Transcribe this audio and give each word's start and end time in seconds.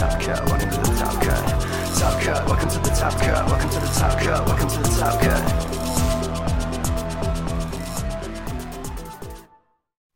Top 0.00 0.18
Cut, 0.18 0.40
welcome 0.48 0.70
to 0.70 0.80
the 0.80 0.96
Top 0.96 1.22
Cut. 1.22 1.44
Top 1.98 2.22
Cut, 2.22 2.46
welcome 2.46 2.70
to 2.70 2.78
the 2.78 2.88
Top 2.88 3.12
Cut, 3.20 3.46
welcome 3.50 3.68
to 3.68 3.80
the 3.80 3.86
Top 3.86 4.18
Cut, 4.18 4.46
welcome 4.46 4.68
to 4.70 4.78
the 4.78 4.88
Top 4.98 5.20
Cut. 5.20 5.42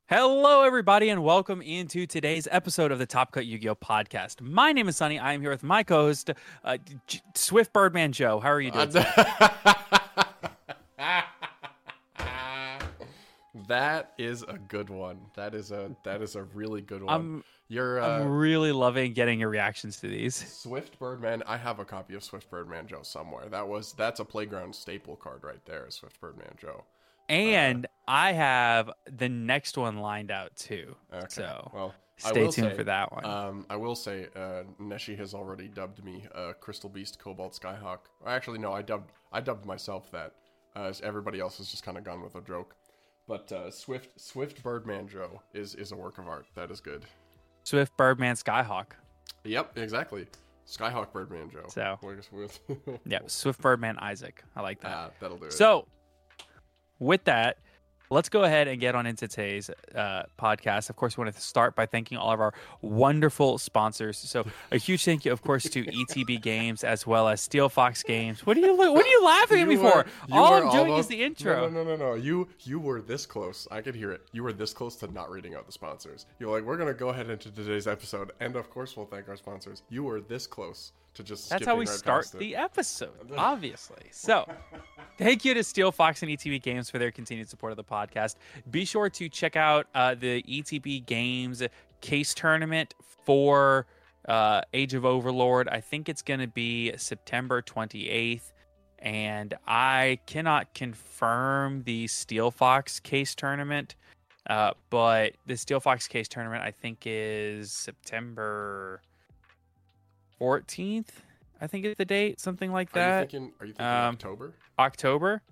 Hello, 0.08 0.62
everybody, 0.62 1.10
and 1.10 1.22
welcome 1.22 1.60
into 1.60 2.06
today's 2.06 2.48
episode 2.50 2.92
of 2.92 2.98
the 2.98 3.04
Top 3.04 3.32
Cut 3.32 3.44
Yu 3.44 3.58
Gi 3.58 3.68
Oh 3.68 3.74
podcast. 3.74 4.40
My 4.40 4.72
name 4.72 4.88
is 4.88 4.96
Sonny. 4.96 5.18
I 5.18 5.34
am 5.34 5.42
here 5.42 5.50
with 5.50 5.62
my 5.62 5.82
co 5.82 6.06
host, 6.06 6.30
uh, 6.64 6.78
J- 7.06 7.20
Swift 7.34 7.74
Birdman 7.74 8.12
Joe. 8.12 8.40
How 8.40 8.52
are 8.52 8.62
you 8.62 8.70
doing? 8.70 8.88
today? 8.88 9.04
That 13.68 14.12
is 14.18 14.42
a 14.42 14.58
good 14.68 14.90
one. 14.90 15.18
That 15.34 15.54
is 15.54 15.70
a 15.70 15.94
that 16.02 16.22
is 16.22 16.36
a 16.36 16.42
really 16.42 16.80
good 16.80 17.02
one. 17.02 17.12
I'm- 17.12 17.44
You're 17.68 18.00
uh, 18.00 18.20
I'm 18.20 18.28
really 18.28 18.72
loving 18.72 19.12
getting 19.12 19.40
your 19.40 19.48
reactions 19.48 19.98
to 20.00 20.08
these. 20.08 20.34
Swift 20.62 20.98
Birdman. 20.98 21.42
I 21.46 21.56
have 21.56 21.78
a 21.78 21.84
copy 21.84 22.14
of 22.14 22.24
Swift 22.24 22.50
Birdman 22.50 22.86
Joe 22.86 23.02
somewhere. 23.02 23.48
That 23.48 23.66
was 23.66 23.92
that's 23.92 24.20
a 24.20 24.24
playground 24.24 24.74
staple 24.74 25.16
card 25.16 25.44
right 25.44 25.64
there. 25.64 25.86
Swift 25.88 26.20
Birdman 26.20 26.54
Joe. 26.60 26.84
And 27.28 27.86
I 28.06 28.32
have 28.32 28.90
the 29.10 29.28
next 29.28 29.78
one 29.78 29.98
lined 29.98 30.30
out 30.30 30.54
too. 30.56 30.94
Okay. 31.12 31.26
So 31.28 31.70
well, 31.72 31.94
stay 32.18 32.42
tuned 32.50 32.52
say, 32.52 32.74
for 32.74 32.84
that 32.84 33.10
one. 33.12 33.24
Um, 33.24 33.66
I 33.70 33.76
will 33.76 33.94
say, 33.94 34.28
uh, 34.36 34.64
Neshi 34.78 35.16
has 35.16 35.32
already 35.32 35.68
dubbed 35.68 36.04
me 36.04 36.26
uh, 36.34 36.52
Crystal 36.60 36.90
Beast 36.90 37.18
Cobalt 37.18 37.58
Skyhawk. 37.58 38.00
Actually, 38.26 38.58
no, 38.58 38.72
I 38.72 38.82
dubbed 38.82 39.12
I 39.32 39.40
dubbed 39.40 39.64
myself 39.64 40.10
that. 40.10 40.34
Uh, 40.76 40.86
as 40.86 41.00
everybody 41.02 41.38
else 41.38 41.58
has 41.58 41.68
just 41.68 41.84
kind 41.84 41.96
of 41.96 42.02
gone 42.02 42.20
with 42.20 42.34
a 42.34 42.40
joke. 42.40 42.74
But 43.26 43.50
uh, 43.52 43.70
Swift 43.70 44.20
Swift 44.20 44.62
Birdman 44.62 45.08
Joe 45.08 45.40
is 45.54 45.74
is 45.74 45.92
a 45.92 45.96
work 45.96 46.18
of 46.18 46.28
art. 46.28 46.46
That 46.54 46.70
is 46.70 46.80
good. 46.80 47.04
Swift 47.64 47.96
Birdman 47.96 48.34
Skyhawk. 48.36 48.88
Yep, 49.44 49.78
exactly. 49.78 50.26
Skyhawk 50.66 51.12
Birdman 51.12 51.50
Joe. 51.50 51.64
So- 51.68 51.98
Yeah, 53.06 53.20
Swift 53.26 53.60
Birdman 53.60 53.98
Isaac. 53.98 54.42
I 54.56 54.60
like 54.62 54.80
that. 54.80 54.92
ah, 54.94 55.10
that'll 55.20 55.36
do 55.38 55.46
it. 55.46 55.52
So, 55.52 55.86
with 56.98 57.24
that, 57.24 57.58
let's 58.10 58.28
go 58.28 58.44
ahead 58.44 58.68
and 58.68 58.80
get 58.80 58.94
on 58.94 59.06
into 59.06 59.26
today's 59.28 59.70
uh, 59.94 60.24
podcast. 60.38 60.90
Of 60.90 60.96
course, 60.96 61.16
we 61.16 61.24
want 61.24 61.34
to 61.34 61.40
start 61.40 61.74
by 61.74 61.86
thanking 61.86 62.18
all 62.18 62.32
of 62.32 62.40
our 62.40 62.54
wonderful 62.82 63.58
sponsors. 63.58 64.18
So, 64.18 64.46
a 64.70 64.76
huge 64.78 65.04
thank 65.04 65.24
you, 65.24 65.32
of 65.32 65.42
course, 65.42 65.64
to 65.64 65.84
ETB 65.84 66.40
Games 66.40 66.84
as 66.84 67.06
well 67.06 67.28
as 67.28 67.40
Steel 67.40 67.68
Fox 67.68 68.02
Games. 68.02 68.44
What 68.46 68.56
are 68.56 68.60
you 68.60 68.76
What 68.76 69.04
are 69.04 69.08
you 69.08 69.24
laughing 69.24 69.60
at 69.60 69.68
me 69.68 69.76
for? 69.76 70.04
all 70.32 70.54
I'm 70.54 70.70
doing 70.70 70.90
almost- 70.90 71.00
is 71.00 71.06
the 71.08 71.22
intro. 71.24 71.68
No, 71.68 71.68
no, 71.68 71.84
no, 71.84 71.96
no, 71.96 72.10
no. 72.10 72.14
You 72.14 72.48
you 72.60 72.78
were 72.78 73.00
this 73.00 73.26
close. 73.26 73.66
I 73.70 73.80
could 73.80 73.94
hear 73.94 74.12
it. 74.12 74.22
You 74.32 74.42
were 74.42 74.52
this 74.52 74.72
close 74.72 74.96
to 74.96 75.06
not 75.12 75.30
reading 75.30 75.54
out 75.54 75.66
the 75.66 75.72
sponsors. 75.72 76.26
You're 76.38 76.50
like, 76.50 76.64
we're 76.64 76.76
gonna 76.76 76.94
go 76.94 77.08
ahead 77.08 77.30
into 77.30 77.50
today's 77.50 77.86
episode, 77.86 78.32
and 78.40 78.56
of 78.56 78.70
course, 78.70 78.96
we'll 78.96 79.06
thank 79.06 79.28
our 79.28 79.36
sponsors. 79.36 79.82
You 79.88 80.04
were 80.04 80.20
this 80.20 80.46
close 80.46 80.92
to 81.14 81.22
just. 81.22 81.50
That's 81.50 81.66
how 81.66 81.76
we 81.76 81.86
right 81.86 81.94
start 81.94 82.30
the 82.32 82.56
episode, 82.56 83.32
obviously. 83.36 84.04
So, 84.10 84.46
thank 85.18 85.44
you 85.44 85.54
to 85.54 85.64
Steel 85.64 85.92
Fox 85.92 86.22
and 86.22 86.30
ETB 86.30 86.62
Games 86.62 86.90
for 86.90 86.98
their 86.98 87.10
continued 87.10 87.48
support 87.48 87.72
of 87.72 87.76
the 87.76 87.84
podcast. 87.84 88.36
Be 88.70 88.84
sure 88.84 89.08
to 89.10 89.28
check 89.28 89.56
out 89.56 89.86
uh, 89.94 90.14
the 90.14 90.42
ETB 90.42 91.06
Games 91.06 91.62
case 92.00 92.34
tournament 92.34 92.94
for 93.24 93.86
uh, 94.28 94.62
Age 94.72 94.94
of 94.94 95.04
Overlord. 95.04 95.68
I 95.68 95.80
think 95.80 96.08
it's 96.08 96.22
going 96.22 96.40
to 96.40 96.48
be 96.48 96.92
September 96.96 97.62
28th. 97.62 98.52
And 98.98 99.52
I 99.66 100.18
cannot 100.26 100.72
confirm 100.72 101.82
the 101.82 102.06
Steel 102.06 102.50
Fox 102.50 103.00
case 103.00 103.34
tournament, 103.34 103.96
uh, 104.48 104.72
but 104.88 105.34
the 105.44 105.56
Steel 105.56 105.78
Fox 105.78 106.08
case 106.08 106.26
tournament 106.26 106.62
I 106.62 106.70
think 106.70 107.02
is 107.04 107.70
September 107.70 109.02
14th. 110.40 111.08
I 111.60 111.66
think 111.66 111.84
is 111.84 111.94
the 111.96 112.04
date, 112.04 112.40
something 112.40 112.72
like 112.72 112.94
Are 112.94 112.98
you 112.98 113.04
that. 113.04 113.30
thinking? 113.30 113.52
Are 113.60 113.66
you 113.66 113.72
thinking 113.72 113.86
Um, 113.86 114.14
October? 114.14 114.54
October, 114.78 115.42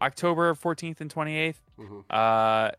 October 0.00 0.54
14th 0.54 1.00
and 1.00 1.10
28th. 1.12 1.56
hmm 1.76 2.00
Uh, 2.10 2.70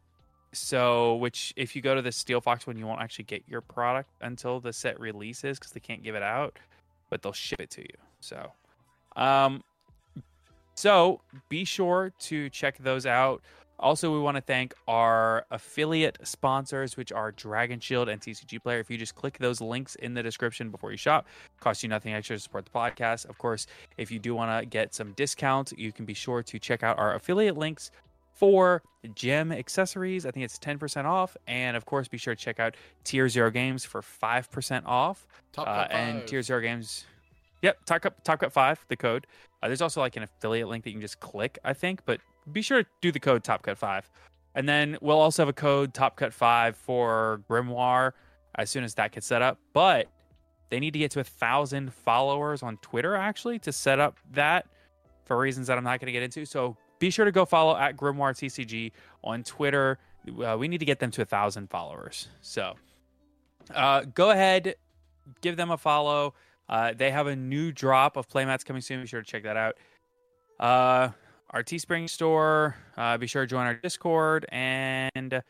so 0.52 1.16
which 1.16 1.54
if 1.56 1.76
you 1.76 1.82
go 1.82 1.96
to 1.96 2.02
the 2.02 2.12
Steel 2.12 2.40
Fox 2.42 2.68
one, 2.68 2.78
you 2.78 2.86
won't 2.86 3.02
actually 3.02 3.26
get 3.26 3.44
your 3.48 3.62
product 3.62 4.10
until 4.22 4.60
the 4.60 4.72
set 4.72 5.00
releases 5.00 5.58
because 5.58 5.72
they 5.72 5.80
can't 5.80 6.04
give 6.04 6.14
it 6.14 6.22
out, 6.22 6.60
but 7.10 7.22
they'll 7.24 7.32
ship 7.34 7.60
it 7.60 7.72
to 7.72 7.82
you. 7.82 7.98
So, 8.20 8.52
um, 9.16 9.64
so 10.76 11.22
be 11.50 11.64
sure 11.66 12.12
to 12.20 12.50
check 12.50 12.78
those 12.78 13.06
out. 13.06 13.42
Also, 13.80 14.14
we 14.14 14.20
want 14.20 14.38
to 14.38 14.42
thank 14.42 14.74
our 14.88 15.46
affiliate 15.52 16.18
sponsors, 16.24 16.96
which 16.96 17.12
are 17.12 17.32
Dragon 17.32 17.80
Shield 17.80 18.08
and 18.08 18.22
TCG 18.22 18.62
Player. 18.62 18.80
If 18.80 18.90
you 18.90 18.98
just 18.98 19.16
click 19.16 19.38
those 19.40 19.60
links 19.60 19.96
in 19.96 20.14
the 20.14 20.24
description 20.24 20.70
before 20.70 20.92
you 20.92 20.98
shop, 20.98 21.28
costs 21.60 21.84
you 21.84 21.90
nothing 21.90 22.14
extra 22.14 22.36
to 22.38 22.40
support 22.40 22.66
the 22.66 22.72
podcast. 22.72 23.28
Of 23.28 23.38
course, 23.38 23.68
if 23.98 24.12
you 24.12 24.20
do 24.20 24.36
want 24.36 24.62
to 24.62 24.66
get 24.66 24.94
some 24.94 25.12
discounts, 25.14 25.74
you 25.78 25.92
can 25.92 26.06
be 26.06 26.14
sure 26.14 26.44
to 26.44 26.60
check 26.60 26.84
out 26.84 26.98
our 26.98 27.16
affiliate 27.16 27.58
links 27.58 27.92
for 28.34 28.82
gem 29.16 29.52
accessories. 29.52 30.26
I 30.26 30.32
think 30.32 30.46
it's 30.46 30.58
10% 30.60 31.06
off. 31.06 31.36
And 31.48 31.76
of 31.76 31.86
course, 31.86 32.08
be 32.08 32.18
sure 32.18 32.36
to 32.36 32.42
check 32.42 32.60
out 32.60 32.76
Tier 33.04 33.28
Zero 33.28 33.50
Games 33.52 33.84
for 33.86 34.02
5% 34.02 34.86
off. 34.86 35.26
Top 35.52 35.68
Uh, 35.68 35.88
and. 35.92 36.26
Tier 36.28 36.42
Zero 36.42 36.62
Games. 36.62 37.06
Yep, 37.62 37.86
Top 37.86 38.02
Cut, 38.02 38.24
Top 38.24 38.40
Cut 38.40 38.52
5, 38.52 38.86
the 38.90 38.98
code. 38.98 39.26
Uh, 39.62 39.68
there's 39.68 39.82
also 39.82 40.02
like 40.02 40.18
an 40.18 40.24
affiliate 40.24 40.68
link 40.68 40.84
that 40.84 40.90
you 40.90 40.96
can 40.96 41.02
just 41.02 41.20
click, 41.22 41.58
I 41.64 41.74
think, 41.74 42.02
but 42.06 42.20
be 42.52 42.62
sure 42.62 42.84
to 42.84 42.90
do 43.02 43.12
the 43.12 43.20
code 43.20 43.44
Top 43.44 43.62
Cut 43.62 43.78
5. 43.78 44.10
And 44.56 44.70
then 44.70 44.98
we'll 45.02 45.20
also 45.20 45.42
have 45.42 45.50
a 45.50 45.54
code 45.54 45.94
Top 45.94 46.16
Cut 46.16 46.34
5 46.34 46.76
for 46.76 47.42
Grimoire 47.50 48.12
as 48.56 48.70
soon 48.70 48.84
as 48.84 48.94
that 48.96 49.12
gets 49.12 49.26
set 49.26 49.42
up. 49.42 49.60
But 49.74 50.08
they 50.70 50.80
need 50.80 50.94
to 50.94 51.00
get 51.00 51.12
to 51.12 51.20
a 51.20 51.24
thousand 51.24 51.94
followers 51.94 52.64
on 52.64 52.78
Twitter 52.78 53.16
actually 53.16 53.60
to 53.60 53.72
set 53.72 54.00
up 54.00 54.18
that 54.32 54.68
for 55.26 55.38
reasons 55.38 55.68
that 55.68 55.78
I'm 55.78 55.84
not 55.84 56.00
going 56.00 56.08
to 56.08 56.12
get 56.12 56.24
into. 56.24 56.46
So 56.46 56.78
be 57.00 57.10
sure 57.10 57.26
to 57.26 57.32
go 57.32 57.46
follow 57.46 57.76
at 57.76 57.96
Grimoire 57.98 58.34
TCG 58.34 58.92
on 59.24 59.44
Twitter. 59.44 60.00
Uh, 60.28 60.58
we 60.58 60.68
need 60.68 60.80
to 60.80 60.86
get 60.86 61.00
them 61.00 61.12
to 61.12 61.22
a 61.22 61.26
thousand 61.26 61.70
followers. 61.70 62.30
So 62.42 62.76
uh, 63.74 64.06
go 64.14 64.32
ahead, 64.32 64.76
give 65.42 65.58
them 65.58 65.72
a 65.72 65.78
follow. 65.78 66.34
Uh, 66.70 66.94
they 66.96 67.12
have 67.12 67.28
a 67.28 67.36
new 67.36 67.72
drop 67.72 68.18
of 68.18 68.28
playmats 68.28 68.66
coming 68.66 68.82
soon. 68.82 69.02
Be 69.02 69.08
sure 69.08 69.22
to 69.22 69.28
check 69.28 69.44
that 69.44 69.58
out. 69.58 69.78
Our 71.54 71.64
Teespring 71.64 72.10
store. 72.10 72.76
Uh, 72.98 73.18
be 73.18 73.28
sure 73.28 73.44
to 73.44 73.48
join 73.48 73.66
our 73.68 73.76
Discord 73.76 74.46
and 74.50 75.34
uh, 75.34 75.42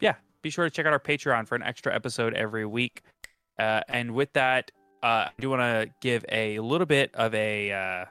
yeah, 0.00 0.14
be 0.42 0.50
sure 0.50 0.64
to 0.64 0.70
check 0.70 0.86
out 0.86 0.92
our 0.92 0.98
Patreon 0.98 1.46
for 1.46 1.54
an 1.54 1.62
extra 1.62 1.94
episode 1.94 2.34
every 2.34 2.66
week. 2.66 3.02
Uh, 3.58 3.80
and 3.88 4.12
with 4.12 4.32
that, 4.32 4.72
uh, 5.04 5.06
I 5.06 5.30
do 5.38 5.50
want 5.50 5.62
to 5.62 5.88
give 6.00 6.24
a 6.30 6.58
little 6.58 6.86
bit 6.86 7.14
of 7.14 7.32
a 7.34 7.70
uh, 7.72 8.04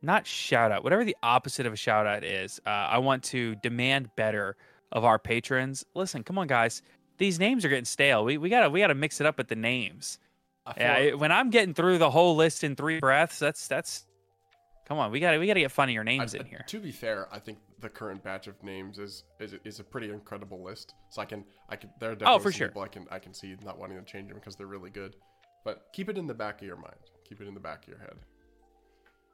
not 0.00 0.26
shout 0.26 0.72
out, 0.72 0.82
whatever 0.82 1.04
the 1.04 1.16
opposite 1.22 1.66
of 1.66 1.72
a 1.72 1.76
shout 1.76 2.06
out 2.06 2.24
is. 2.24 2.58
Uh, 2.66 2.70
I 2.70 2.98
want 2.98 3.22
to 3.24 3.54
demand 3.56 4.08
better 4.16 4.56
of 4.92 5.04
our 5.04 5.18
patrons. 5.18 5.84
Listen, 5.94 6.22
come 6.22 6.38
on, 6.38 6.46
guys. 6.46 6.80
These 7.18 7.38
names 7.38 7.64
are 7.64 7.68
getting 7.68 7.84
stale. 7.84 8.24
We 8.24 8.38
we 8.38 8.48
gotta 8.48 8.70
we 8.70 8.80
gotta 8.80 8.94
mix 8.94 9.20
it 9.20 9.26
up 9.26 9.36
with 9.36 9.48
the 9.48 9.56
names. 9.56 10.18
Yeah, 10.78 10.96
it- 10.98 11.18
when 11.18 11.32
I'm 11.32 11.50
getting 11.50 11.74
through 11.74 11.98
the 11.98 12.10
whole 12.10 12.34
list 12.36 12.64
in 12.64 12.76
three 12.76 12.98
breaths, 12.98 13.38
that's 13.38 13.68
that's. 13.68 14.06
Come 14.86 14.98
on, 14.98 15.10
we 15.10 15.18
gotta 15.20 15.38
we 15.38 15.46
gotta 15.46 15.60
get 15.60 15.72
funnier 15.72 16.04
names 16.04 16.34
I- 16.34 16.38
in 16.38 16.46
here. 16.46 16.64
To 16.68 16.78
be 16.78 16.92
fair, 16.92 17.28
I 17.32 17.38
think 17.40 17.58
the 17.80 17.88
current 17.88 18.22
batch 18.22 18.46
of 18.46 18.62
names 18.62 18.98
is 18.98 19.24
is 19.40 19.54
is 19.64 19.80
a 19.80 19.84
pretty 19.84 20.10
incredible 20.10 20.62
list. 20.62 20.94
So 21.10 21.20
I 21.20 21.24
can 21.24 21.44
I 21.68 21.76
can 21.76 21.90
there 22.00 22.10
are 22.12 22.14
definitely 22.14 22.36
Oh, 22.36 22.38
for 22.42 22.52
sure. 22.52 22.68
people 22.68 22.82
I 22.82 22.88
can 22.88 23.06
I 23.10 23.18
can 23.18 23.34
see 23.34 23.56
not 23.64 23.78
wanting 23.78 23.98
to 23.98 24.04
change 24.04 24.28
them 24.28 24.36
because 24.38 24.54
they're 24.56 24.66
really 24.68 24.90
good. 24.90 25.16
But 25.64 25.86
keep 25.92 26.08
it 26.08 26.16
in 26.16 26.26
the 26.28 26.34
back 26.34 26.60
of 26.60 26.66
your 26.68 26.76
mind. 26.76 26.94
Keep 27.28 27.40
it 27.40 27.48
in 27.48 27.54
the 27.54 27.60
back 27.60 27.82
of 27.82 27.88
your 27.88 27.98
head. 27.98 28.14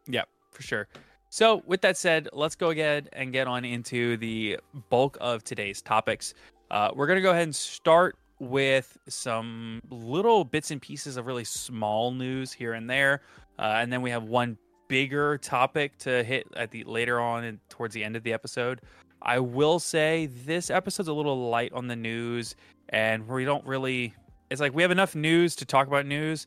Yeah, 0.07 0.25
for 0.51 0.63
sure. 0.63 0.89
So, 1.29 1.63
with 1.67 1.81
that 1.83 1.97
said, 1.97 2.29
let's 2.33 2.55
go 2.57 2.71
ahead 2.71 3.09
and 3.13 3.33
get 3.33 3.47
on 3.47 3.65
into 3.65 4.17
the 4.19 4.59
bulk 4.91 5.17
of 5.21 5.45
today's 5.45 5.81
topics. 5.81 6.35
Uh, 6.71 6.91
we're 6.95 7.07
to 7.19 7.23
go 7.23 7.31
ahead 7.31 7.45
and 7.45 7.55
start 7.55 8.17
with 8.39 8.99
some 9.09 9.81
little 9.91 10.45
bits 10.45 10.71
and 10.71 10.81
pieces 10.83 11.17
of 11.17 11.27
really 11.27 11.45
small 11.45 12.11
news 12.13 12.53
here 12.53 12.73
and 12.75 12.89
there. 12.89 13.23
Uh, 13.59 13.77
and 13.77 13.93
then 13.93 14.03
we 14.03 14.11
have 14.11 14.25
one 14.25 14.59
bigger 14.93 15.39
topic 15.39 15.97
to 15.97 16.23
hit 16.23 16.47
at 16.55 16.71
the 16.71 16.85
later 16.85 17.19
on 17.19 17.45
and 17.45 17.59
towards 17.71 17.95
the 17.95 18.05
end 18.05 18.15
of 18.15 18.23
the 18.25 18.35
episode. 18.35 18.83
I 19.23 19.39
will 19.39 19.79
say 19.79 20.27
this 20.27 20.69
episode's 20.69 21.09
a 21.09 21.15
little 21.15 21.49
light 21.49 21.73
on 21.73 21.87
the 21.89 21.97
news, 21.97 22.57
and 22.91 23.27
we 23.27 23.47
don't 23.47 23.65
really. 23.65 24.13
It's 24.51 24.61
like 24.61 24.75
we 24.75 24.83
have 24.83 24.91
enough 24.91 25.15
news 25.15 25.57
to 25.57 25.65
talk 25.65 25.87
about 25.87 26.05
news, 26.05 26.47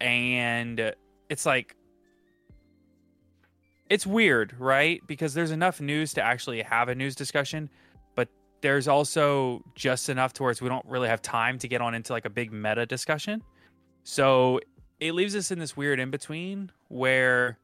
and 0.00 0.94
it's 1.28 1.44
like 1.44 1.76
it's 3.90 4.06
weird, 4.06 4.54
right? 4.58 5.06
Because 5.06 5.34
there's 5.34 5.50
enough 5.50 5.78
news 5.78 6.14
to 6.14 6.22
actually 6.22 6.62
have 6.62 6.88
a 6.88 6.94
news 6.94 7.14
discussion, 7.14 7.68
but 8.14 8.30
there's 8.62 8.88
also 8.88 9.62
just 9.74 10.08
enough 10.08 10.32
towards 10.32 10.62
we 10.62 10.70
don't 10.70 10.86
really 10.86 11.08
have 11.08 11.20
time 11.20 11.58
to 11.58 11.68
get 11.68 11.82
on 11.82 11.94
into 11.94 12.14
like 12.14 12.24
a 12.24 12.30
big 12.30 12.50
meta 12.50 12.86
discussion. 12.86 13.42
So 14.04 14.58
it 15.00 15.12
leaves 15.12 15.36
us 15.36 15.50
in 15.50 15.58
this 15.58 15.76
weird 15.76 16.00
in 16.00 16.10
between 16.10 16.70
where 16.88 17.58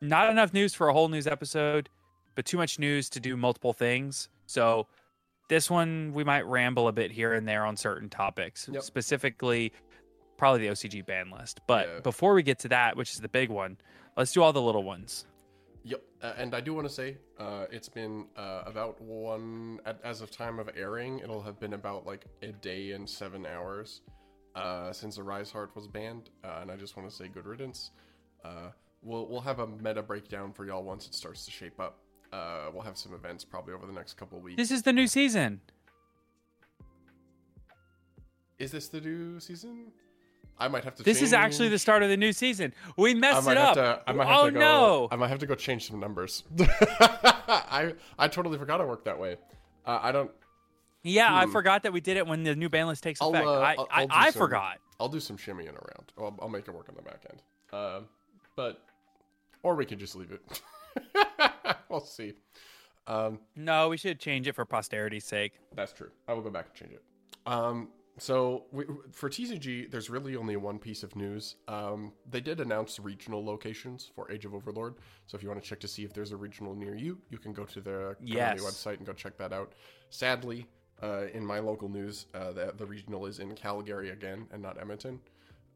not 0.00 0.30
enough 0.30 0.52
news 0.52 0.74
for 0.74 0.88
a 0.88 0.92
whole 0.92 1.08
news 1.08 1.26
episode, 1.26 1.88
but 2.34 2.44
too 2.44 2.56
much 2.56 2.78
news 2.78 3.08
to 3.10 3.20
do 3.20 3.36
multiple 3.36 3.72
things. 3.72 4.28
So 4.46 4.86
this 5.48 5.70
one 5.70 6.12
we 6.14 6.24
might 6.24 6.46
ramble 6.46 6.88
a 6.88 6.92
bit 6.92 7.10
here 7.10 7.34
and 7.34 7.46
there 7.48 7.64
on 7.64 7.76
certain 7.76 8.08
topics, 8.08 8.68
Yep. 8.70 8.82
specifically 8.82 9.72
probably 10.36 10.66
the 10.66 10.68
OCG 10.72 11.00
ban 11.06 11.30
list. 11.30 11.60
But 11.66 11.86
Yeah. 11.88 12.00
before 12.00 12.34
we 12.34 12.42
get 12.42 12.58
to 12.60 12.68
that, 12.68 12.96
which 12.96 13.12
is 13.12 13.18
the 13.20 13.28
big 13.28 13.50
one, 13.50 13.78
let's 14.16 14.32
do 14.32 14.42
all 14.42 14.52
the 14.52 14.62
little 14.62 14.82
ones. 14.82 15.26
Yep, 15.84 16.02
uh, 16.22 16.32
and 16.38 16.54
I 16.54 16.60
do 16.60 16.72
want 16.74 16.88
to 16.88 16.92
say 16.92 17.18
uh, 17.38 17.66
it's 17.70 17.90
been 17.90 18.26
uh, 18.36 18.62
about 18.64 18.98
one 19.00 19.80
at, 19.84 20.00
as 20.02 20.22
of 20.22 20.30
time 20.30 20.58
of 20.58 20.70
airing. 20.74 21.18
It'll 21.18 21.42
have 21.42 21.60
been 21.60 21.74
about 21.74 22.06
like 22.06 22.24
a 22.42 22.52
day 22.52 22.92
and 22.92 23.08
seven 23.08 23.44
hours 23.46 24.00
uh, 24.54 24.92
since 24.92 25.18
Arise 25.18 25.50
Heart 25.50 25.74
was 25.74 25.86
banned, 25.86 26.30
uh, 26.44 26.58
and 26.62 26.70
I 26.70 26.76
just 26.76 26.96
want 26.96 27.08
to 27.08 27.14
say 27.14 27.28
good 27.28 27.46
riddance. 27.46 27.90
Uh, 28.44 28.70
we'll 29.02 29.26
we'll 29.26 29.40
have 29.40 29.58
a 29.58 29.66
meta 29.66 30.02
breakdown 30.02 30.52
for 30.52 30.64
y'all 30.64 30.84
once 30.84 31.06
it 31.06 31.14
starts 31.14 31.44
to 31.44 31.50
shape 31.50 31.80
up. 31.80 31.98
Uh, 32.32 32.70
we'll 32.72 32.82
have 32.82 32.96
some 32.96 33.14
events 33.14 33.44
probably 33.44 33.74
over 33.74 33.86
the 33.86 33.92
next 33.92 34.14
couple 34.14 34.38
of 34.38 34.44
weeks. 34.44 34.56
This 34.56 34.70
is 34.70 34.82
the 34.82 34.92
new 34.92 35.06
season. 35.06 35.60
Is 38.58 38.70
this 38.70 38.88
the 38.88 39.00
new 39.00 39.40
season? 39.40 39.92
I 40.58 40.68
might 40.68 40.84
have 40.84 40.94
to. 40.96 41.02
This 41.02 41.20
is 41.20 41.32
actually 41.32 41.68
the 41.68 41.78
start 41.78 42.02
of 42.02 42.08
the 42.08 42.16
new 42.16 42.32
season. 42.32 42.72
We 42.96 43.14
messed 43.14 43.48
it 43.48 43.56
up. 43.56 43.74
to. 43.74 44.00
I 44.06 44.12
might 44.12 44.28
have 44.28 44.36
oh 44.36 44.46
to 44.46 44.52
go, 44.52 44.60
no! 44.60 45.08
I 45.10 45.16
might 45.16 45.28
have 45.28 45.40
to 45.40 45.46
go 45.46 45.54
change 45.54 45.88
some 45.88 45.98
numbers. 45.98 46.44
I 46.60 47.94
I 48.18 48.28
totally 48.28 48.58
forgot 48.58 48.80
it 48.80 48.86
worked 48.86 49.04
that 49.06 49.18
way. 49.18 49.36
Uh, 49.84 49.98
I 50.00 50.12
don't. 50.12 50.30
Yeah, 51.04 51.32
I 51.32 51.44
hmm. 51.44 51.52
forgot 51.52 51.82
that 51.84 51.92
we 51.92 52.00
did 52.00 52.16
it 52.16 52.26
when 52.26 52.42
the 52.42 52.56
new 52.56 52.68
ban 52.68 52.88
list 52.88 53.02
takes 53.02 53.20
I'll, 53.22 53.28
effect. 53.30 53.46
uh, 53.46 53.50
I 53.60 53.74
I'll- 53.74 53.88
I, 53.90 54.00
I'll 54.02 54.08
I 54.10 54.30
some- 54.30 54.40
forgot. 54.40 54.78
I'll 54.98 55.08
do 55.08 55.20
some 55.20 55.36
shimmying 55.36 55.68
around. 55.74 56.12
I'll, 56.18 56.36
I'll 56.40 56.48
make 56.48 56.66
it 56.68 56.74
work 56.74 56.88
on 56.88 56.94
the 56.94 57.02
back 57.02 57.24
end. 57.30 57.42
Um, 57.72 58.08
but 58.56 58.80
or 59.62 59.74
we 59.74 59.84
could 59.84 59.98
just 59.98 60.14
leave 60.16 60.30
it. 60.32 60.60
we'll 61.88 62.00
see. 62.00 62.34
Um, 63.06 63.38
No, 63.56 63.88
we 63.88 63.96
should 63.96 64.18
change 64.18 64.46
it 64.48 64.54
for 64.54 64.64
posterity's 64.64 65.24
sake. 65.24 65.52
that's 65.74 65.92
true. 65.92 66.10
I 66.28 66.32
will 66.32 66.42
go 66.42 66.50
back 66.50 66.66
and 66.66 66.74
change 66.74 66.92
it. 66.92 67.02
Um, 67.46 67.88
so 68.18 68.64
we, 68.70 68.84
for 69.10 69.28
TCG, 69.28 69.90
there's 69.90 70.08
really 70.08 70.36
only 70.36 70.56
one 70.56 70.78
piece 70.78 71.02
of 71.02 71.16
news. 71.16 71.56
Um, 71.66 72.12
they 72.30 72.40
did 72.40 72.60
announce 72.60 73.00
regional 73.00 73.44
locations 73.44 74.08
for 74.14 74.30
Age 74.30 74.44
of 74.44 74.54
Overlord. 74.54 74.94
So 75.26 75.36
if 75.36 75.42
you 75.42 75.48
want 75.48 75.60
to 75.62 75.68
check 75.68 75.80
to 75.80 75.88
see 75.88 76.04
if 76.04 76.12
there's 76.14 76.30
a 76.32 76.36
regional 76.36 76.74
near 76.76 76.94
you, 76.94 77.18
you 77.30 77.38
can 77.38 77.52
go 77.52 77.64
to 77.64 77.80
the 77.80 78.16
Yes. 78.20 78.62
website 78.62 78.98
and 78.98 79.06
go 79.06 79.12
check 79.12 79.36
that 79.38 79.52
out. 79.52 79.72
Sadly, 80.10 80.66
uh, 81.02 81.24
in 81.32 81.44
my 81.44 81.58
local 81.58 81.88
news, 81.88 82.26
uh, 82.34 82.52
the, 82.52 82.72
the 82.76 82.86
regional 82.86 83.26
is 83.26 83.38
in 83.38 83.54
Calgary 83.54 84.10
again 84.10 84.46
and 84.52 84.62
not 84.62 84.78
Edmonton. 84.80 85.20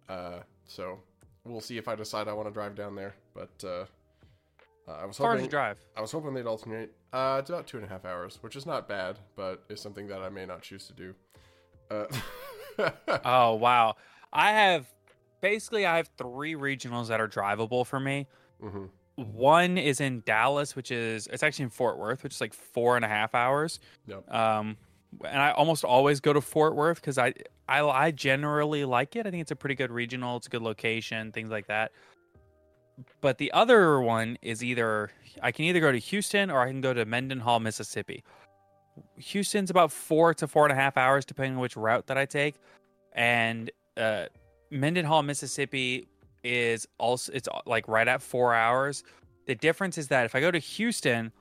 Uh, 0.09 0.41
so 0.67 0.99
we'll 1.45 1.61
see 1.61 1.77
if 1.79 1.89
I 1.89 1.95
decide 1.95 2.29
I 2.29 2.33
want 2.33 2.49
to 2.49 2.53
drive 2.53 2.75
down 2.75 2.95
there. 2.95 3.15
But 3.35 3.51
uh, 3.65 3.85
uh, 4.89 4.93
I 4.93 5.05
was 5.05 5.17
As 5.17 5.19
far 5.19 5.33
as 5.33 5.39
hoping 5.39 5.45
the 5.47 5.51
drive. 5.51 5.81
I 5.97 6.01
was 6.01 6.13
hoping 6.13 6.35
they'd 6.35 6.47
alternate. 6.47 6.93
Uh, 7.13 7.37
it's 7.41 7.51
about 7.51 7.67
two 7.67 7.77
and 7.79 7.87
a 7.87 7.89
half 7.89 8.05
hours, 8.05 8.39
which 8.43 8.57
is 8.57 8.65
not 8.67 8.89
bad, 8.89 9.19
but 9.37 9.65
is 9.69 9.81
something 9.81 10.07
that 10.09 10.21
I 10.23 10.29
may 10.29 10.47
not 10.47 10.63
choose 10.63 10.87
to 10.87 10.93
do. 10.93 11.15
Uh, 11.91 12.05
Oh 13.25 13.55
wow. 13.55 13.97
I 14.33 14.53
have 14.53 14.87
basically 15.41 15.85
I 15.85 15.97
have 15.97 16.09
three 16.17 16.55
regionals 16.55 17.09
that 17.09 17.21
are 17.21 17.27
drivable 17.29 17.85
for 17.85 17.99
me. 17.99 18.27
mhm. 18.63 18.89
One 19.17 19.79
is 19.79 20.01
in 20.01 20.23
Dallas, 20.25 20.77
which 20.77 20.93
is 20.93 21.27
it's 21.27 21.43
actually 21.43 21.65
in 21.65 21.71
Fort 21.71 21.99
Worth, 21.99 22.23
which 22.23 22.35
is 22.35 22.41
like 22.41 22.55
four 22.55 22.95
and 22.95 23.05
a 23.05 23.09
half 23.09 23.35
hours. 23.35 23.81
Yep. 24.07 24.33
Um, 24.33 24.77
and 25.25 25.41
I 25.41 25.53
almost 25.53 25.85
always 25.85 26.21
go 26.21 26.33
to 26.33 26.41
Fort 26.41 26.75
Worth 26.75 27.01
because 27.01 27.19
I, 27.19 27.35
I 27.69 27.81
I 27.81 28.11
generally 28.11 28.85
like 28.85 29.17
it. 29.17 29.27
I 29.27 29.31
think 29.31 29.41
it's 29.41 29.51
a 29.51 29.57
pretty 29.57 29.75
good 29.75 29.91
regional. 29.91 30.37
It's 30.37 30.47
a 30.47 30.51
good 30.51 30.63
location, 30.63 31.33
things 31.33 31.51
like 31.51 31.67
that. 31.69 31.93
But 33.21 33.39
the 33.39 33.53
other 33.53 34.01
one 34.01 34.39
is 34.43 34.63
either 34.63 35.11
I 35.43 35.53
can 35.53 35.65
either 35.65 35.81
go 35.81 35.93
to 35.93 35.99
Houston 35.99 36.51
or 36.51 36.61
I 36.61 36.69
can 36.69 36.81
go 36.81 36.93
to 36.93 37.05
Mendenhall, 37.05 37.61
Mississippi. 37.61 38.25
Houston's 39.17 39.71
about 39.71 39.93
four 39.93 40.35
to 40.35 40.49
four 40.49 40.65
and 40.65 40.73
a 40.73 40.75
half 40.75 40.97
hours, 40.97 41.25
depending 41.25 41.55
on 41.55 41.61
which 41.61 41.77
route 41.77 42.07
that 42.09 42.19
I 42.19 42.27
take, 42.27 42.57
and 43.13 43.71
uh, 43.97 44.27
Mendenhall, 44.71 45.23
Mississippi 45.23 46.09
is 46.45 46.87
also 46.99 47.33
it's 47.33 47.49
like 47.67 47.87
right 47.89 48.09
at 48.09 48.23
four 48.23 48.55
hours. 48.55 49.05
The 49.47 49.55
difference 49.55 49.97
is 49.99 50.09
that 50.09 50.25
if 50.25 50.35
I 50.35 50.41
go 50.41 50.51
to 50.51 50.59
Houston, 50.59 51.33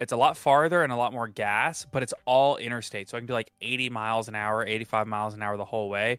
it's 0.00 0.12
a 0.12 0.16
lot 0.16 0.36
farther 0.36 0.82
and 0.82 0.92
a 0.92 0.96
lot 0.96 1.12
more 1.12 1.28
gas, 1.28 1.86
but 1.90 2.02
it's 2.02 2.14
all 2.24 2.56
interstate. 2.56 3.08
So 3.08 3.16
I 3.16 3.20
can 3.20 3.26
do 3.26 3.32
like 3.32 3.52
80 3.60 3.90
miles 3.90 4.28
an 4.28 4.34
hour, 4.34 4.66
85 4.66 5.06
miles 5.06 5.34
an 5.34 5.42
hour 5.42 5.56
the 5.56 5.64
whole 5.64 5.88
way. 5.88 6.18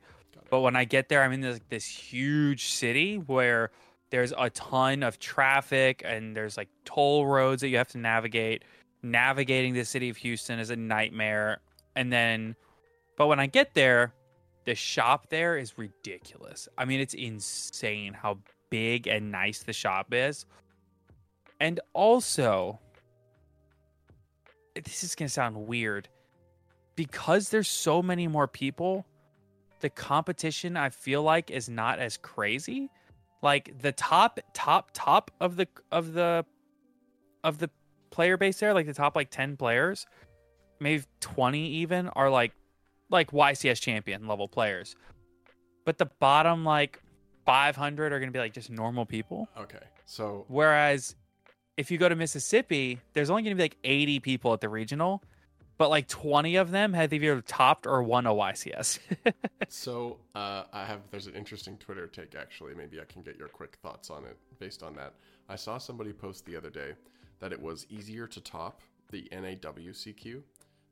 But 0.49 0.61
when 0.61 0.75
I 0.75 0.85
get 0.85 1.09
there, 1.09 1.23
I'm 1.23 1.33
in 1.33 1.41
this, 1.41 1.59
this 1.69 1.85
huge 1.85 2.67
city 2.67 3.17
where 3.17 3.71
there's 4.11 4.33
a 4.37 4.49
ton 4.51 5.03
of 5.03 5.19
traffic 5.19 6.01
and 6.05 6.35
there's 6.35 6.57
like 6.57 6.69
toll 6.85 7.25
roads 7.25 7.61
that 7.61 7.69
you 7.69 7.77
have 7.77 7.89
to 7.89 7.97
navigate. 7.97 8.63
Navigating 9.03 9.73
the 9.73 9.85
city 9.85 10.09
of 10.09 10.17
Houston 10.17 10.59
is 10.59 10.69
a 10.69 10.75
nightmare. 10.75 11.59
And 11.95 12.11
then, 12.11 12.55
but 13.17 13.27
when 13.27 13.39
I 13.39 13.47
get 13.47 13.73
there, 13.73 14.13
the 14.65 14.75
shop 14.75 15.29
there 15.29 15.57
is 15.57 15.77
ridiculous. 15.77 16.67
I 16.77 16.85
mean, 16.85 16.99
it's 16.99 17.13
insane 17.13 18.13
how 18.13 18.39
big 18.69 19.07
and 19.07 19.31
nice 19.31 19.63
the 19.63 19.73
shop 19.73 20.13
is. 20.13 20.45
And 21.59 21.79
also, 21.93 22.79
this 24.83 25.03
is 25.03 25.15
going 25.15 25.27
to 25.27 25.33
sound 25.33 25.67
weird. 25.67 26.09
Because 26.95 27.49
there's 27.49 27.67
so 27.67 28.01
many 28.01 28.27
more 28.27 28.47
people, 28.47 29.05
the 29.81 29.89
competition 29.89 30.77
I 30.77 30.89
feel 30.89 31.23
like 31.23 31.51
is 31.51 31.67
not 31.69 31.99
as 31.99 32.17
crazy. 32.17 32.89
Like 33.41 33.79
the 33.79 33.91
top 33.91 34.39
top 34.53 34.91
top 34.93 35.31
of 35.39 35.55
the 35.57 35.67
of 35.91 36.13
the 36.13 36.45
of 37.43 37.59
the 37.59 37.69
player 38.09 38.37
base 38.37 38.59
there, 38.59 38.73
like 38.73 38.85
the 38.87 38.93
top 38.93 39.15
like 39.15 39.29
10 39.29 39.57
players, 39.57 40.07
maybe 40.79 41.03
20 41.19 41.67
even 41.67 42.07
are 42.09 42.29
like 42.29 42.53
like 43.09 43.31
YCS 43.31 43.81
champion 43.81 44.27
level 44.27 44.47
players. 44.47 44.95
But 45.85 45.97
the 45.97 46.07
bottom 46.19 46.63
like 46.63 47.01
500 47.45 48.13
are 48.13 48.19
going 48.19 48.29
to 48.29 48.33
be 48.33 48.39
like 48.39 48.53
just 48.53 48.71
normal 48.71 49.05
people. 49.05 49.47
Okay. 49.57 49.83
So 50.05 50.45
Whereas 50.47 51.15
if 51.77 51.91
you 51.91 51.97
go 51.97 52.09
to 52.09 52.15
Mississippi, 52.15 52.99
there's 53.13 53.29
only 53.29 53.43
going 53.43 53.51
to 53.51 53.57
be 53.57 53.63
like 53.63 53.77
80 53.83 54.19
people 54.21 54.53
at 54.53 54.61
the 54.61 54.69
regional, 54.69 55.23
but 55.77 55.89
like 55.89 56.07
20 56.07 56.55
of 56.55 56.71
them 56.71 56.93
have 56.93 57.13
either 57.13 57.41
topped 57.41 57.85
or 57.85 58.01
won 58.03 58.25
a 58.25 58.33
YCS. 58.33 58.99
so 59.67 60.17
uh, 60.35 60.63
I 60.71 60.85
have 60.85 61.01
there's 61.11 61.27
an 61.27 61.35
interesting 61.35 61.77
Twitter 61.77 62.07
take 62.07 62.35
actually. 62.35 62.75
Maybe 62.75 62.99
I 63.01 63.05
can 63.05 63.21
get 63.21 63.37
your 63.37 63.49
quick 63.49 63.77
thoughts 63.83 64.09
on 64.09 64.23
it 64.25 64.37
based 64.59 64.83
on 64.83 64.95
that. 64.95 65.13
I 65.49 65.55
saw 65.57 65.77
somebody 65.77 66.13
post 66.13 66.45
the 66.45 66.55
other 66.55 66.69
day 66.69 66.93
that 67.39 67.51
it 67.51 67.61
was 67.61 67.85
easier 67.89 68.27
to 68.27 68.41
top 68.41 68.81
the 69.11 69.27
NAWCQ 69.31 70.41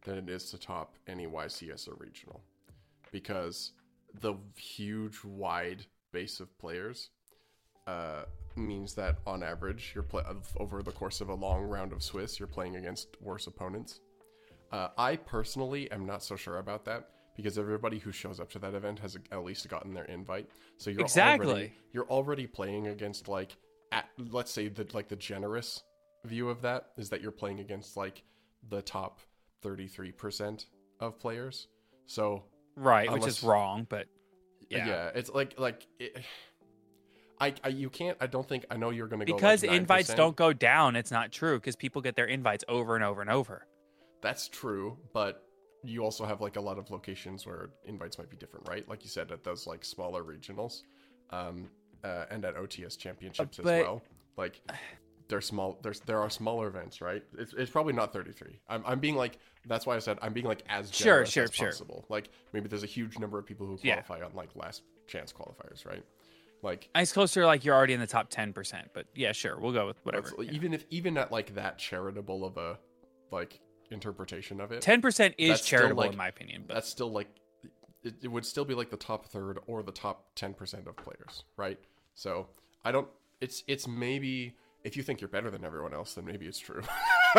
than 0.04 0.18
it 0.18 0.30
is 0.30 0.52
to 0.52 0.58
top 0.58 0.96
any 1.08 1.25
YCS 1.28 1.88
or 1.88 1.96
regional. 1.96 2.42
because 3.12 3.72
the 4.22 4.34
huge 4.58 5.24
wide 5.24 5.86
base 6.12 6.40
of 6.40 6.56
players 6.60 7.10
uh, 7.88 8.24
means 8.56 8.94
that 8.96 9.18
on 9.25 9.44
average 9.44 9.92
you're 9.96 10.04
play- 10.04 10.24
over 10.58 10.84
the 10.84 10.92
course 10.92 11.22
of 11.22 11.30
a 11.30 11.34
long 11.34 11.63
round 11.63 11.92
of 11.92 12.04
Swiss 12.04 12.40
you're 12.40 12.48
playing 12.48 12.75
against 12.75 13.08
worse 13.22 13.48
opponents. 13.48 14.00
Uh, 14.72 14.90
I 14.98 15.18
personally 15.18 15.92
am 15.92 16.06
not 16.06 16.24
so 16.24 16.36
sure 16.36 16.58
about 16.58 16.86
that 16.86 17.10
because 17.36 17.58
everybody 17.58 18.00
who 18.00 18.12
shows 18.12 18.40
up 18.40 18.50
to 18.52 18.60
that 18.60 18.74
event 18.74 19.00
has 19.00 19.18
at 19.32 19.44
least 19.44 19.68
gotten 19.70 19.94
their 19.94 20.06
invite. 20.06 20.50
So 20.78 20.90
you're 20.90 21.02
Exactly. 21.02 21.48
already, 21.48 21.74
you're 21.92 22.08
already 22.08 22.48
playing 22.48 22.88
against 22.88 23.28
like 23.28 23.56
at 23.92 24.06
let's 24.18 24.52
say 24.52 24.68
the 24.68 24.88
like 24.94 25.08
the 25.08 25.16
generous 25.16 25.84
view 26.25 26.50
of 26.50 26.62
that 26.62 26.90
is 26.98 27.10
that 27.10 27.22
you're 27.22 27.32
playing 27.32 27.60
against 27.60 27.98
like 27.98 28.24
the 28.70 28.82
top 28.82 29.20
33% 29.63 30.66
of 31.00 31.20
players. 31.20 31.68
So 32.06 32.44
right, 32.75 33.12
which 33.12 33.28
is 33.28 33.44
wrong, 33.44 33.88
but 33.90 34.08
yeah, 34.70 34.88
yeah. 34.88 35.12
it's 35.16 35.30
like 35.30 35.56
like 35.60 35.88
it, 36.00 36.18
I, 37.44 37.54
I 37.64 37.68
you 37.70 37.90
can't 37.90 38.18
I 38.22 38.28
don't 38.28 38.48
think 38.48 38.66
I 38.70 38.78
know 38.78 38.90
you're 38.90 39.08
going 39.08 39.20
to 39.20 39.26
go 39.26 39.36
Because 39.36 39.64
like 39.64 39.72
invites 39.72 40.14
don't 40.14 40.36
go 40.36 40.54
down, 40.54 40.96
it's 40.96 41.12
not 41.12 41.32
true 41.32 41.60
because 41.60 41.76
people 41.76 42.02
get 42.02 42.16
their 42.16 42.26
invites 42.26 42.64
over 42.68 42.96
and 42.96 43.04
over 43.04 43.22
and 43.22 43.30
over. 43.30 43.68
That's 44.22 44.48
true, 44.48 44.98
but 45.14 45.44
you 45.84 46.04
also 46.04 46.26
have 46.26 46.40
like 46.40 46.56
a 46.56 46.62
lot 46.62 46.78
of 46.78 46.90
locations 46.92 47.46
where 47.46 47.70
invites 47.86 48.18
might 48.18 48.30
be 48.30 48.38
different, 48.38 48.68
right? 48.70 48.88
Like 48.88 49.04
you 49.04 49.10
said 49.10 49.32
at 49.32 49.44
those 49.44 49.68
like 49.68 49.84
smaller 49.84 50.24
regionals, 50.24 50.84
um, 51.32 51.70
uh, 52.04 52.26
and 52.32 52.46
at 52.46 52.56
OTS 52.56 52.98
championships 52.98 53.60
as 53.60 53.66
but- 53.66 53.84
well. 53.84 54.02
Like 54.38 54.62
they're 55.28 55.42
small. 55.42 55.80
There's 55.84 56.00
there 56.02 56.20
are 56.20 56.30
smaller 56.30 56.68
events, 56.68 57.02
right? 57.02 57.24
It's, 57.38 57.54
it's 57.54 57.70
probably 57.72 57.94
not 57.94 58.14
33. 58.14 58.60
I'm 58.70 58.84
I'm 58.86 59.00
being 59.00 59.16
like 59.16 59.38
that's 59.66 59.86
why 59.86 59.96
I 59.96 60.00
said 60.00 60.18
I'm 60.22 60.34
being 60.34 60.46
like 60.46 60.64
as 60.70 60.92
Sure, 60.94 61.06
generous 61.06 61.30
sure, 61.30 61.44
as 61.44 61.54
sure. 61.54 61.68
possible. 61.68 62.06
Like 62.10 62.30
maybe 62.54 62.68
there's 62.68 62.84
a 62.84 62.88
huge 62.88 63.20
number 63.20 63.38
of 63.38 63.46
people 63.46 63.68
who 63.68 63.78
Yeah. 63.84 64.02
qualify 64.02 64.26
on 64.26 64.34
like 64.34 64.50
last 64.56 64.82
chance 65.08 65.32
qualifiers, 65.34 65.86
right? 65.86 66.04
Like 66.63 66.89
It's 66.96 67.12
closer 67.13 67.46
like 67.46 67.63
you're 67.65 67.75
already 67.75 67.93
in 67.93 68.00
the 68.00 68.08
top 68.08 68.32
10%, 68.32 68.86
but 68.93 69.05
yeah, 69.13 69.34
sure, 69.34 69.60
we'll 69.60 69.74
go 69.74 69.86
with 69.86 69.98
whatever. 70.03 70.29
that's- 70.29 70.55
even 70.55 70.74
if 70.74 70.86
even 70.89 71.17
at 71.17 71.32
like 71.32 71.53
that 71.55 71.77
charitable 71.77 72.43
of 72.46 72.58
a 72.58 72.79
like 73.32 73.60
interpretation 73.91 74.60
of 74.62 74.72
it, 74.72 74.82
10% 74.82 75.36
is 75.38 75.62
charitable 75.62 76.03
like- 76.03 76.12
in 76.13 76.17
my 76.17 76.27
opinion, 76.29 76.63
but 76.67 76.74
that's 76.75 76.89
still 76.89 77.12
like 77.12 77.27
it, 78.03 78.15
it 78.24 78.27
would 78.27 78.46
still 78.46 78.65
be 78.65 78.74
like 78.74 78.89
the 78.89 78.98
top 78.98 79.25
third 79.27 79.60
or 79.67 79.84
the 79.84 79.91
top 79.91 80.34
10% 80.36 80.88
of 80.88 80.96
players 80.98 81.46
right 81.55 81.79
so 82.13 82.48
i 82.84 82.91
don't 82.91 83.08
it's 83.39 83.63
it's 83.65 83.88
maybe 83.88 84.53
if 84.84 84.98
you 84.98 85.04
think 85.04 85.22
you're 85.22 85.28
better 85.30 85.50
than 85.50 85.63
everyone 85.63 85.94
else 85.94 86.13
then 86.13 86.25
maybe 86.25 86.46
it's 86.46 86.60
true 86.60 86.82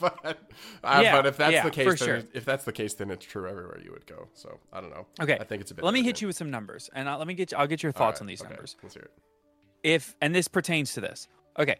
but 0.00 0.18
uh, 0.24 1.00
Yeah, 1.02 1.16
but 1.16 1.26
if 1.26 1.36
that's 1.36 1.52
yeah, 1.52 1.62
the 1.64 1.70
case 1.70 1.84
for 1.84 2.04
then 2.06 2.20
sure. 2.22 2.28
if 2.34 2.44
that's 2.44 2.64
the 2.64 2.72
case 2.72 2.94
then 2.94 3.10
it's 3.10 3.24
true 3.24 3.48
everywhere 3.48 3.78
you 3.84 3.92
would 3.92 4.06
go 4.06 4.28
so 4.34 4.58
i 4.72 4.80
don't 4.80 4.90
know 4.90 5.06
Okay. 5.20 5.38
i 5.40 5.44
think 5.44 5.60
it's 5.62 5.70
a 5.70 5.74
bit 5.74 5.84
Let 5.84 5.94
me 5.94 6.02
hit 6.02 6.20
you 6.20 6.26
with 6.26 6.36
some 6.36 6.50
numbers, 6.50 6.90
and 6.94 7.08
I'll, 7.08 7.18
let 7.18 7.26
me 7.26 7.34
get. 7.34 7.52
You, 7.52 7.58
I'll 7.58 7.66
get 7.66 7.82
your 7.82 7.92
thoughts 7.92 8.16
right, 8.20 8.22
on 8.22 8.26
these 8.26 8.40
okay, 8.40 8.50
numbers. 8.50 8.76
let's 8.82 8.94
hear 8.94 9.04
it 9.04 9.12
If 9.82 10.16
and 10.20 10.34
this 10.34 10.48
pertains 10.48 10.92
to 10.94 11.00
this. 11.00 11.28
Okay. 11.58 11.76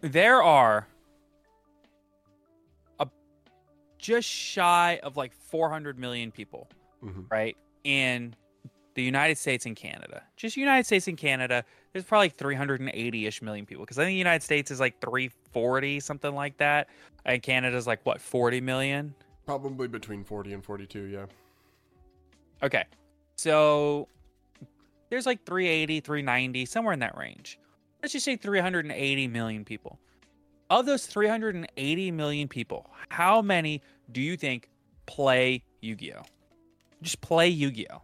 There 0.00 0.42
are 0.42 0.86
a 3.00 3.06
just 3.98 4.28
shy 4.28 5.00
of 5.02 5.16
like 5.16 5.32
400 5.32 5.98
million 5.98 6.30
people, 6.30 6.68
Mhm. 7.02 7.30
right? 7.30 7.56
In 7.84 8.34
the 8.94 9.02
United 9.02 9.38
States 9.38 9.66
and 9.66 9.74
Canada. 9.76 10.22
Just 10.36 10.56
United 10.56 10.84
States 10.86 11.08
and 11.08 11.16
Canada, 11.16 11.64
there's 11.94 12.04
probably 12.04 12.28
380-ish 12.28 13.40
million 13.40 13.64
people 13.64 13.84
because 13.84 13.98
I 13.98 14.02
think 14.04 14.14
the 14.14 14.18
United 14.18 14.42
States 14.42 14.70
is 14.70 14.80
like 14.80 15.00
340 15.00 16.00
something 16.00 16.34
like 16.34 16.58
that. 16.58 16.90
And 17.24 17.42
Canada's 17.42 17.86
like 17.86 18.04
what, 18.04 18.20
40 18.20 18.60
million? 18.60 19.14
probably 19.46 19.88
between 19.88 20.24
40 20.24 20.54
and 20.54 20.64
42 20.64 21.04
yeah 21.04 21.26
Okay. 22.62 22.84
So 23.36 24.08
there's 25.10 25.26
like 25.26 25.44
380, 25.44 26.00
390, 26.00 26.64
somewhere 26.64 26.94
in 26.94 27.00
that 27.00 27.16
range. 27.16 27.58
Let's 28.02 28.12
just 28.12 28.24
say 28.24 28.36
380 28.36 29.28
million 29.28 29.64
people. 29.64 29.98
Of 30.70 30.86
those 30.86 31.06
380 31.06 32.10
million 32.10 32.48
people, 32.48 32.90
how 33.10 33.42
many 33.42 33.82
do 34.12 34.22
you 34.22 34.36
think 34.36 34.70
play 35.06 35.62
Yu 35.82 35.94
Gi 35.94 36.14
Oh? 36.14 36.22
Just 37.02 37.20
play 37.20 37.48
Yu 37.48 37.70
Gi 37.70 37.86
Oh! 37.92 38.00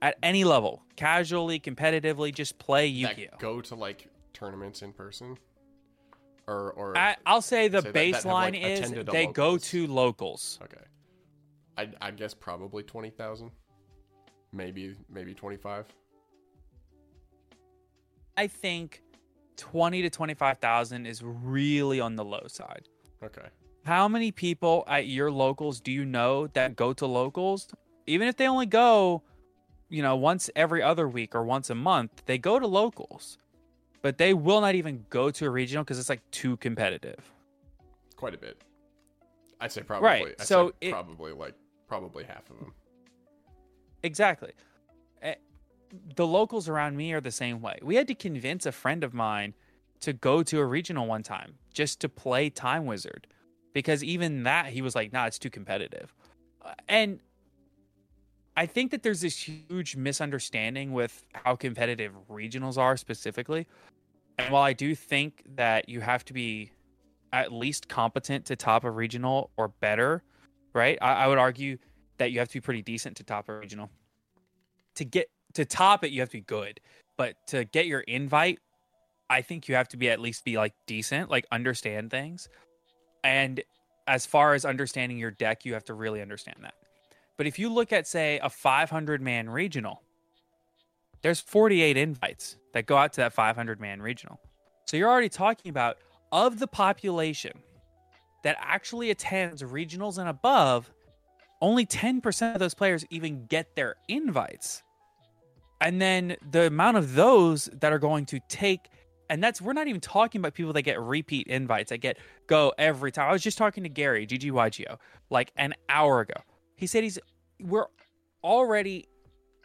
At 0.00 0.16
any 0.22 0.44
level, 0.44 0.84
casually, 0.96 1.58
competitively, 1.58 2.32
just 2.32 2.58
play 2.58 2.86
Yu-Gi-Oh. 2.86 3.36
go 3.38 3.60
to 3.60 3.74
like 3.74 4.08
tournaments 4.32 4.82
in 4.82 4.92
person 4.92 5.36
or 6.46 6.72
or 6.72 6.96
I, 6.96 7.16
I'll 7.26 7.42
say 7.42 7.68
the 7.68 7.82
Say 7.82 7.90
that- 7.90 7.94
that 7.94 8.22
baseline 8.24 8.52
like, 8.52 8.62
is 8.62 8.90
they 9.12 9.26
go 9.26 9.58
to 9.58 9.86
locals. 9.86 10.58
Okay. 10.62 10.84
I 11.76 11.88
I 12.00 12.10
guess 12.12 12.34
probably 12.34 12.82
twenty 12.84 13.10
thousand. 13.10 13.50
Maybe 14.52 14.94
maybe 15.10 15.34
twenty 15.34 15.56
five. 15.56 15.86
I 18.36 18.46
think 18.46 19.02
20 19.56 20.02
to 20.02 20.10
25,000 20.10 21.06
is 21.06 21.24
really 21.24 21.98
on 21.98 22.14
the 22.14 22.24
low 22.24 22.44
side. 22.46 22.88
Okay. 23.20 23.48
How 23.84 24.06
many 24.06 24.30
people 24.30 24.84
at 24.86 25.08
your 25.08 25.28
locals 25.32 25.80
do 25.80 25.90
you 25.90 26.04
know 26.04 26.46
that 26.48 26.76
go 26.76 26.92
to 26.92 27.06
locals? 27.06 27.66
Even 28.06 28.28
if 28.28 28.36
they 28.36 28.46
only 28.46 28.66
go, 28.66 29.24
you 29.88 30.02
know, 30.02 30.16
once 30.16 30.50
every 30.54 30.82
other 30.82 31.08
week 31.08 31.34
or 31.34 31.42
once 31.44 31.70
a 31.70 31.74
month, 31.74 32.22
they 32.26 32.38
go 32.38 32.58
to 32.58 32.66
locals. 32.66 33.38
But 34.02 34.18
they 34.18 34.32
will 34.34 34.60
not 34.60 34.74
even 34.76 35.04
go 35.10 35.30
to 35.30 35.46
a 35.46 35.50
regional 35.50 35.82
because 35.84 35.98
it's 35.98 36.08
like 36.08 36.28
too 36.30 36.56
competitive. 36.58 37.32
Quite 38.16 38.34
a 38.34 38.38
bit. 38.38 38.62
I'd 39.60 39.72
say 39.72 39.82
probably. 39.82 40.06
Right, 40.08 40.34
I'd 40.38 40.46
so 40.46 40.68
say 40.68 40.88
it- 40.88 40.92
probably 40.92 41.32
like 41.32 41.54
probably 41.88 42.24
half 42.24 42.48
of 42.50 42.58
them. 42.58 42.72
Exactly. 44.02 44.52
Eh, 45.22 45.34
The 46.14 46.26
locals 46.26 46.68
around 46.68 46.96
me 46.96 47.12
are 47.12 47.20
the 47.20 47.30
same 47.32 47.60
way. 47.60 47.78
We 47.82 47.96
had 47.96 48.06
to 48.08 48.14
convince 48.14 48.66
a 48.66 48.72
friend 48.72 49.02
of 49.02 49.14
mine 49.14 49.54
to 50.00 50.12
go 50.12 50.42
to 50.44 50.60
a 50.60 50.64
regional 50.64 51.06
one 51.06 51.22
time 51.22 51.54
just 51.72 51.98
to 52.02 52.08
play 52.08 52.50
Time 52.50 52.86
Wizard 52.86 53.26
because 53.72 54.04
even 54.04 54.44
that 54.44 54.66
he 54.66 54.80
was 54.82 54.94
like, 54.94 55.12
"Nah, 55.12 55.26
it's 55.26 55.38
too 55.38 55.50
competitive." 55.50 56.14
Uh, 56.62 56.74
And 56.88 57.20
I 58.58 58.66
think 58.66 58.90
that 58.90 59.04
there's 59.04 59.20
this 59.20 59.38
huge 59.38 59.94
misunderstanding 59.94 60.92
with 60.92 61.24
how 61.32 61.54
competitive 61.54 62.12
regionals 62.28 62.76
are 62.76 62.96
specifically. 62.96 63.68
And 64.36 64.52
while 64.52 64.64
I 64.64 64.72
do 64.72 64.96
think 64.96 65.44
that 65.54 65.88
you 65.88 66.00
have 66.00 66.24
to 66.24 66.32
be 66.32 66.72
at 67.32 67.52
least 67.52 67.88
competent 67.88 68.46
to 68.46 68.56
top 68.56 68.82
a 68.82 68.90
regional 68.90 69.50
or 69.56 69.68
better, 69.68 70.24
right? 70.72 70.98
I, 71.00 71.12
I 71.12 71.26
would 71.28 71.38
argue 71.38 71.78
that 72.16 72.32
you 72.32 72.40
have 72.40 72.48
to 72.48 72.54
be 72.54 72.60
pretty 72.60 72.82
decent 72.82 73.16
to 73.18 73.22
top 73.22 73.48
a 73.48 73.56
regional. 73.56 73.90
To 74.96 75.04
get 75.04 75.30
to 75.54 75.64
top 75.64 76.02
it, 76.02 76.10
you 76.10 76.18
have 76.20 76.30
to 76.30 76.38
be 76.38 76.40
good. 76.40 76.80
But 77.16 77.36
to 77.48 77.64
get 77.64 77.86
your 77.86 78.00
invite, 78.00 78.58
I 79.30 79.40
think 79.40 79.68
you 79.68 79.76
have 79.76 79.86
to 79.90 79.96
be 79.96 80.10
at 80.10 80.18
least 80.18 80.44
be 80.44 80.56
like 80.56 80.74
decent, 80.88 81.30
like 81.30 81.46
understand 81.52 82.10
things. 82.10 82.48
And 83.22 83.62
as 84.08 84.26
far 84.26 84.54
as 84.54 84.64
understanding 84.64 85.16
your 85.16 85.30
deck, 85.30 85.64
you 85.64 85.74
have 85.74 85.84
to 85.84 85.94
really 85.94 86.20
understand 86.20 86.56
that. 86.62 86.74
But 87.38 87.46
if 87.46 87.58
you 87.58 87.72
look 87.72 87.92
at, 87.92 88.06
say, 88.06 88.38
a 88.42 88.50
500 88.50 89.22
man 89.22 89.48
regional, 89.48 90.02
there's 91.22 91.40
48 91.40 91.96
invites 91.96 92.56
that 92.74 92.84
go 92.84 92.96
out 92.96 93.14
to 93.14 93.22
that 93.22 93.32
500 93.32 93.80
man 93.80 94.02
regional. 94.02 94.40
So 94.84 94.96
you're 94.96 95.08
already 95.08 95.30
talking 95.30 95.70
about 95.70 95.96
of 96.32 96.58
the 96.58 96.66
population 96.66 97.52
that 98.44 98.56
actually 98.60 99.10
attends 99.10 99.62
regionals 99.62 100.18
and 100.18 100.28
above, 100.28 100.92
only 101.60 101.86
10% 101.86 102.54
of 102.54 102.58
those 102.58 102.74
players 102.74 103.04
even 103.10 103.46
get 103.46 103.74
their 103.74 103.96
invites. 104.08 104.82
And 105.80 106.02
then 106.02 106.36
the 106.50 106.66
amount 106.66 106.96
of 106.96 107.14
those 107.14 107.66
that 107.80 107.92
are 107.92 107.98
going 107.98 108.26
to 108.26 108.40
take, 108.48 108.88
and 109.30 109.42
that's, 109.42 109.60
we're 109.60 109.72
not 109.72 109.86
even 109.86 110.00
talking 110.00 110.40
about 110.40 110.54
people 110.54 110.72
that 110.72 110.82
get 110.82 111.00
repeat 111.00 111.46
invites, 111.46 111.90
that 111.90 111.98
get 111.98 112.18
go 112.48 112.72
every 112.78 113.12
time. 113.12 113.28
I 113.28 113.32
was 113.32 113.42
just 113.42 113.58
talking 113.58 113.84
to 113.84 113.88
Gary, 113.88 114.26
GGYGO, 114.26 114.98
like 115.30 115.52
an 115.56 115.74
hour 115.88 116.20
ago. 116.20 116.40
He 116.78 116.86
said 116.86 117.02
he's, 117.02 117.18
we're 117.60 117.86
already, 118.42 119.08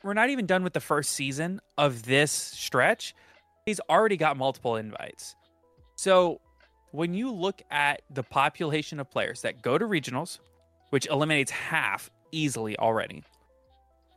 we're 0.04 0.16
not 0.16 0.30
even 0.30 0.46
done 0.46 0.64
with 0.64 0.74
the 0.74 0.82
first 0.82 1.12
season 1.12 1.62
of 1.78 2.04
this 2.04 2.32
stretch. 2.32 3.16
He's 3.66 3.80
already 3.90 4.18
got 4.18 4.36
multiple 4.36 4.76
invites. 4.76 5.36
So 5.96 6.42
when 6.92 7.14
you 7.14 7.32
look 7.32 7.62
at 7.72 8.02
the 8.10 8.24
population 8.24 9.00
of 9.00 9.10
players 9.10 9.42
that 9.44 9.62
go 9.62 9.78
to 9.78 9.86
regionals, 9.86 10.40
which 10.90 11.06
eliminates 11.06 11.52
half 11.52 12.10
easily 12.32 12.78
already, 12.78 13.24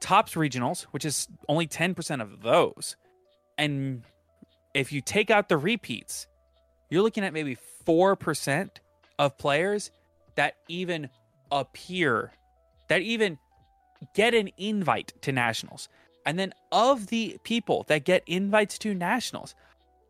tops 0.00 0.34
regionals, 0.34 0.82
which 0.84 1.04
is 1.04 1.28
only 1.48 1.66
10% 1.66 2.22
of 2.22 2.42
those, 2.42 2.96
and 3.58 4.02
if 4.74 4.90
you 4.90 5.00
take 5.00 5.30
out 5.30 5.48
the 5.48 5.56
repeats, 5.56 6.26
you're 6.90 7.02
looking 7.02 7.24
at 7.24 7.32
maybe 7.32 7.56
4% 7.86 8.70
of 9.18 9.38
players 9.38 9.90
that 10.34 10.56
even 10.68 11.08
appear, 11.50 12.32
that 12.88 13.02
even 13.02 13.38
get 14.14 14.34
an 14.34 14.50
invite 14.58 15.12
to 15.22 15.32
nationals. 15.32 15.88
And 16.24 16.38
then 16.38 16.52
of 16.72 17.06
the 17.06 17.38
people 17.44 17.84
that 17.88 18.04
get 18.04 18.22
invites 18.26 18.78
to 18.78 18.94
nationals, 18.94 19.54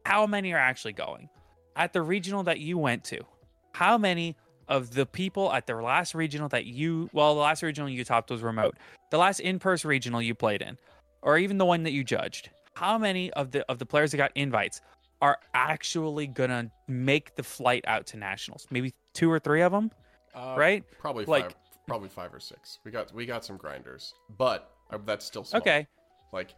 how 0.04 0.26
many 0.26 0.52
are 0.52 0.58
actually 0.58 0.94
going? 0.94 1.28
At 1.76 1.92
the 1.92 2.02
regional 2.02 2.42
that 2.44 2.58
you 2.58 2.78
went 2.78 3.04
to, 3.04 3.20
how 3.72 3.98
many 3.98 4.36
of 4.68 4.94
the 4.94 5.06
people 5.06 5.52
at 5.52 5.66
the 5.66 5.76
last 5.76 6.14
regional 6.14 6.48
that 6.48 6.64
you 6.66 7.08
well 7.12 7.34
the 7.36 7.40
last 7.40 7.62
regional 7.62 7.88
you 7.88 8.02
topped 8.04 8.30
was 8.32 8.42
remote 8.42 8.74
the 9.10 9.16
last 9.18 9.38
in-person 9.38 9.88
regional 9.88 10.20
you 10.20 10.34
played 10.34 10.60
in 10.60 10.76
or 11.22 11.38
even 11.38 11.56
the 11.56 11.64
one 11.64 11.84
that 11.84 11.92
you 11.92 12.02
judged 12.02 12.50
how 12.74 12.98
many 12.98 13.32
of 13.34 13.52
the 13.52 13.64
of 13.70 13.78
the 13.78 13.86
players 13.86 14.10
that 14.10 14.16
got 14.16 14.32
invites 14.34 14.80
are 15.22 15.38
actually 15.54 16.26
gonna 16.26 16.68
make 16.88 17.32
the 17.36 17.44
flight 17.44 17.84
out 17.86 18.06
to 18.06 18.16
nationals 18.16 18.66
maybe 18.70 18.92
two 19.12 19.30
or 19.30 19.38
three 19.38 19.62
of 19.62 19.70
them 19.70 19.88
Uh, 20.34 20.56
right? 20.58 20.82
Probably 20.98 21.24
Like- 21.26 21.44
five. 21.44 21.54
Probably 21.86 22.08
five 22.08 22.34
or 22.34 22.40
six. 22.40 22.78
We 22.84 22.90
got 22.90 23.12
we 23.14 23.26
got 23.26 23.44
some 23.44 23.56
grinders, 23.56 24.14
but 24.36 24.72
uh, 24.90 24.98
that's 25.04 25.24
still 25.24 25.44
small. 25.44 25.60
okay 25.60 25.86
Like 26.32 26.54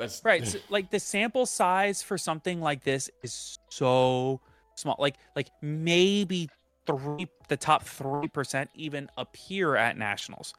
that's 0.00 0.22
right 0.24 0.46
so, 0.46 0.58
like 0.70 0.90
the 0.90 0.98
sample 0.98 1.46
size 1.46 2.02
for 2.02 2.16
something 2.16 2.60
like 2.60 2.82
this 2.82 3.10
is 3.22 3.58
so 3.68 4.40
small 4.74 4.96
like 4.98 5.16
like 5.36 5.50
maybe 5.60 6.48
three 6.86 7.28
the 7.48 7.56
top 7.56 7.84
three 7.84 8.28
percent 8.28 8.70
even 8.74 9.08
appear 9.18 9.76
at 9.76 9.98
nationals 9.98 10.54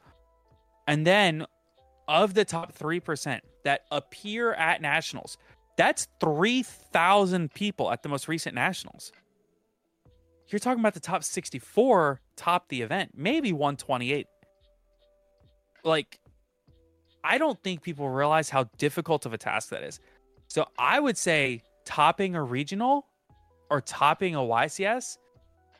and 0.88 1.06
then 1.06 1.46
of 2.08 2.36
the 2.36 2.46
top 2.46 2.74
three 2.74 3.00
percent 3.00 3.44
that 3.64 3.82
appear 3.92 4.54
at 4.54 4.82
nationals 4.82 5.38
that's 5.76 6.08
3000 6.20 7.52
people 7.54 7.92
at 7.92 8.04
the 8.04 8.10
most 8.10 8.28
recent 8.28 8.54
nationals 8.54 9.12
you're 10.52 10.60
talking 10.60 10.80
about 10.80 10.94
the 10.94 11.00
top 11.00 11.24
64 11.24 12.22
top 12.36 12.68
the 12.70 12.82
event 12.82 13.12
maybe 13.16 13.54
128 13.54 14.28
like 15.84 16.20
I 17.24 17.38
don't 17.38 17.62
think 17.64 17.82
people 17.82 18.10
realize 18.10 18.50
how 18.50 18.66
difficult 18.78 19.26
of 19.26 19.34
a 19.34 19.38
task 19.38 19.70
that 19.70 19.84
is. 19.84 20.00
So 20.48 20.66
I 20.78 21.00
would 21.00 21.18
say 21.18 21.62
topping 21.86 22.36
a 22.36 22.44
regional 22.44 23.08
or 23.70 23.82
topping 23.82 24.36
a 24.36 24.40
YCS 24.40 25.18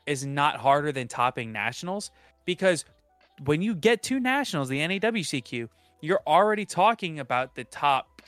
is 0.06 0.24
not 0.24 0.56
harder 0.56 0.92
than 0.92 1.08
topping 1.08 1.52
nationals 1.52 2.10
because 2.44 2.84
when 3.44 3.62
you 3.62 3.74
get 3.74 4.02
to 4.04 4.20
nationals, 4.20 4.68
the 4.68 4.78
NAWCQ, 4.78 5.68
you're 6.00 6.22
already 6.26 6.64
talking 6.64 7.20
about 7.20 7.54
the 7.54 7.64
top 7.64 8.22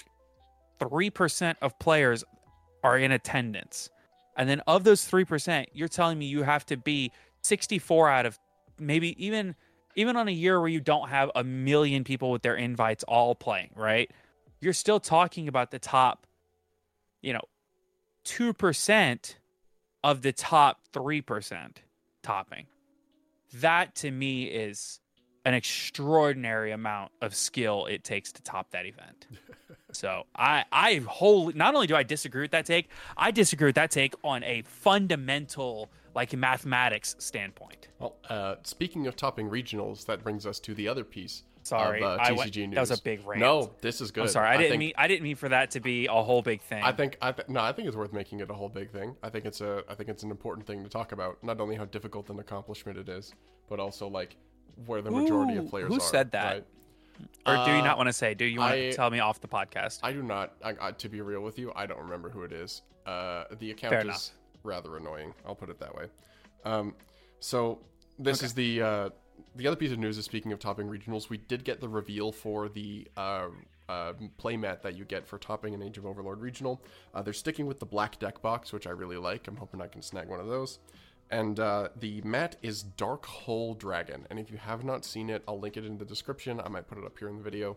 3% 0.81 1.55
of 1.63 1.79
players 1.79 2.25
are 2.83 2.99
in 2.99 3.13
attendance. 3.13 3.91
And 4.37 4.49
then 4.49 4.61
of 4.67 4.85
those 4.85 5.09
3%, 5.09 5.67
you're 5.73 5.89
telling 5.89 6.19
me 6.19 6.27
you 6.27 6.43
have 6.43 6.67
to 6.67 6.77
be 6.77 7.13
64 7.43 8.11
out 8.11 8.27
of 8.27 8.39
maybe 8.79 9.25
even 9.25 9.55
even 9.97 10.17
on 10.17 10.27
a 10.27 10.33
year 10.33 10.59
where 10.59 10.69
you 10.69 10.81
don't 10.81 11.09
have 11.09 11.31
a 11.37 11.45
million 11.45 12.03
people 12.03 12.33
with 12.33 12.43
their 12.43 12.57
invites 12.57 13.05
all 13.05 13.35
playing, 13.37 13.71
right? 13.77 14.11
You're 14.61 14.73
still 14.73 14.99
talking 14.99 15.47
about 15.47 15.71
the 15.71 15.79
top, 15.79 16.27
you 17.23 17.33
know, 17.33 17.43
2% 18.25 19.35
of 20.03 20.23
the 20.23 20.33
top 20.33 20.81
3% 20.93 21.77
topping. 22.25 22.67
That 23.55 23.95
to 23.97 24.11
me 24.11 24.45
is 24.45 24.99
an 25.45 25.55
extraordinary 25.55 26.73
amount 26.73 27.13
of 27.21 27.35
skill 27.35 27.87
it 27.87 28.03
takes 28.03 28.33
to 28.33 28.43
top 28.43 28.71
that 28.73 28.87
event. 28.87 29.29
so 29.95 30.25
I 30.37 30.65
I 30.73 30.97
wholly 31.07 31.55
not 31.55 31.75
only 31.75 31.87
do 31.87 31.97
I 31.97 32.03
disagree 32.03 32.43
with 32.43 32.51
that 32.53 32.67
take, 32.67 32.89
I 33.17 33.31
disagree 33.31 33.67
with 33.69 33.75
that 33.77 33.91
take 33.91 34.15
on 34.23 34.43
a 34.45 34.63
fundamental 34.63 35.91
like 36.15 36.33
mathematics 36.37 37.17
standpoint. 37.19 37.89
Well, 37.99 38.15
uh, 38.29 38.57
speaking 38.63 39.07
of 39.07 39.17
topping 39.17 39.51
regionals, 39.51 40.07
that 40.07 40.23
brings 40.23 40.47
us 40.47 40.61
to 40.61 40.75
the 40.75 40.89
other 40.89 41.05
piece. 41.05 41.43
Sorry, 41.65 42.03
of, 42.03 42.19
uh, 42.21 42.23
I 42.23 42.31
TCG 42.33 42.37
went- 42.37 42.57
news. 42.57 42.75
that 42.75 42.81
was 42.81 42.91
a 42.91 43.03
big 43.03 43.27
rant. 43.27 43.41
No, 43.41 43.71
this 43.81 44.01
is 44.03 44.11
good. 44.11 44.25
I'm 44.25 44.29
sorry, 44.29 44.49
I 44.49 44.57
didn't 44.59 44.73
think, 44.73 44.81
mean 44.81 44.93
I 44.99 45.09
didn't 45.09 45.23
mean 45.23 45.37
for 45.37 45.49
that 45.49 45.71
to 45.73 45.81
be 45.81 46.07
a 46.07 46.13
whole 46.13 46.43
big 46.43 46.61
thing. 46.61 46.83
I 46.85 46.93
think 46.93 47.17
I 47.23 47.33
th- 47.33 47.49
no, 47.49 47.61
I 47.61 47.73
think 47.73 47.89
it's 47.89 47.97
worth 47.97 48.13
making 48.13 48.41
it 48.41 48.51
a 48.51 48.55
whole 48.55 48.69
big 48.69 48.91
thing. 48.91 49.17
I 49.23 49.31
think 49.31 49.45
it's 49.47 49.61
a 49.63 49.83
I 49.89 49.95
think 49.95 50.09
it's 50.11 50.23
an 50.23 50.31
important 50.31 50.67
thing 50.67 50.83
to 50.85 50.91
talk 50.91 51.13
about. 51.13 51.43
Not 51.43 51.61
only 51.61 51.75
how 51.77 51.87
difficult 51.87 52.29
an 52.31 52.39
accomplishment 52.39 52.99
it 52.99 53.09
is, 53.09 53.33
but 53.69 53.81
also 53.81 54.07
like 54.09 54.37
where 54.87 55.01
the 55.01 55.11
majority 55.11 55.55
Ooh, 55.57 55.61
of 55.61 55.71
players 55.71 55.89
who 55.89 55.97
are. 55.97 56.01
said 56.01 56.33
that? 56.33 56.53
right? 56.53 56.65
Or 57.47 57.55
do 57.65 57.73
you 57.73 57.79
Uh, 57.79 57.85
not 57.85 57.97
want 57.97 58.09
to 58.09 58.13
say? 58.13 58.35
Do 58.35 58.45
you 58.45 58.61
want 58.61 58.73
I- 58.75 58.77
to 58.91 58.93
tell 58.95 59.11
me 59.11 59.21
off 59.21 59.41
the 59.41 59.49
podcast? 59.49 60.01
I 60.03 60.13
do 60.13 60.23
not. 60.23 60.55
I, 60.65 60.75
I, 60.81 60.93
to 60.93 61.09
be 61.09 61.21
real 61.21 61.41
with 61.43 61.59
you, 61.59 61.73
I 61.75 61.87
don't 61.87 62.01
remember 62.01 62.29
who 62.31 62.43
it 62.43 62.53
is. 62.53 62.83
Uh, 63.07 63.45
the 63.59 63.71
account 63.71 63.91
Fair 63.93 63.99
is 64.01 64.05
enough. 64.05 64.31
rather 64.63 64.97
annoying. 64.97 65.35
I'll 65.47 65.55
put 65.55 65.69
it 65.71 65.79
that 65.81 65.95
way. 65.95 66.07
Um, 66.65 66.95
so 67.41 67.81
this 68.19 68.43
is 68.43 68.55
the 68.55 68.81
uh, 68.83 69.09
the 69.57 69.67
other 69.67 69.77
piece 69.77 69.93
of 69.93 69.99
news. 69.99 70.17
Is 70.19 70.25
speaking 70.25 70.53
of 70.53 70.59
topping 70.59 70.89
regionals, 70.89 71.29
we 71.29 71.37
did 71.37 71.65
get 71.65 71.81
the 71.81 71.89
reveal 71.89 72.33
for 72.33 72.69
the 72.71 73.07
uh, 73.17 73.49
uh, 73.89 74.15
playmat 74.39 74.81
that 74.83 74.97
you 74.97 75.05
get 75.05 75.27
for 75.27 75.37
topping 75.39 75.75
an 75.75 75.83
Age 75.83 75.99
of 75.99 76.07
Overlord 76.07 76.41
regional. 76.41 76.83
Uh, 77.15 77.21
they're 77.21 77.33
sticking 77.35 77.67
with 77.67 77.79
the 77.79 77.87
black 77.87 78.19
deck 78.19 78.41
box, 78.41 78.73
which 78.73 78.87
I 78.87 78.91
really 78.91 79.19
like. 79.19 79.47
I'm 79.47 79.57
hoping 79.57 79.83
I 79.83 79.87
can 79.89 80.01
snag 80.01 80.29
one 80.29 80.41
of 80.41 80.47
those. 80.47 80.79
And 81.35 81.59
uh, 81.59 81.89
the 81.97 82.21
mat 82.23 82.55
is 82.63 82.85
Dark 82.85 83.27
Hole 83.27 83.75
Dragon. 83.75 84.25
And 84.31 84.39
if 84.39 84.53
you 84.53 84.57
have 84.57 84.85
not 84.85 85.05
seen 85.05 85.29
it, 85.31 85.43
I'll 85.49 85.59
link 85.59 85.77
it 85.77 85.85
in 85.85 85.99
the 85.99 86.05
description. 86.05 86.61
I 86.61 86.69
might 86.69 86.87
put 86.87 86.97
it 86.97 87.05
up 87.05 87.19
here 87.19 87.29
in 87.29 87.37
the 87.37 87.43
video. 87.43 87.77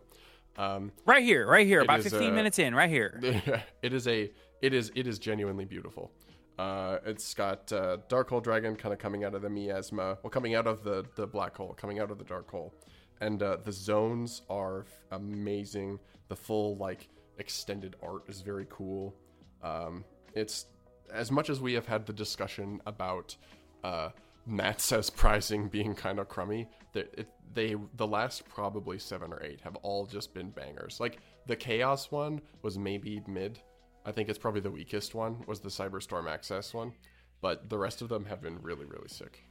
Um, 0.57 0.91
right 1.07 1.23
here, 1.23 1.47
right 1.47 1.65
here, 1.65 1.81
about 1.81 2.03
15 2.03 2.29
uh, 2.29 2.33
minutes 2.33 2.59
in, 2.59 2.75
right 2.75 2.89
here. 2.89 3.19
it 3.81 3.93
is 3.93 4.07
a 4.07 4.31
it 4.61 4.75
is 4.75 4.91
it 4.93 5.07
is 5.07 5.17
genuinely 5.17 5.65
beautiful. 5.65 6.11
Uh, 6.59 6.99
it's 7.03 7.33
got 7.33 7.71
uh, 7.73 7.97
dark 8.07 8.29
hole 8.29 8.41
dragon 8.41 8.75
kind 8.75 8.93
of 8.93 8.99
coming 8.99 9.23
out 9.23 9.33
of 9.33 9.41
the 9.41 9.49
miasma, 9.49 10.19
well, 10.21 10.29
coming 10.29 10.53
out 10.53 10.67
of 10.67 10.83
the 10.83 11.03
the 11.15 11.25
black 11.25 11.57
hole, 11.57 11.73
coming 11.73 11.97
out 11.99 12.11
of 12.11 12.19
the 12.19 12.23
dark 12.23 12.49
hole, 12.51 12.75
and 13.21 13.41
uh, 13.41 13.57
the 13.63 13.71
zones 13.71 14.43
are 14.51 14.81
f- 14.81 15.19
amazing. 15.19 15.97
The 16.27 16.35
full 16.35 16.77
like 16.77 17.09
extended 17.39 17.95
art 18.03 18.23
is 18.27 18.41
very 18.41 18.67
cool. 18.69 19.15
Um, 19.63 20.03
it's 20.35 20.65
as 21.13 21.31
much 21.31 21.49
as 21.49 21.61
we 21.61 21.73
have 21.73 21.85
had 21.85 22.05
the 22.05 22.13
discussion 22.13 22.81
about 22.85 23.35
uh, 23.83 24.09
Matt 24.45 24.81
says 24.81 25.09
pricing 25.09 25.67
being 25.67 25.93
kind 25.93 26.19
of 26.19 26.29
crummy. 26.29 26.67
That 26.93 27.13
it, 27.17 27.29
they 27.53 27.75
the 27.95 28.07
last 28.07 28.47
probably 28.47 28.99
seven 28.99 29.33
or 29.33 29.43
eight 29.43 29.61
have 29.61 29.75
all 29.77 30.05
just 30.05 30.33
been 30.33 30.49
bangers. 30.49 30.99
Like 30.99 31.19
the 31.45 31.55
chaos 31.55 32.11
one 32.11 32.41
was 32.61 32.77
maybe 32.77 33.21
mid. 33.27 33.59
I 34.05 34.11
think 34.11 34.29
it's 34.29 34.39
probably 34.39 34.61
the 34.61 34.71
weakest 34.71 35.15
one 35.15 35.43
was 35.47 35.59
the 35.59 35.69
Cyberstorm 35.69 36.29
Access 36.29 36.73
one, 36.73 36.93
but 37.41 37.69
the 37.69 37.77
rest 37.77 38.01
of 38.01 38.09
them 38.09 38.25
have 38.25 38.41
been 38.41 38.61
really 38.61 38.85
really 38.85 39.09
sick. 39.09 39.43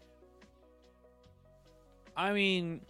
I 2.17 2.33
mean, 2.33 2.81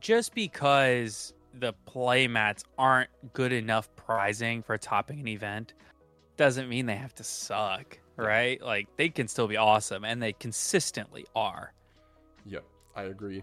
just 0.00 0.34
because 0.34 1.32
the 1.54 1.72
playmats 1.88 2.64
aren't 2.78 3.10
good 3.32 3.52
enough 3.52 3.88
prizing 3.96 4.62
for 4.62 4.76
topping 4.78 5.20
an 5.20 5.28
event 5.28 5.74
doesn't 6.40 6.70
mean 6.70 6.86
they 6.86 6.96
have 6.96 7.14
to 7.14 7.22
suck, 7.22 7.98
right? 8.16 8.62
Like 8.62 8.88
they 8.96 9.10
can 9.10 9.28
still 9.28 9.46
be 9.46 9.58
awesome, 9.58 10.06
and 10.06 10.22
they 10.22 10.32
consistently 10.32 11.26
are. 11.36 11.74
Yep, 12.46 12.64
I 12.96 13.02
agree. 13.02 13.42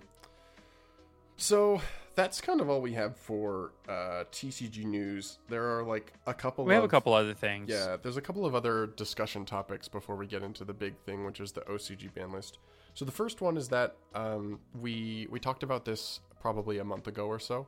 So 1.36 1.80
that's 2.16 2.42
kind 2.42 2.60
of 2.60 2.72
all 2.72 2.82
we 2.82 2.94
have 2.94 3.16
for 3.16 3.74
uh, 3.88 4.24
TCG 4.32 4.84
news. 4.84 5.38
There 5.48 5.78
are 5.78 5.84
like 5.84 6.12
a 6.26 6.34
couple. 6.34 6.66
We 6.66 6.74
have 6.74 6.84
a 6.84 6.88
couple 6.88 7.14
other 7.14 7.36
things. 7.36 7.70
Yeah, 7.70 7.98
there's 8.02 8.18
a 8.18 8.22
couple 8.22 8.48
of 8.48 8.56
other 8.56 8.88
discussion 8.88 9.46
topics 9.46 9.88
before 9.88 10.16
we 10.16 10.26
get 10.26 10.42
into 10.42 10.66
the 10.66 10.74
big 10.74 10.98
thing, 11.06 11.24
which 11.24 11.40
is 11.40 11.52
the 11.52 11.62
OCG 11.62 12.12
ban 12.16 12.32
list. 12.32 12.58
So 12.96 13.06
the 13.06 13.12
first 13.12 13.42
one 13.42 13.58
is 13.58 13.68
that 13.68 13.96
um, 14.16 14.60
we 14.82 15.28
we 15.30 15.40
talked 15.40 15.62
about 15.62 15.86
this 15.86 16.20
probably 16.42 16.80
a 16.80 16.84
month 16.84 17.06
ago 17.06 17.28
or 17.28 17.38
so, 17.38 17.68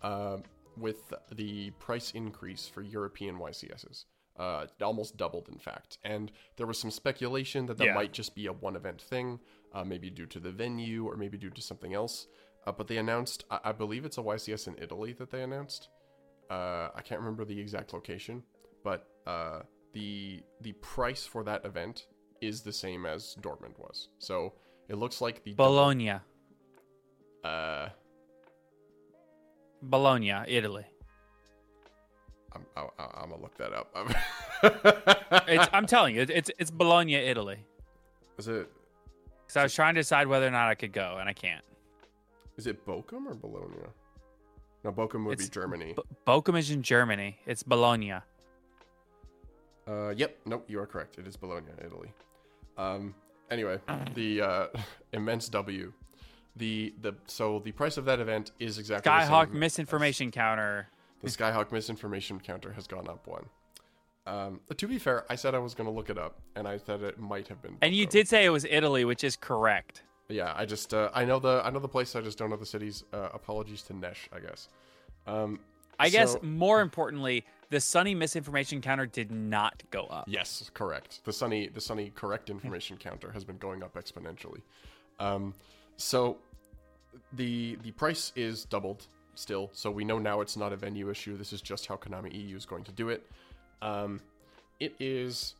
uh, 0.00 0.38
with 0.78 1.12
the 1.30 1.68
price 1.72 2.12
increase 2.12 2.66
for 2.66 2.80
European 2.80 3.36
YCSs. 3.38 4.06
Uh, 4.44 4.66
almost 4.90 5.18
doubled, 5.18 5.46
in 5.54 5.58
fact, 5.58 5.98
and 6.02 6.32
there 6.56 6.66
was 6.66 6.78
some 6.78 6.90
speculation 6.90 7.66
that 7.66 7.76
that 7.76 7.88
Yeah. 7.88 7.94
might 8.00 8.12
just 8.20 8.34
be 8.34 8.46
a 8.46 8.52
one-event 8.66 9.00
thing, 9.12 9.38
uh, 9.74 9.84
maybe 9.84 10.08
due 10.08 10.24
to 10.34 10.40
the 10.40 10.50
venue 10.64 11.00
or 11.08 11.14
maybe 11.22 11.36
due 11.44 11.50
to 11.58 11.60
something 11.70 11.92
else. 11.92 12.26
Uh, 12.66 12.72
but 12.72 12.86
they 12.88 12.96
announced, 12.96 13.44
I-, 13.50 13.60
I 13.70 13.72
believe 13.72 14.02
it's 14.06 14.16
a 14.16 14.22
YCS 14.22 14.66
in 14.70 14.76
Italy 14.86 15.12
that 15.20 15.28
they 15.30 15.42
announced. 15.42 15.82
Uh, 16.48 16.88
I 16.98 17.02
can't 17.06 17.20
remember 17.20 17.44
the 17.44 17.58
exact 17.60 17.92
location, 17.92 18.42
but 18.82 19.00
uh, 19.26 19.60
the 19.92 20.42
the 20.62 20.72
price 20.94 21.26
for 21.26 21.42
that 21.44 21.60
event 21.66 22.06
is 22.40 22.62
the 22.62 22.72
same 22.72 23.04
as 23.04 23.36
Dortmund 23.42 23.76
was. 23.78 24.08
So 24.18 24.54
it 24.88 24.96
looks 24.96 25.20
like 25.20 25.36
the 25.44 25.52
double- 25.52 25.74
Bologna, 25.74 26.14
uh, 27.44 27.88
Bologna, 29.82 30.32
Italy. 30.48 30.86
I'm, 32.52 32.66
I, 32.76 32.80
I- 32.98 33.20
I'm 33.22 33.30
gonna 33.30 33.42
look 33.42 33.56
that 33.58 33.72
up. 33.72 33.94
It's, 35.46 35.68
I'm 35.72 35.86
telling 35.86 36.16
you, 36.16 36.22
it's 36.28 36.50
it's 36.58 36.70
Bologna, 36.70 37.14
Italy. 37.14 37.58
is 38.38 38.48
it 38.48 38.68
Because 39.46 39.56
I 39.56 39.62
was 39.62 39.72
trying 39.74 39.94
to 39.94 40.00
decide 40.00 40.26
whether 40.26 40.46
or 40.46 40.50
not 40.50 40.68
I 40.68 40.74
could 40.74 40.92
go, 40.92 41.16
and 41.20 41.28
I 41.28 41.32
can't. 41.32 41.64
is 42.56 42.66
it 42.66 42.84
Bochum 42.86 43.26
or 43.26 43.34
Bologna? 43.34 43.76
No, 44.84 44.92
Bochum 44.92 45.24
would 45.26 45.34
It's 45.38 45.48
be 45.48 45.50
Germany. 45.50 45.94
B- 45.96 46.02
Bochum 46.26 46.58
is 46.58 46.70
in 46.70 46.82
Germany. 46.82 47.38
It's 47.46 47.62
Bologna. 47.62 48.12
Uh, 49.86 50.10
yep. 50.16 50.38
Nope. 50.46 50.64
You 50.68 50.80
are 50.80 50.86
correct. 50.86 51.18
It 51.18 51.26
is 51.26 51.36
Bologna, 51.36 51.66
Italy. 51.84 52.12
Um. 52.76 53.14
Anyway, 53.50 53.78
the 54.14 54.40
uh, 54.42 54.66
immense 55.12 55.48
W. 55.48 55.92
The 56.56 56.92
the 57.00 57.14
so 57.26 57.60
the 57.60 57.72
price 57.72 57.96
of 57.96 58.04
that 58.06 58.20
event 58.20 58.50
is 58.58 58.78
exactly 58.78 59.10
the 59.10 59.16
Skyhawk 59.18 59.46
same 59.46 59.54
as- 59.56 59.60
misinformation 59.60 60.30
counter. 60.30 60.88
The 61.22 61.28
Skyhawk 61.28 61.72
misinformation 61.72 62.40
counter 62.40 62.72
has 62.72 62.86
gone 62.86 63.08
up 63.08 63.26
one. 63.26 63.44
Um, 64.26 64.60
to 64.76 64.86
be 64.86 64.98
fair, 64.98 65.24
I 65.30 65.34
said 65.34 65.54
I 65.54 65.58
was 65.58 65.74
going 65.74 65.88
to 65.88 65.94
look 65.94 66.10
it 66.10 66.18
up, 66.18 66.40
and 66.54 66.68
I 66.68 66.78
said 66.78 67.02
it 67.02 67.18
might 67.18 67.48
have 67.48 67.60
been. 67.62 67.76
And 67.82 67.94
you 67.94 68.06
did 68.06 68.28
say 68.28 68.44
it 68.44 68.50
was 68.50 68.64
Italy, 68.64 69.04
which 69.04 69.24
is 69.24 69.36
correct. 69.36 70.02
Yeah, 70.28 70.52
I 70.54 70.64
just 70.64 70.94
uh, 70.94 71.10
I 71.12 71.24
know 71.24 71.40
the 71.40 71.62
I 71.64 71.70
know 71.70 71.80
the 71.80 71.88
place. 71.88 72.14
I 72.14 72.20
just 72.20 72.38
don't 72.38 72.50
know 72.50 72.56
the 72.56 72.66
cities. 72.66 73.04
Uh, 73.12 73.30
apologies 73.34 73.82
to 73.82 73.94
Nesh, 73.94 74.28
I 74.32 74.38
guess. 74.38 74.68
Um, 75.26 75.58
I 75.98 76.08
guess 76.08 76.36
more 76.42 76.80
importantly, 76.80 77.44
the 77.68 77.80
Sonny 77.80 78.14
misinformation 78.14 78.80
counter 78.80 79.06
did 79.06 79.30
not 79.30 79.82
go 79.90 80.04
up. 80.04 80.24
Yes, 80.28 80.70
correct. 80.72 81.24
The 81.24 81.32
Sonny 81.32 81.68
the 81.68 81.80
Sonny 81.80 82.10
correct 82.14 82.48
information 82.48 82.96
counter 82.98 83.32
has 83.32 83.44
been 83.44 83.58
going 83.58 83.82
up 83.82 83.94
exponentially. 83.94 84.62
Um, 85.18 85.54
so 85.96 86.38
the 87.32 87.76
the 87.82 87.90
price 87.92 88.32
is 88.36 88.64
doubled 88.64 89.06
still. 89.34 89.70
So 89.72 89.90
we 89.90 90.04
know 90.04 90.18
now 90.18 90.40
it's 90.40 90.56
not 90.56 90.72
a 90.72 90.76
venue 90.76 91.10
issue. 91.10 91.36
This 91.36 91.52
is 91.52 91.60
just 91.62 91.86
how 91.86 91.96
Konami 91.96 92.32
EU 92.34 92.56
is 92.56 92.66
going 92.66 92.84
to 92.84 92.92
do 92.92 93.08
it. 93.08 93.30
Um, 93.82 94.20
it 94.78 94.94
is 95.00 95.54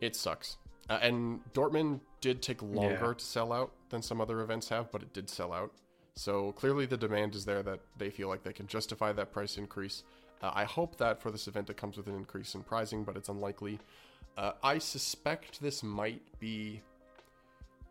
it 0.00 0.14
sucks. 0.14 0.58
Uh, 0.88 0.98
and 1.02 1.40
Dortmund 1.52 2.00
did 2.20 2.42
take 2.42 2.62
longer 2.62 3.06
Yeah. 3.06 3.14
to 3.14 3.24
sell 3.24 3.52
out 3.52 3.72
than 3.88 4.02
some 4.02 4.20
other 4.20 4.40
events 4.40 4.68
have, 4.68 4.90
but 4.92 5.02
it 5.02 5.12
did 5.12 5.28
sell 5.28 5.52
out. 5.52 5.72
So 6.14 6.52
clearly 6.52 6.86
the 6.86 6.96
demand 6.96 7.34
is 7.34 7.44
there 7.44 7.62
that 7.62 7.80
they 7.98 8.10
feel 8.10 8.28
like 8.28 8.42
they 8.42 8.52
can 8.52 8.66
justify 8.66 9.12
that 9.12 9.32
price 9.32 9.58
increase. 9.58 10.02
Uh, 10.42 10.50
I 10.54 10.64
hope 10.64 10.96
that 10.98 11.20
for 11.20 11.30
this 11.30 11.48
event 11.48 11.70
it 11.70 11.76
comes 11.76 11.96
with 11.96 12.06
an 12.06 12.14
increase 12.14 12.54
in 12.54 12.62
pricing, 12.62 13.04
but 13.04 13.16
it's 13.16 13.28
unlikely. 13.28 13.78
Uh, 14.36 14.52
I 14.62 14.78
suspect 14.78 15.60
this 15.60 15.82
might 15.82 16.22
be 16.38 16.82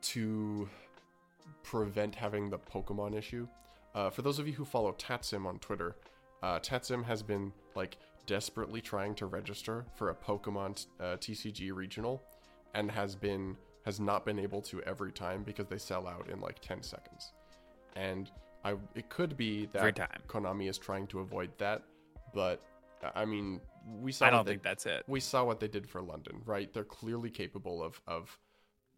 to 0.03 0.69
prevent 1.63 2.13
having 2.15 2.49
the 2.49 2.59
Pokemon 2.59 3.15
issue. 3.15 3.47
Uh, 3.95 4.09
for 4.09 4.21
those 4.21 4.37
of 4.39 4.47
you 4.47 4.53
who 4.53 4.65
follow 4.65 4.91
Tatsim 4.91 5.45
on 5.47 5.57
Twitter, 5.59 5.95
uh, 6.43 6.59
Tatsim 6.59 7.03
has 7.05 7.23
been 7.23 7.51
like 7.75 7.97
desperately 8.27 8.81
trying 8.81 9.15
to 9.15 9.25
register 9.25 9.85
for 9.95 10.09
a 10.09 10.15
Pokemon 10.15 10.85
uh, 10.99 11.03
TCG 11.15 11.73
regional, 11.73 12.21
and 12.73 12.91
has 12.91 13.15
been 13.15 13.55
has 13.85 13.99
not 13.99 14.25
been 14.25 14.37
able 14.39 14.61
to 14.63 14.81
every 14.83 15.11
time 15.11 15.43
because 15.43 15.67
they 15.67 15.77
sell 15.77 16.07
out 16.07 16.27
in 16.29 16.41
like 16.41 16.59
10 16.59 16.83
seconds. 16.83 17.31
And 17.95 18.29
I 18.65 18.75
it 18.95 19.09
could 19.09 19.37
be 19.37 19.67
that. 19.73 20.27
Konami 20.27 20.69
is 20.69 20.77
trying 20.77 21.07
to 21.07 21.19
avoid 21.21 21.51
that, 21.59 21.83
but 22.33 22.61
uh, 23.03 23.11
I 23.15 23.23
mean 23.25 23.61
we 24.01 24.11
saw 24.11 24.25
I 24.25 24.29
don't 24.31 24.45
they- 24.45 24.53
think 24.53 24.63
that's 24.63 24.85
it. 24.85 25.03
we 25.07 25.19
saw 25.21 25.45
what 25.45 25.59
they 25.61 25.67
did 25.69 25.87
for 25.87 26.01
London, 26.01 26.41
right? 26.45 26.73
They're 26.73 26.83
clearly 26.83 27.29
capable 27.29 27.81
of 27.81 28.01
of 28.07 28.37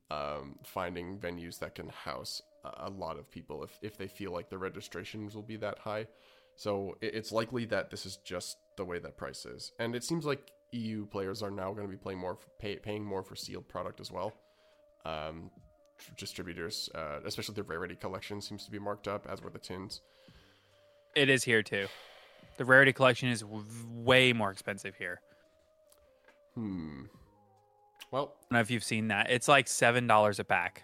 um, 0.10 0.58
finding 0.64 1.18
venues 1.18 1.60
that 1.60 1.76
can 1.76 1.90
house 1.90 2.42
a, 2.64 2.90
lot 2.90 3.18
of 3.18 3.30
people 3.32 3.64
if 3.64 3.78
if 3.82 3.98
they 3.98 4.08
feel 4.08 4.32
like 4.32 4.50
the 4.50 4.58
registrations 4.58 5.36
will 5.36 5.44
be 5.44 5.58
that 5.58 5.80
high. 5.80 6.08
So 6.56 6.98
it's 7.02 7.32
likely 7.32 7.66
that 7.66 7.92
this 7.92 8.06
is 8.06 8.18
just 8.18 8.58
the 8.78 8.86
way 8.86 9.00
that 9.00 9.16
price 9.16 9.46
is, 9.46 9.72
and 9.80 9.96
it 9.96 10.04
seems 10.04 10.26
like 10.26 10.52
EU 10.72 11.06
players 11.06 11.42
are 11.42 11.52
now 11.52 11.72
going 11.72 11.88
to 11.88 11.92
be 11.92 11.98
playing 11.98 12.20
more, 12.20 12.38
pay, 12.60 12.76
paying 12.78 13.04
more 13.04 13.24
for 13.24 13.36
sealed 13.36 13.68
product 13.68 14.00
as 14.00 14.12
well. 14.12 14.34
Um, 15.06 15.50
tr- 15.98 16.12
distributors, 16.18 16.90
uh, 16.96 17.20
especially 17.26 17.56
the 17.56 17.64
rarity 17.64 17.96
collection, 17.96 18.42
seems 18.42 18.66
to 18.66 18.72
be 18.72 18.80
marked 18.80 19.08
up, 19.08 19.28
as 19.30 19.42
were 19.42 19.50
the 19.50 19.60
tins. 19.60 20.02
It 21.16 21.30
is 21.30 21.44
here 21.44 21.64
too. 21.64 21.88
The 22.58 22.66
rarity 22.66 22.94
collection 22.94 23.30
is 23.30 23.42
w- 23.42 23.64
way 23.88 24.34
more 24.34 24.52
expensive 24.52 24.96
here. 24.96 25.22
Hmm. 26.56 27.04
Well, 28.12 28.24
I 28.24 28.42
don't 28.44 28.52
know 28.52 28.60
if 28.60 28.72
you've 28.72 28.84
seen 28.84 29.10
that. 29.10 29.30
It's 29.30 29.48
like 29.48 29.68
seven 29.68 30.08
dollars 30.08 30.40
a 30.40 30.44
pack. 30.44 30.84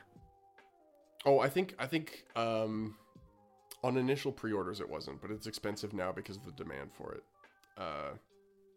Oh, 1.25 1.39
I 1.39 1.49
think 1.49 1.73
I 1.79 1.87
think 1.87 2.25
um, 2.35 2.95
on 3.83 3.97
initial 3.97 4.31
pre-orders 4.31 4.79
it 4.81 4.89
wasn't, 4.89 5.21
but 5.21 5.31
it's 5.31 5.47
expensive 5.47 5.93
now 5.93 6.11
because 6.11 6.35
of 6.37 6.45
the 6.45 6.51
demand 6.51 6.91
for 6.93 7.13
it. 7.13 7.23
Uh, 7.77 8.11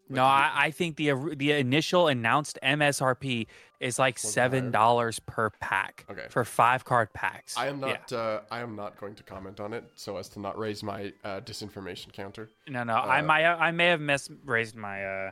No, 0.09 0.23
I, 0.23 0.51
I 0.55 0.71
think 0.71 0.95
the 0.95 1.11
the 1.35 1.51
initial 1.51 2.07
announced 2.07 2.57
MSRP 2.63 3.47
is 3.81 3.99
like 3.99 4.17
seven 4.17 4.71
dollars 4.71 5.19
per 5.19 5.49
pack. 5.59 6.05
Okay. 6.09 6.27
For 6.29 6.45
five 6.45 6.85
card 6.85 7.11
packs. 7.13 7.57
I 7.57 7.67
am 7.67 7.81
Yeah. 7.81 7.87
not. 7.87 8.13
Uh, 8.13 8.39
I 8.49 8.61
am 8.61 8.77
not 8.77 8.97
going 8.97 9.15
to 9.15 9.23
comment 9.23 9.59
on 9.59 9.73
it 9.73 9.83
so 9.95 10.15
as 10.15 10.29
to 10.29 10.39
not 10.39 10.57
raise 10.57 10.81
my 10.83 11.11
uh, 11.25 11.41
disinformation 11.41 12.13
counter. 12.13 12.49
No, 12.69 12.83
no. 12.85 12.93
I 12.93 13.19
uh, 13.19 13.23
might 13.23 13.43
I 13.45 13.71
may 13.71 13.87
have 13.87 13.99
mis- 13.99 14.31
raised 14.45 14.77
my 14.77 15.03
uh, 15.05 15.31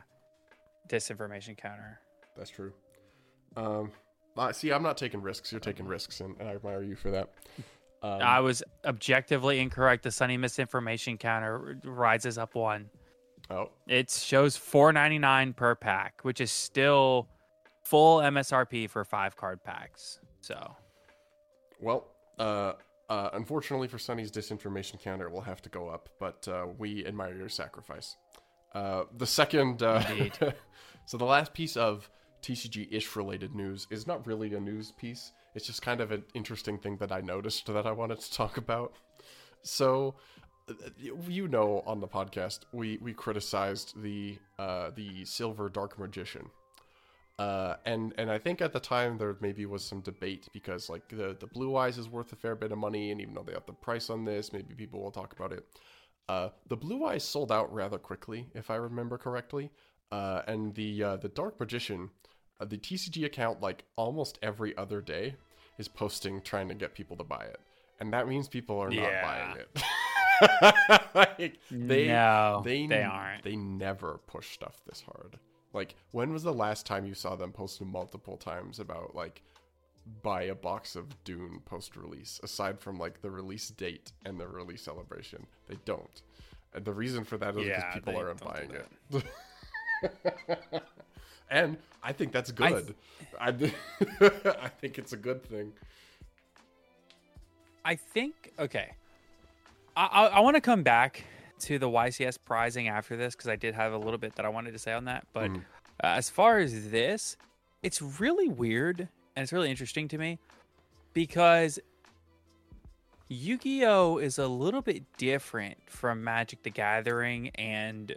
disinformation 0.90 1.56
counter. 1.56 1.98
That's 2.36 2.50
true. 2.50 2.74
Um, 3.56 3.90
see, 4.52 4.70
I'm 4.70 4.82
not 4.82 4.96
taking 4.96 5.22
risks. 5.22 5.50
You're 5.52 5.60
taking 5.60 5.86
risks, 5.86 6.20
and, 6.20 6.36
and 6.38 6.48
I 6.48 6.54
admire 6.54 6.82
you 6.82 6.96
for 6.96 7.10
that. 7.10 7.30
Um, 8.02 8.20
I 8.22 8.40
was 8.40 8.62
objectively 8.84 9.58
incorrect. 9.58 10.02
The 10.02 10.10
Sonny 10.10 10.36
misinformation 10.36 11.16
counter 11.18 11.78
rises 11.84 12.38
up 12.38 12.54
one. 12.54 12.90
oh, 13.50 13.70
It 13.86 14.10
shows 14.10 14.56
four 14.56 14.92
ninety 14.92 15.18
nine 15.18 15.52
per 15.54 15.74
pack, 15.74 16.20
which 16.22 16.40
is 16.40 16.52
still 16.52 17.28
full 17.84 18.18
MSRP 18.18 18.90
for 18.90 19.04
five 19.04 19.36
card 19.36 19.62
packs. 19.64 20.20
So 20.40 20.76
well. 21.80 22.08
Uh, 22.38 22.74
uh, 23.08 23.30
unfortunately 23.34 23.88
for 23.88 23.98
Sonny's 23.98 24.30
disinformation 24.30 25.00
counter, 25.00 25.26
it 25.26 25.32
will 25.32 25.40
have 25.40 25.62
to 25.62 25.68
go 25.68 25.88
up, 25.88 26.08
but 26.18 26.46
uh, 26.48 26.66
we 26.76 27.06
admire 27.06 27.34
your 27.36 27.48
sacrifice. 27.48 28.16
Uh, 28.74 29.04
the 29.16 29.26
second, 29.26 29.82
uh, 29.82 30.02
so 31.06 31.16
the 31.16 31.24
last 31.24 31.54
piece 31.54 31.76
of 31.76 32.10
TCG-ish 32.42 33.16
related 33.16 33.54
news 33.54 33.86
is 33.90 34.06
not 34.06 34.26
really 34.26 34.54
a 34.54 34.60
news 34.60 34.92
piece. 34.92 35.32
It's 35.54 35.66
just 35.66 35.82
kind 35.82 36.00
of 36.00 36.12
an 36.12 36.24
interesting 36.34 36.78
thing 36.78 36.96
that 36.98 37.12
I 37.12 37.20
noticed 37.20 37.66
that 37.66 37.86
I 37.86 37.92
wanted 37.92 38.20
to 38.20 38.32
talk 38.32 38.56
about. 38.56 38.94
So, 39.62 40.14
uh, 40.68 40.74
you 41.28 41.48
know, 41.48 41.82
on 41.86 42.00
the 42.00 42.08
podcast, 42.08 42.60
we 42.72 42.98
we 42.98 43.12
criticized 43.12 44.00
the 44.00 44.38
uh, 44.58 44.90
the 44.94 45.24
Silver 45.24 45.68
Dark 45.68 45.98
Magician. 45.98 46.50
Uh, 47.38 47.76
and 47.84 48.14
and 48.16 48.30
I 48.30 48.38
think 48.38 48.62
at 48.62 48.72
the 48.72 48.80
time 48.80 49.18
there 49.18 49.36
maybe 49.40 49.66
was 49.66 49.84
some 49.84 50.00
debate 50.00 50.48
because 50.52 50.88
like 50.88 51.08
the 51.08 51.36
the 51.38 51.46
Blue 51.46 51.76
Eyes 51.76 51.98
is 51.98 52.08
worth 52.08 52.32
a 52.32 52.36
fair 52.36 52.54
bit 52.54 52.72
of 52.72 52.78
money, 52.78 53.10
and 53.10 53.20
even 53.20 53.34
though 53.34 53.42
they 53.42 53.52
have 53.52 53.66
the 53.66 53.72
price 53.72 54.08
on 54.08 54.24
this, 54.24 54.52
maybe 54.52 54.74
people 54.74 55.02
will 55.02 55.10
talk 55.10 55.32
about 55.32 55.52
it. 55.52 55.66
Uh, 56.28 56.48
the 56.68 56.76
Blue 56.76 57.04
Eyes 57.04 57.24
sold 57.24 57.52
out 57.52 57.72
rather 57.72 57.98
quickly, 57.98 58.46
if 58.54 58.70
I 58.70 58.76
remember 58.76 59.18
correctly. 59.18 59.70
Uh, 60.10 60.42
and 60.46 60.74
the 60.74 61.02
uh, 61.02 61.16
the 61.16 61.28
Dark 61.28 61.58
Magician, 61.58 62.10
uh, 62.60 62.64
the 62.64 62.78
TCG 62.78 63.24
account, 63.24 63.60
like 63.60 63.84
almost 63.96 64.38
every 64.42 64.76
other 64.76 65.00
day, 65.00 65.36
is 65.78 65.88
posting 65.88 66.40
trying 66.40 66.68
to 66.68 66.74
get 66.74 66.94
people 66.94 67.16
to 67.16 67.24
buy 67.24 67.44
it, 67.44 67.60
and 68.00 68.12
that 68.12 68.28
means 68.28 68.48
people 68.48 68.78
are 68.78 68.90
not 68.90 69.12
buying 69.22 69.56
it. 69.56 69.82
like, 71.14 71.58
they 71.70 72.08
No, 72.08 72.62
they 72.64 72.86
they 72.86 73.02
aren't. 73.02 73.42
They 73.42 73.56
never 73.56 74.20
push 74.26 74.52
stuff 74.52 74.80
this 74.86 75.02
hard. 75.02 75.38
Like, 75.72 75.94
when 76.12 76.32
was 76.32 76.42
the 76.42 76.54
last 76.54 76.86
time 76.86 77.06
you 77.06 77.14
saw 77.14 77.36
them 77.36 77.52
post 77.52 77.80
multiple 77.82 78.36
times 78.36 78.80
about 78.80 79.14
like 79.14 79.42
buy 80.22 80.42
a 80.44 80.54
box 80.54 80.96
of 80.96 81.24
Dune 81.24 81.60
post 81.64 81.96
release, 81.96 82.40
aside 82.42 82.80
from 82.80 82.98
like 82.98 83.20
the 83.20 83.30
release 83.30 83.68
date 83.68 84.12
and 84.24 84.40
the 84.40 84.46
release 84.48 84.82
celebration? 84.82 85.46
They 85.68 85.76
don't. 85.84 86.22
And 86.74 86.84
the 86.84 86.92
reason 86.92 87.24
for 87.24 87.36
that 87.38 87.56
is 87.56 87.64
because 87.64 87.94
people 87.94 88.16
aren't 88.16 88.40
buying 88.40 88.70
it. 88.70 89.24
and 91.50 91.76
I 92.02 92.12
think 92.12 92.32
that's 92.32 92.52
good. 92.52 92.94
I, 93.40 93.48
I 94.20 94.68
think 94.68 94.98
it's 94.98 95.12
a 95.12 95.16
good 95.16 95.42
thing. 95.44 95.72
I 97.84 97.94
think 97.94 98.52
okay. 98.58 98.92
I 99.96 100.06
I, 100.06 100.26
I 100.26 100.40
want 100.40 100.56
to 100.56 100.60
come 100.60 100.82
back 100.82 101.24
to 101.60 101.78
the 101.78 101.88
YCS 101.88 102.38
prizing 102.44 102.88
after 102.88 103.16
this 103.16 103.34
because 103.34 103.48
I 103.48 103.56
did 103.56 103.74
have 103.74 103.92
a 103.92 103.98
little 103.98 104.18
bit 104.18 104.34
that 104.36 104.44
I 104.44 104.48
wanted 104.48 104.72
to 104.72 104.78
say 104.78 104.92
on 104.92 105.06
that. 105.06 105.26
But 105.32 105.50
uh, 105.50 105.58
as 106.02 106.28
far 106.28 106.58
as 106.58 106.90
this, 106.90 107.36
it's 107.82 108.02
really 108.02 108.48
weird 108.48 109.08
and 109.36 109.42
it's 109.42 109.52
really 109.52 109.70
interesting 109.70 110.08
to 110.08 110.18
me 110.18 110.38
because 111.12 111.78
Yu-Gi-Oh 113.28 114.18
is 114.18 114.38
a 114.38 114.46
little 114.46 114.82
bit 114.82 115.04
different 115.18 115.78
from 115.86 116.22
Magic 116.22 116.62
the 116.62 116.70
Gathering 116.70 117.50
and 117.56 118.14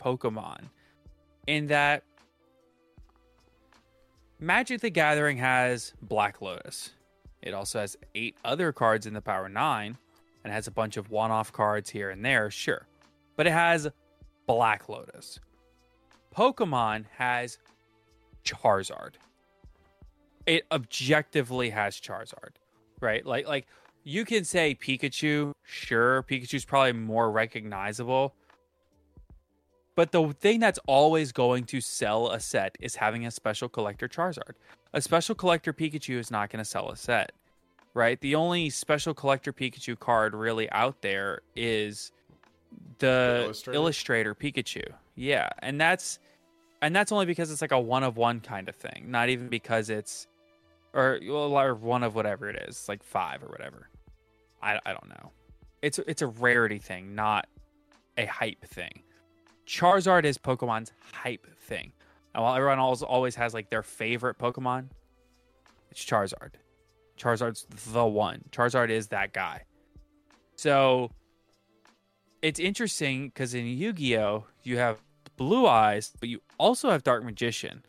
Pokemon 0.00 0.68
in 1.46 1.68
that 1.68 2.02
Magic 4.42 4.80
the 4.80 4.88
Gathering 4.88 5.36
has 5.36 5.92
Black 6.00 6.40
Lotus. 6.40 6.94
It 7.42 7.52
also 7.52 7.80
has 7.80 7.98
eight 8.14 8.36
other 8.42 8.72
cards 8.72 9.06
in 9.06 9.12
the 9.12 9.20
Power 9.20 9.50
9 9.50 9.98
and 10.42 10.52
has 10.52 10.66
a 10.66 10.70
bunch 10.70 10.96
of 10.96 11.10
one 11.10 11.30
off 11.30 11.52
cards 11.52 11.90
here 11.90 12.08
and 12.08 12.24
there, 12.24 12.50
sure. 12.50 12.86
But 13.36 13.46
it 13.46 13.52
has 13.52 13.88
Black 14.46 14.88
Lotus. 14.88 15.40
Pokemon 16.34 17.04
has 17.18 17.58
Charizard. 18.42 19.12
It 20.46 20.64
objectively 20.72 21.68
has 21.68 22.00
Charizard, 22.00 22.52
right? 23.00 23.24
Like 23.26 23.46
like 23.46 23.66
you 24.04 24.24
can 24.24 24.44
say 24.44 24.74
Pikachu, 24.74 25.52
sure, 25.64 26.22
Pikachu's 26.22 26.64
probably 26.64 26.94
more 26.94 27.30
recognizable. 27.30 28.34
But 29.96 30.12
the 30.12 30.32
thing 30.40 30.60
that's 30.60 30.78
always 30.86 31.32
going 31.32 31.64
to 31.64 31.80
sell 31.80 32.30
a 32.30 32.40
set 32.40 32.76
is 32.80 32.96
having 32.96 33.26
a 33.26 33.30
special 33.30 33.68
collector 33.68 34.08
Charizard. 34.08 34.54
A 34.92 35.00
special 35.00 35.34
collector 35.34 35.72
Pikachu 35.72 36.16
is 36.18 36.30
not 36.30 36.50
going 36.50 36.58
to 36.58 36.64
sell 36.64 36.90
a 36.90 36.96
set, 36.96 37.32
right? 37.94 38.20
The 38.20 38.34
only 38.34 38.70
special 38.70 39.14
collector 39.14 39.52
Pikachu 39.52 39.98
card 39.98 40.34
really 40.34 40.70
out 40.70 41.02
there 41.02 41.42
is 41.56 42.12
the, 42.98 43.06
The 43.06 43.42
Illustrator? 43.44 43.76
Illustrator 43.76 44.34
Pikachu. 44.34 44.84
Yeah, 45.16 45.50
and 45.58 45.80
that's 45.80 46.18
and 46.82 46.94
that's 46.96 47.12
only 47.12 47.26
because 47.26 47.50
it's 47.50 47.60
like 47.60 47.72
a 47.72 47.80
one 47.80 48.04
of 48.04 48.16
one 48.16 48.40
kind 48.40 48.68
of 48.68 48.76
thing, 48.76 49.06
not 49.08 49.28
even 49.28 49.48
because 49.48 49.90
it's 49.90 50.26
or, 50.94 51.20
or 51.28 51.74
one 51.74 52.02
of 52.02 52.14
whatever 52.14 52.48
it 52.48 52.64
is, 52.68 52.88
like 52.88 53.02
five 53.02 53.42
or 53.42 53.48
whatever. 53.48 53.88
I, 54.62 54.78
I 54.84 54.92
don't 54.92 55.08
know. 55.08 55.30
It's 55.82 55.98
it's 56.00 56.22
a 56.22 56.26
rarity 56.26 56.78
thing, 56.78 57.14
not 57.14 57.48
a 58.16 58.26
hype 58.26 58.64
thing. 58.64 59.02
Charizard 59.70 60.24
is 60.24 60.36
Pokemon's 60.36 60.92
hype 61.12 61.46
thing. 61.60 61.92
And 62.34 62.42
while 62.42 62.56
everyone 62.56 62.80
always 62.80 63.02
always 63.02 63.36
has 63.36 63.54
like 63.54 63.70
their 63.70 63.84
favorite 63.84 64.36
Pokemon, 64.36 64.88
it's 65.92 66.04
Charizard. 66.04 66.54
Charizard's 67.16 67.66
the 67.92 68.04
one. 68.04 68.42
Charizard 68.50 68.90
is 68.90 69.08
that 69.08 69.32
guy. 69.32 69.62
So 70.56 71.12
it's 72.42 72.58
interesting 72.58 73.28
because 73.28 73.54
in 73.54 73.64
Yu-Gi-Oh, 73.66 74.46
you 74.64 74.78
have 74.78 75.02
Blue 75.36 75.68
Eyes, 75.68 76.12
but 76.18 76.28
you 76.28 76.40
also 76.58 76.90
have 76.90 77.04
Dark 77.04 77.22
Magician. 77.22 77.84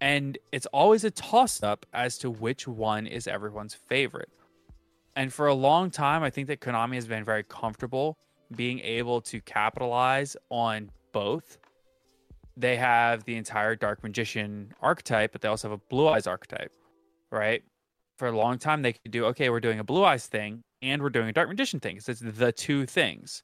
And 0.00 0.38
it's 0.50 0.66
always 0.66 1.04
a 1.04 1.10
toss 1.12 1.62
up 1.62 1.86
as 1.92 2.18
to 2.18 2.30
which 2.30 2.66
one 2.66 3.06
is 3.06 3.28
everyone's 3.28 3.74
favorite. 3.74 4.30
And 5.14 5.32
for 5.32 5.46
a 5.46 5.54
long 5.54 5.90
time, 5.90 6.24
I 6.24 6.30
think 6.30 6.48
that 6.48 6.60
Konami 6.60 6.96
has 6.96 7.06
been 7.06 7.24
very 7.24 7.44
comfortable 7.44 8.18
being 8.54 8.80
able 8.80 9.20
to 9.22 9.40
capitalize 9.40 10.36
on 10.50 10.90
both. 11.12 11.58
They 12.56 12.76
have 12.76 13.24
the 13.24 13.36
entire 13.36 13.76
Dark 13.76 14.02
Magician 14.02 14.74
archetype, 14.80 15.32
but 15.32 15.40
they 15.40 15.48
also 15.48 15.70
have 15.70 15.78
a 15.78 15.82
Blue 15.88 16.08
Eyes 16.08 16.26
archetype, 16.26 16.72
right? 17.30 17.62
For 18.18 18.28
a 18.28 18.36
long 18.36 18.58
time, 18.58 18.82
they 18.82 18.92
could 18.92 19.12
do, 19.12 19.24
okay, 19.26 19.48
we're 19.48 19.60
doing 19.60 19.78
a 19.78 19.84
Blue 19.84 20.04
Eyes 20.04 20.26
thing 20.26 20.62
and 20.82 21.00
we're 21.00 21.10
doing 21.10 21.28
a 21.28 21.32
Dark 21.32 21.48
Magician 21.48 21.80
thing. 21.80 21.96
It's 21.96 22.20
the 22.20 22.52
two 22.52 22.86
things. 22.86 23.42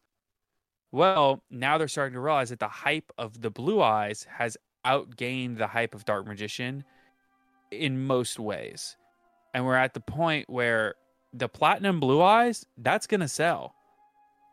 Well, 0.92 1.42
now 1.50 1.78
they're 1.78 1.88
starting 1.88 2.14
to 2.14 2.20
realize 2.20 2.50
that 2.50 2.58
the 2.58 2.68
hype 2.68 3.12
of 3.16 3.40
the 3.40 3.50
Blue 3.50 3.80
Eyes 3.82 4.26
has 4.38 4.56
outgained 4.84 5.58
the 5.58 5.66
hype 5.66 5.94
of 5.94 6.04
Dark 6.04 6.26
Magician 6.26 6.84
in 7.70 8.06
most 8.06 8.38
ways. 8.38 8.96
And 9.54 9.64
we're 9.64 9.76
at 9.76 9.94
the 9.94 10.00
point 10.00 10.48
where 10.48 10.94
the 11.32 11.48
Platinum 11.48 12.00
Blue 12.00 12.22
Eyes, 12.22 12.66
that's 12.76 13.06
going 13.06 13.20
to 13.20 13.28
sell. 13.28 13.74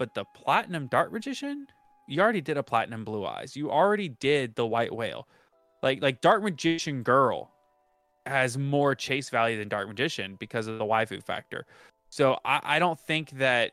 But 0.03 0.15
the 0.15 0.25
Platinum 0.25 0.87
Dark 0.87 1.13
Magician, 1.13 1.65
you 2.09 2.19
already 2.19 2.41
did 2.41 2.57
a 2.57 2.63
Platinum 2.63 3.05
Blue 3.05 3.25
Eyes. 3.25 3.55
You 3.55 3.71
already 3.71 4.09
did 4.09 4.53
the 4.55 4.67
White 4.67 4.93
Whale. 4.93 5.29
Like 5.81 6.01
like 6.01 6.19
Dark 6.19 6.43
Magician 6.43 7.03
Girl 7.03 7.49
has 8.25 8.57
more 8.57 8.95
chase 8.95 9.29
value 9.29 9.57
than 9.57 9.69
Dark 9.69 9.87
Magician 9.87 10.35
because 10.41 10.67
of 10.67 10.77
the 10.77 10.83
waifu 10.83 11.23
factor. 11.23 11.65
So 12.09 12.37
I, 12.43 12.59
I 12.63 12.79
don't 12.79 12.99
think 12.99 13.29
that 13.37 13.71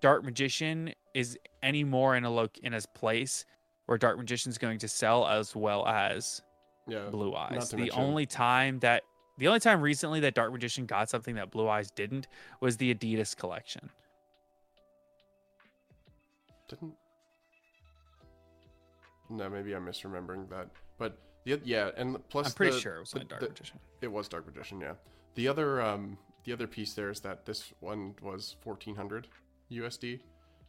Dark 0.00 0.24
Magician 0.24 0.94
is 1.12 1.36
any 1.62 1.84
more 1.84 2.16
in 2.16 2.24
a 2.24 2.30
loc 2.30 2.56
in 2.62 2.72
his 2.72 2.86
place 2.86 3.44
where 3.84 3.98
Dark 3.98 4.16
Magician's 4.16 4.56
going 4.56 4.78
to 4.78 4.88
sell 4.88 5.26
as 5.26 5.54
well 5.54 5.86
as 5.86 6.40
Yeah. 6.86 7.10
Blue 7.10 7.34
Eyes. 7.34 7.68
The 7.68 7.76
mention- 7.76 8.00
only 8.00 8.24
time 8.24 8.78
that 8.78 9.02
the 9.36 9.48
only 9.48 9.60
time 9.60 9.82
recently 9.82 10.20
that 10.20 10.32
Dark 10.32 10.52
Magician 10.52 10.86
got 10.86 11.10
something 11.10 11.34
that 11.34 11.50
Blue 11.50 11.68
Eyes 11.68 11.90
didn't 11.90 12.28
was 12.62 12.78
the 12.78 12.94
Adidas 12.94 13.36
collection. 13.36 13.90
Didn't. 16.68 16.94
No, 19.30 19.48
maybe 19.48 19.74
I'm 19.74 19.84
misremembering 19.86 20.48
that. 20.50 20.68
But 20.98 21.18
the 21.44 21.60
yeah, 21.64 21.90
and 21.96 22.16
plus 22.28 22.46
I'm 22.48 22.52
pretty 22.52 22.72
the- 22.74 22.80
sure 22.80 22.96
it 22.96 23.00
was 23.00 23.10
the- 23.10 23.20
Dark 23.20 23.40
the- 23.42 23.48
Magician. 23.48 23.78
It 24.00 24.08
was 24.08 24.28
Dark 24.28 24.46
Magician, 24.46 24.80
yeah. 24.80 24.94
The 25.34 25.48
other 25.48 25.80
um 25.82 26.18
the 26.44 26.52
other 26.52 26.66
piece 26.66 26.94
there 26.94 27.10
is 27.10 27.20
that 27.20 27.44
this 27.44 27.72
one 27.80 28.14
was 28.22 28.56
1400 28.62 29.28
USD 29.70 30.20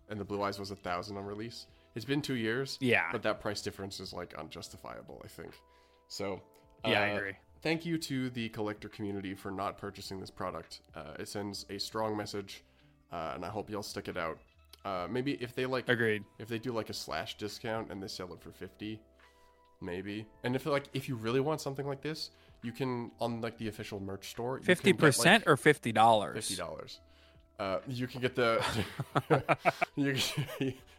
and 0.09 0.19
the 0.19 0.25
Blue 0.25 0.41
Eyes 0.41 0.59
was 0.59 0.71
a 0.71 0.75
1000 0.75 1.15
on 1.17 1.25
release. 1.25 1.67
It's 1.95 2.05
been 2.05 2.21
2 2.21 2.35
years. 2.35 2.77
Yeah. 2.81 3.09
But 3.11 3.23
that 3.23 3.39
price 3.39 3.61
difference 3.61 3.99
is 3.99 4.11
like 4.13 4.33
unjustifiable, 4.37 5.21
I 5.23 5.27
think. 5.27 5.53
So, 6.07 6.41
Yeah, 6.85 7.01
I 7.01 7.11
uh, 7.11 7.15
agree. 7.17 7.33
Thank 7.61 7.85
you 7.85 7.97
to 7.99 8.29
the 8.29 8.49
collector 8.49 8.89
community 8.89 9.35
for 9.35 9.51
not 9.51 9.77
purchasing 9.77 10.19
this 10.19 10.31
product. 10.31 10.81
Uh, 10.95 11.13
it 11.19 11.27
sends 11.27 11.65
a 11.69 11.77
strong 11.77 12.15
message, 12.15 12.63
uh, 13.11 13.33
and 13.35 13.43
I 13.45 13.49
hope 13.49 13.69
you'll 13.69 13.83
stick 13.83 14.07
it 14.07 14.17
out. 14.17 14.39
Uh, 14.85 15.07
maybe 15.09 15.33
if 15.33 15.53
they 15.55 15.65
like 15.65 15.89
Agreed. 15.89 16.23
if 16.37 16.47
they 16.47 16.57
do 16.57 16.71
like 16.71 16.89
a 16.89 16.93
slash 16.93 17.37
discount 17.37 17.91
and 17.91 18.01
they 18.01 18.07
sell 18.07 18.33
it 18.33 18.41
for 18.41 18.51
50 18.51 18.99
maybe 19.81 20.25
and 20.43 20.55
if 20.55 20.65
like 20.65 20.85
if 20.93 21.09
you 21.09 21.15
really 21.15 21.39
want 21.39 21.59
something 21.61 21.85
like 21.85 22.01
this 22.01 22.31
you 22.63 22.71
can 22.71 23.11
on 23.19 23.41
like 23.41 23.57
the 23.57 23.67
official 23.67 23.99
merch 23.99 24.29
store 24.29 24.55
you 24.55 24.59
can 24.59 24.65
Fifty 24.65 24.93
percent 24.93 25.43
like, 25.43 25.49
or 25.51 25.57
fifty 25.57 25.91
dollars? 25.91 26.47
fifty 26.47 26.55
dollars 26.55 26.99
uh, 27.59 27.79
you 27.87 28.07
can 28.07 28.21
get 28.21 28.35
the 28.35 28.63
you 29.95 30.15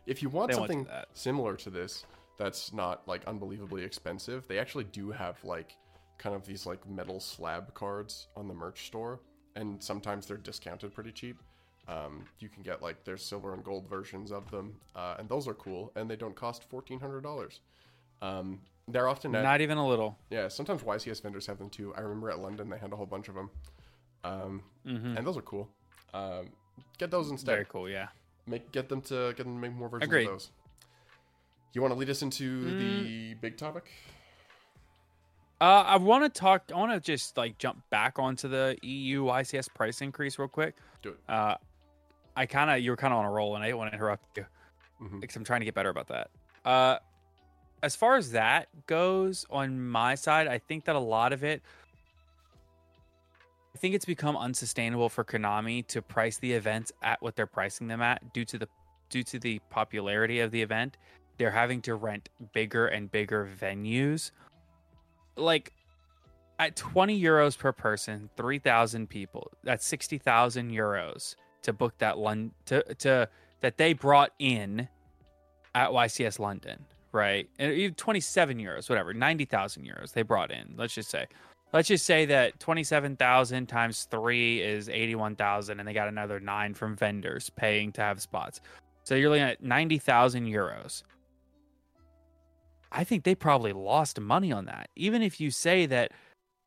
if 0.06 0.22
you 0.22 0.28
want 0.28 0.50
They 0.50 0.56
something 0.56 0.86
similar 1.14 1.56
to 1.56 1.70
this 1.70 2.04
that's 2.38 2.72
not 2.72 3.06
like 3.08 3.26
unbelievably 3.26 3.82
expensive 3.82 4.46
they 4.46 4.58
actually 4.58 4.84
do 4.84 5.10
have 5.10 5.42
like 5.44 5.76
kind 6.18 6.34
of 6.34 6.44
these 6.44 6.66
like 6.66 6.86
metal 6.88 7.18
slab 7.18 7.72
cards 7.74 8.28
on 8.36 8.46
the 8.46 8.54
merch 8.54 8.86
store 8.86 9.20
and 9.56 9.82
sometimes 9.82 10.26
they're 10.26 10.36
discounted 10.36 10.94
pretty 10.94 11.12
cheap 11.12 11.38
um, 11.88 12.24
you 12.38 12.48
can 12.48 12.62
get 12.62 12.82
like 12.82 13.04
there's 13.04 13.22
silver 13.24 13.54
and 13.54 13.64
gold 13.64 13.88
versions 13.88 14.30
of 14.32 14.50
them 14.50 14.74
uh, 14.96 15.16
and 15.18 15.28
those 15.28 15.48
are 15.48 15.54
cool 15.54 15.92
and 15.96 16.08
they 16.10 16.16
don't 16.16 16.36
cost 16.36 16.68
$1400 16.70 17.58
um, 18.22 18.60
they're 18.88 19.08
often 19.08 19.34
at, 19.34 19.42
Not 19.42 19.60
even 19.60 19.78
a 19.78 19.86
little. 19.86 20.16
yeah 20.30 20.48
sometimes 20.48 20.82
ycs 20.82 21.22
vendors 21.22 21.46
have 21.46 21.58
them 21.58 21.70
too 21.70 21.92
i 21.96 22.00
remember 22.00 22.30
at 22.30 22.38
london 22.38 22.68
they 22.70 22.78
had 22.78 22.92
a 22.92 22.96
whole 22.96 23.06
bunch 23.06 23.28
of 23.28 23.34
them 23.34 23.50
um, 24.24 24.62
and 24.84 25.26
those 25.26 25.36
are 25.36 25.42
cool 25.42 25.68
um, 26.14 26.48
get 26.98 27.10
those 27.10 27.30
instead 27.30 27.52
Mm-hmm. 27.52 27.56
Very 27.56 27.66
cool. 27.68 27.88
Yeah. 27.88 28.08
make 28.46 28.70
get 28.72 28.88
them 28.88 29.00
to 29.02 29.32
get 29.36 29.44
them 29.44 29.54
to 29.56 29.60
make 29.60 29.72
more 29.72 29.88
versions 29.88 30.08
Agreed. 30.08 30.26
of 30.26 30.32
those. 30.32 30.50
You 31.72 31.80
want 31.82 31.94
to 31.94 31.98
lead 31.98 32.10
us 32.10 32.20
into 32.22 32.64
Mm. 32.64 32.78
the 33.04 33.34
big 33.34 33.56
topic? 33.56 33.90
Uh, 35.60 35.84
I 35.86 35.96
want 35.98 36.24
to 36.24 36.40
talk. 36.40 36.70
I 36.74 36.76
want 36.78 36.92
to 36.92 37.00
just 37.00 37.36
like 37.36 37.58
jump 37.58 37.82
back 37.90 38.18
onto 38.18 38.48
the 38.48 38.76
EU 38.82 39.24
YCS 39.26 39.72
price 39.74 40.00
increase 40.00 40.38
real 40.38 40.48
quick. 40.48 40.74
Do 41.02 41.10
it. 41.10 41.16
Uh, 41.28 41.56
I 42.36 42.46
kind 42.46 42.70
of 42.70 42.80
you 42.80 42.90
were 42.90 42.96
kind 42.96 43.12
of 43.12 43.18
on 43.18 43.24
a 43.24 43.30
roll, 43.30 43.54
and 43.54 43.64
I 43.64 43.68
didn't 43.68 43.78
want 43.78 43.90
to 43.90 43.96
interrupt 43.96 44.36
you 44.36 44.46
because 45.20 45.36
I'm 45.36 45.44
trying 45.44 45.60
to 45.60 45.64
get 45.64 45.74
better 45.74 45.90
about 45.90 46.08
that. 46.08 46.30
Uh, 46.64 46.98
as 47.82 47.96
far 47.96 48.16
as 48.16 48.32
that 48.32 48.68
goes, 48.86 49.46
on 49.50 49.80
my 49.80 50.14
side, 50.14 50.46
I 50.46 50.58
think 50.58 50.84
that 50.84 50.96
a 50.96 51.00
lot 51.00 51.32
of 51.32 51.42
it, 51.42 51.62
I 53.74 53.78
think 53.78 53.94
it's 53.94 54.04
become 54.04 54.36
unsustainable 54.36 55.08
for 55.08 55.24
Konami 55.24 55.86
to 55.88 56.02
price 56.02 56.36
the 56.38 56.52
events 56.52 56.92
at 57.02 57.22
what 57.22 57.36
they're 57.36 57.46
pricing 57.46 57.88
them 57.88 58.02
at 58.02 58.32
due 58.34 58.44
to 58.44 58.58
the 58.58 58.68
due 59.08 59.22
to 59.24 59.38
the 59.38 59.60
popularity 59.70 60.40
of 60.40 60.50
the 60.50 60.60
event. 60.60 60.98
They're 61.38 61.50
having 61.50 61.80
to 61.82 61.94
rent 61.94 62.28
bigger 62.52 62.86
and 62.88 63.10
bigger 63.10 63.48
venues, 63.58 64.30
like 65.36 65.72
at 66.58 66.76
20 66.76 67.20
euros 67.20 67.56
per 67.56 67.72
person, 67.72 68.28
3,000 68.36 69.08
people. 69.08 69.50
That's 69.64 69.86
60,000 69.86 70.70
euros 70.70 71.34
to 71.62 71.72
book 71.72 71.96
that 71.98 72.18
London 72.18 72.52
to 72.66 72.82
to 72.94 73.28
that 73.60 73.76
they 73.76 73.92
brought 73.92 74.32
in 74.38 74.88
at 75.74 75.90
YCS 75.90 76.38
London, 76.38 76.84
right? 77.12 77.48
And 77.58 77.72
even 77.72 77.94
27 77.94 78.58
euros, 78.58 78.88
whatever, 78.88 79.14
90,000 79.14 79.84
euros 79.84 80.12
they 80.12 80.22
brought 80.22 80.50
in. 80.50 80.74
Let's 80.76 80.94
just 80.94 81.10
say. 81.10 81.26
Let's 81.72 81.86
just 81.86 82.04
say 82.04 82.26
that 82.26 82.58
27,000 82.58 83.66
times 83.66 84.08
3 84.10 84.60
is 84.60 84.88
81,000 84.88 85.78
and 85.78 85.88
they 85.88 85.92
got 85.92 86.08
another 86.08 86.40
9 86.40 86.74
from 86.74 86.96
vendors 86.96 87.48
paying 87.50 87.92
to 87.92 88.00
have 88.00 88.20
spots. 88.20 88.60
So 89.04 89.14
you're 89.14 89.30
looking 89.30 89.44
at 89.44 89.62
90,000 89.62 90.46
euros. 90.46 91.04
I 92.90 93.04
think 93.04 93.22
they 93.22 93.36
probably 93.36 93.72
lost 93.72 94.18
money 94.18 94.50
on 94.50 94.64
that. 94.64 94.88
Even 94.96 95.22
if 95.22 95.40
you 95.40 95.52
say 95.52 95.86
that 95.86 96.10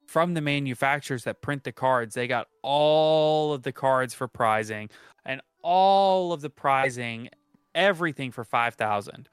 from 0.05 0.33
the 0.33 0.41
manufacturers 0.41 1.23
that 1.23 1.41
print 1.41 1.63
the 1.63 1.71
cards, 1.71 2.15
they 2.15 2.27
got 2.27 2.47
all 2.61 3.53
of 3.53 3.63
the 3.63 3.71
cards 3.71 4.13
for 4.13 4.27
prizing 4.27 4.89
and 5.25 5.41
all 5.61 6.33
of 6.33 6.41
the 6.41 6.49
prizing, 6.49 7.29
everything 7.73 8.31
for 8.31 8.43
5,000, 8.43 9.29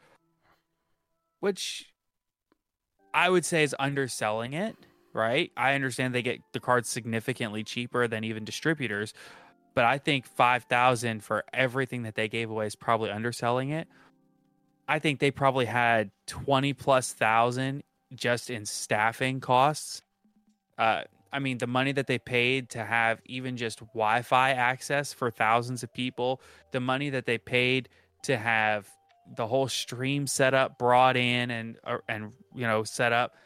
which 1.40 1.92
I 3.12 3.28
would 3.28 3.44
say 3.44 3.62
is 3.62 3.74
underselling 3.78 4.52
it, 4.52 4.76
right? 5.12 5.50
I 5.56 5.74
understand 5.74 6.14
they 6.14 6.22
get 6.22 6.40
the 6.52 6.60
cards 6.60 6.88
significantly 6.88 7.64
cheaper 7.64 8.06
than 8.06 8.24
even 8.24 8.44
distributors, 8.44 9.12
but 9.74 9.84
I 9.84 9.98
think 9.98 10.26
5,000 10.26 11.22
for 11.22 11.44
everything 11.52 12.02
that 12.04 12.14
they 12.14 12.28
gave 12.28 12.50
away 12.50 12.66
is 12.66 12.76
probably 12.76 13.10
underselling 13.10 13.70
it. 13.70 13.88
I 14.88 14.98
think 14.98 15.20
they 15.20 15.30
probably 15.30 15.66
had 15.66 16.10
20 16.26 16.72
plus 16.72 17.12
thousand 17.12 17.84
just 18.12 18.50
in 18.50 18.66
staffing 18.66 19.40
costs. 19.40 20.02
Uh, 20.80 21.02
I 21.32 21.38
mean, 21.38 21.58
the 21.58 21.66
money 21.66 21.92
that 21.92 22.06
they 22.06 22.18
paid 22.18 22.70
to 22.70 22.84
have 22.84 23.20
even 23.26 23.56
just 23.56 23.80
Wi 23.80 24.22
Fi 24.22 24.50
access 24.50 25.12
for 25.12 25.30
thousands 25.30 25.82
of 25.82 25.92
people, 25.92 26.40
the 26.72 26.80
money 26.80 27.10
that 27.10 27.26
they 27.26 27.38
paid 27.38 27.88
to 28.22 28.36
have 28.36 28.88
the 29.36 29.46
whole 29.46 29.68
stream 29.68 30.26
set 30.26 30.54
up, 30.54 30.78
brought 30.78 31.16
in, 31.16 31.50
and, 31.50 31.76
uh, 31.84 31.98
and 32.08 32.32
you 32.54 32.66
know, 32.66 32.82
set 32.82 33.12
up. 33.12 33.36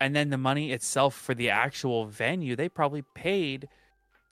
And 0.00 0.16
then 0.16 0.30
the 0.30 0.38
money 0.38 0.72
itself 0.72 1.14
for 1.14 1.34
the 1.34 1.50
actual 1.50 2.06
venue, 2.06 2.56
they 2.56 2.68
probably 2.68 3.02
paid 3.14 3.68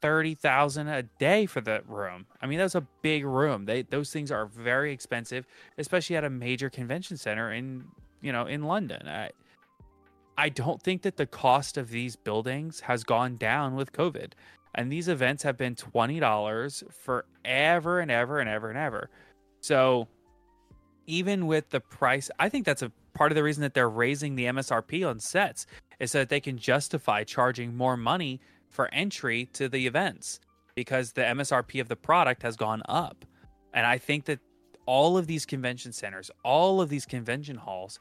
thirty 0.00 0.35
thousand 0.35 0.88
a 0.88 1.03
day 1.03 1.44
for 1.46 1.61
the 1.61 1.83
room. 1.87 2.26
I 2.40 2.46
mean, 2.46 2.59
that's 2.59 2.74
a 2.74 2.87
big 3.03 3.24
room. 3.24 3.66
They 3.66 3.83
those 3.83 4.11
things 4.11 4.33
are 4.33 4.46
very 4.46 4.92
expensive, 4.92 5.46
especially 5.79 6.16
at 6.16 6.24
a 6.24 6.31
major 6.31 6.70
convention 6.70 7.18
center 7.18 7.53
in 7.53 7.85
you 8.22 8.33
know, 8.33 8.46
in 8.46 8.64
London. 8.64 9.07
I, 9.07 9.31
I 10.40 10.48
don't 10.48 10.83
think 10.83 11.03
that 11.03 11.18
the 11.18 11.26
cost 11.26 11.76
of 11.76 11.90
these 11.90 12.16
buildings 12.16 12.81
has 12.81 13.05
gone 13.05 13.37
down 13.37 13.76
with 13.76 13.92
COVID. 13.92 14.33
And 14.74 14.90
these 14.90 15.07
events 15.07 15.42
have 15.42 15.59
been 15.59 15.74
$20 15.74 16.94
forever 16.94 18.00
and 18.00 18.11
ever 18.11 18.38
and 18.38 18.48
ever 18.48 18.70
and 18.70 18.79
ever. 18.79 19.11
So 19.61 20.09
even 21.07 21.46
with 21.46 21.68
the 21.68 21.81
price, 21.81 22.31
I 22.38 22.48
think 22.48 22.64
that's 22.64 22.81
a 22.81 22.90
part 23.12 23.31
of 23.33 23.37
the 23.37 23.42
reason 23.42 23.61
that 23.61 23.74
they're 23.74 23.90
raising 23.90 24.35
the 24.35 24.46
MSRP 24.46 25.07
on 25.07 25.20
sets 25.20 25.66
is 25.98 26.12
so 26.12 26.20
that 26.20 26.31
they 26.31 26.40
can 26.40 26.57
justify 26.57 27.22
charging 27.22 27.76
more 27.76 27.98
money 27.98 28.40
for 28.70 28.88
entry 28.94 29.44
to 29.53 29.68
the 29.68 29.87
events 29.87 30.40
because 30.74 31.12
the 31.12 31.20
MSRP 31.20 31.83
of 31.83 31.88
the 31.88 31.96
product 31.96 32.42
has 32.44 32.57
gone 32.57 32.81
up. 32.88 33.26
And 33.74 33.85
I 33.85 33.98
think 33.98 34.24
that 34.24 34.38
all 34.87 35.18
of 35.18 35.26
these 35.26 35.44
convention 35.44 35.92
centers, 35.92 36.31
all 36.42 36.81
of 36.81 36.88
these 36.88 37.05
convention 37.05 37.57
halls 37.57 38.00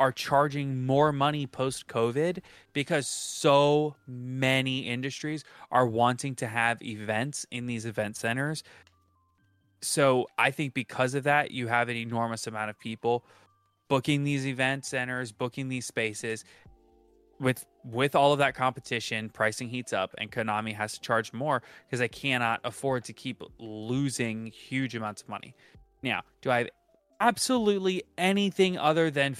are 0.00 0.10
charging 0.10 0.86
more 0.86 1.12
money 1.12 1.46
post 1.46 1.86
COVID 1.86 2.40
because 2.72 3.06
so 3.06 3.94
many 4.08 4.80
industries 4.80 5.44
are 5.70 5.86
wanting 5.86 6.34
to 6.36 6.46
have 6.46 6.82
events 6.82 7.46
in 7.50 7.66
these 7.66 7.84
event 7.84 8.16
centers. 8.16 8.64
So 9.82 10.26
I 10.38 10.50
think 10.50 10.72
because 10.72 11.14
of 11.14 11.24
that, 11.24 11.50
you 11.50 11.68
have 11.68 11.90
an 11.90 11.96
enormous 11.96 12.46
amount 12.46 12.70
of 12.70 12.78
people 12.78 13.24
booking 13.88 14.24
these 14.24 14.46
event 14.46 14.86
centers, 14.86 15.32
booking 15.32 15.68
these 15.68 15.86
spaces. 15.86 16.44
With 17.38 17.64
with 17.84 18.14
all 18.14 18.34
of 18.34 18.38
that 18.40 18.54
competition, 18.54 19.30
pricing 19.30 19.70
heats 19.70 19.94
up, 19.94 20.14
and 20.18 20.30
Konami 20.30 20.74
has 20.74 20.92
to 20.92 21.00
charge 21.00 21.32
more 21.32 21.62
because 21.86 22.00
they 22.00 22.08
cannot 22.08 22.60
afford 22.64 23.04
to 23.04 23.14
keep 23.14 23.42
losing 23.58 24.46
huge 24.46 24.94
amounts 24.94 25.22
of 25.22 25.30
money. 25.30 25.54
Now, 26.02 26.20
do 26.42 26.50
I 26.50 26.58
have 26.58 26.68
absolutely 27.18 28.02
anything 28.18 28.76
other 28.76 29.10
than 29.10 29.34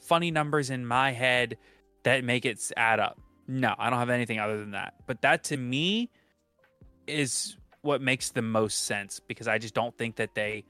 funny 0.00 0.30
numbers 0.30 0.70
in 0.70 0.86
my 0.86 1.12
head 1.12 1.56
that 2.02 2.24
make 2.24 2.44
it 2.44 2.70
add 2.76 3.00
up? 3.00 3.18
No, 3.48 3.74
I 3.78 3.90
don't 3.90 3.98
have 3.98 4.10
anything 4.10 4.38
other 4.40 4.58
than 4.58 4.72
that. 4.72 4.94
But 5.06 5.22
that 5.22 5.44
to 5.44 5.56
me 5.56 6.10
is 7.06 7.56
what 7.82 8.00
makes 8.02 8.30
the 8.30 8.42
most 8.42 8.84
sense 8.86 9.20
because 9.20 9.46
I 9.48 9.58
just 9.58 9.74
don't 9.74 9.96
think 9.96 10.16
that 10.16 10.34
they. 10.34 10.64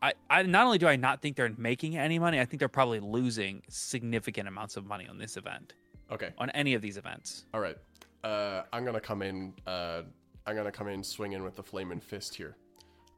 I, 0.00 0.12
I 0.30 0.42
not 0.44 0.64
only 0.64 0.78
do 0.78 0.86
I 0.86 0.96
not 0.96 1.20
think 1.22 1.36
they're 1.36 1.52
making 1.58 1.96
any 1.96 2.18
money, 2.18 2.38
I 2.40 2.44
think 2.44 2.60
they're 2.60 2.68
probably 2.68 3.00
losing 3.00 3.62
significant 3.68 4.46
amounts 4.48 4.76
of 4.76 4.86
money 4.86 5.08
on 5.08 5.18
this 5.18 5.36
event, 5.36 5.74
Okay. 6.10 6.30
on 6.38 6.50
any 6.50 6.74
of 6.74 6.82
these 6.82 6.96
events. 6.96 7.46
All 7.52 7.60
right. 7.60 7.76
Uh, 8.22 8.62
I'm 8.72 8.84
gonna 8.84 9.00
come 9.00 9.22
in. 9.22 9.52
Uh, 9.66 10.02
I'm 10.46 10.54
gonna 10.56 10.72
come 10.72 10.88
in 10.88 11.02
swinging 11.02 11.42
with 11.42 11.56
the 11.56 11.62
flaming 11.62 12.00
fist 12.00 12.34
here. 12.34 12.56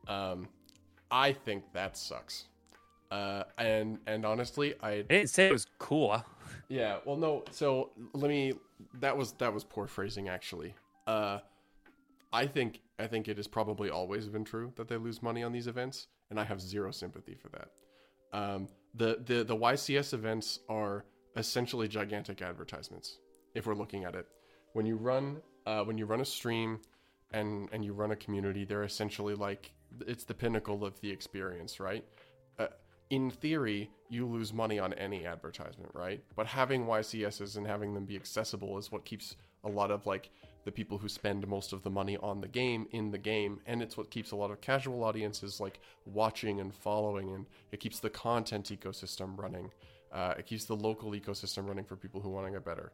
Um, 0.08 0.48
I 1.10 1.32
think 1.32 1.64
that 1.74 1.96
sucks. 1.96 2.46
Uh, 3.10 3.44
and 3.58 3.98
and 4.06 4.24
honestly, 4.24 4.74
I 4.82 4.90
I 4.90 5.02
didn't 5.02 5.30
say 5.30 5.48
it 5.48 5.52
was 5.52 5.66
cool. 5.78 6.24
yeah. 6.68 6.98
Well, 7.04 7.16
no. 7.16 7.44
So 7.50 7.90
let 8.12 8.28
me. 8.28 8.54
That 9.00 9.16
was 9.16 9.32
that 9.32 9.52
was 9.52 9.64
poor 9.64 9.86
phrasing 9.86 10.28
actually. 10.28 10.74
Uh, 11.06 11.40
I 12.32 12.46
think 12.46 12.80
I 12.98 13.06
think 13.06 13.28
it 13.28 13.36
has 13.36 13.48
probably 13.48 13.90
always 13.90 14.28
been 14.28 14.44
true 14.44 14.72
that 14.76 14.88
they 14.88 14.96
lose 14.96 15.22
money 15.22 15.42
on 15.42 15.52
these 15.52 15.66
events, 15.66 16.06
and 16.30 16.38
I 16.38 16.44
have 16.44 16.60
zero 16.60 16.90
sympathy 16.90 17.34
for 17.34 17.48
that. 17.48 17.68
Um, 18.32 18.68
the 18.94 19.20
the 19.26 19.44
the 19.44 19.56
YCS 19.56 20.14
events 20.14 20.60
are 20.68 21.04
essentially 21.36 21.88
gigantic 21.88 22.42
advertisements. 22.42 23.18
If 23.54 23.66
we're 23.66 23.74
looking 23.74 24.04
at 24.04 24.14
it, 24.14 24.26
when 24.72 24.86
you 24.86 24.96
run 24.96 25.40
uh, 25.66 25.82
when 25.82 25.98
you 25.98 26.06
run 26.06 26.20
a 26.20 26.24
stream 26.24 26.80
and 27.32 27.68
and 27.72 27.84
you 27.84 27.92
run 27.92 28.12
a 28.12 28.16
community, 28.16 28.64
they're 28.64 28.84
essentially 28.84 29.34
like 29.34 29.72
it's 30.06 30.24
the 30.24 30.34
pinnacle 30.34 30.84
of 30.84 31.00
the 31.00 31.10
experience, 31.10 31.80
right? 31.80 32.04
In 33.10 33.30
theory, 33.30 33.90
you 34.08 34.24
lose 34.24 34.52
money 34.52 34.78
on 34.78 34.92
any 34.94 35.26
advertisement, 35.26 35.90
right? 35.94 36.22
But 36.36 36.46
having 36.46 36.86
YCSs 36.86 37.56
and 37.56 37.66
having 37.66 37.92
them 37.92 38.04
be 38.04 38.16
accessible 38.16 38.78
is 38.78 38.92
what 38.92 39.04
keeps 39.04 39.36
a 39.64 39.68
lot 39.68 39.90
of 39.90 40.06
like 40.06 40.30
the 40.64 40.70
people 40.70 40.98
who 40.98 41.08
spend 41.08 41.46
most 41.48 41.72
of 41.72 41.82
the 41.82 41.90
money 41.90 42.16
on 42.18 42.40
the 42.40 42.48
game 42.48 42.86
in 42.92 43.10
the 43.10 43.18
game, 43.18 43.60
and 43.66 43.82
it's 43.82 43.96
what 43.96 44.10
keeps 44.10 44.30
a 44.30 44.36
lot 44.36 44.50
of 44.50 44.60
casual 44.60 45.02
audiences 45.02 45.60
like 45.60 45.80
watching 46.06 46.60
and 46.60 46.74
following, 46.74 47.30
and 47.34 47.46
it 47.72 47.80
keeps 47.80 47.98
the 47.98 48.10
content 48.10 48.66
ecosystem 48.66 49.36
running. 49.36 49.70
Uh, 50.12 50.34
it 50.38 50.46
keeps 50.46 50.64
the 50.64 50.76
local 50.76 51.10
ecosystem 51.12 51.66
running 51.66 51.84
for 51.84 51.96
people 51.96 52.20
who 52.20 52.30
want 52.30 52.46
to 52.46 52.52
get 52.52 52.64
better. 52.64 52.92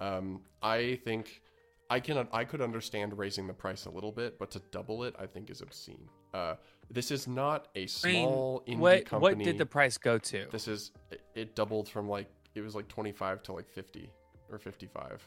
Um, 0.00 0.40
I 0.62 0.98
think 1.04 1.42
I 1.90 2.00
can 2.00 2.26
I 2.32 2.44
could 2.44 2.62
understand 2.62 3.16
raising 3.18 3.46
the 3.46 3.52
price 3.52 3.84
a 3.86 3.90
little 3.90 4.12
bit, 4.12 4.38
but 4.38 4.50
to 4.52 4.62
double 4.70 5.04
it, 5.04 5.14
I 5.18 5.26
think 5.26 5.50
is 5.50 5.60
obscene. 5.60 6.08
Uh, 6.32 6.54
this 6.92 7.10
is 7.10 7.26
not 7.26 7.68
a 7.74 7.86
small 7.86 8.62
indie 8.66 8.78
what 8.78 9.06
company. 9.06 9.36
what 9.36 9.44
did 9.44 9.58
the 9.58 9.66
price 9.66 9.98
go 9.98 10.18
to? 10.18 10.46
This 10.50 10.68
is 10.68 10.92
it- 11.10 11.22
it 11.34 11.54
doubled 11.54 11.88
from 11.88 12.08
like 12.08 12.28
it 12.54 12.60
was 12.60 12.74
like 12.74 12.88
25 12.88 13.42
to 13.44 13.52
like 13.52 13.68
50 13.70 14.10
or 14.50 14.58
55. 14.58 15.26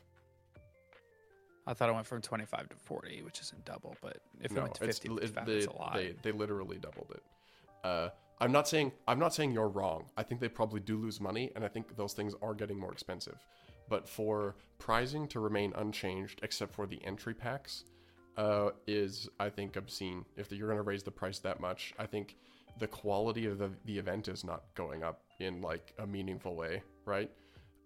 I 1.67 1.73
thought 1.73 1.89
it 1.89 1.93
went 1.93 2.05
from 2.05 2.21
25 2.21 2.69
to 2.69 2.75
40, 2.75 3.23
which 3.23 3.39
isn't 3.41 3.65
double, 3.65 3.95
but 4.01 4.17
if 4.39 4.51
it 4.51 4.61
went 4.61 4.75
to 4.75 4.83
it's 4.83 4.99
50, 4.99 5.15
it- 5.15 5.19
55, 5.21 5.45
they, 5.47 5.53
that's 5.55 5.65
a 5.65 5.71
lot. 5.73 5.93
they 5.95 6.15
they 6.21 6.31
literally 6.31 6.77
doubled 6.77 7.11
it. 7.15 7.23
Uh, 7.83 8.09
I'm 8.39 8.51
not 8.51 8.67
saying 8.67 8.91
I'm 9.07 9.19
not 9.19 9.33
saying 9.33 9.51
you're 9.51 9.69
wrong. 9.69 10.05
I 10.17 10.23
think 10.23 10.41
they 10.41 10.49
probably 10.49 10.79
do 10.81 10.97
lose 10.97 11.19
money, 11.19 11.51
and 11.55 11.65
I 11.65 11.67
think 11.67 11.95
those 11.95 12.13
things 12.13 12.35
are 12.41 12.53
getting 12.53 12.77
more 12.77 12.91
expensive. 12.91 13.37
But 13.87 14.07
for 14.09 14.55
pricing 14.79 15.27
to 15.29 15.39
remain 15.39 15.73
unchanged, 15.75 16.39
except 16.43 16.73
for 16.73 16.85
the 16.87 17.03
entry 17.05 17.33
packs, 17.33 17.85
uh, 18.37 18.69
is 18.87 19.29
I 19.39 19.49
think 19.49 19.75
obscene. 19.75 20.25
If 20.37 20.51
you're 20.51 20.67
going 20.67 20.77
to 20.77 20.83
raise 20.83 21.03
the 21.03 21.11
price 21.11 21.39
that 21.39 21.59
much, 21.59 21.93
I 21.99 22.05
think 22.05 22.35
the 22.79 22.87
quality 22.87 23.45
of 23.45 23.57
the 23.57 23.71
the 23.85 23.97
event 23.97 24.27
is 24.27 24.43
not 24.43 24.63
going 24.75 25.03
up 25.03 25.21
in 25.39 25.61
like 25.61 25.93
a 25.99 26.05
meaningful 26.07 26.55
way, 26.55 26.81
right? 27.05 27.31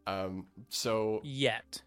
Um, 0.07 0.47
so 0.69 1.21
Yet. 1.23 1.81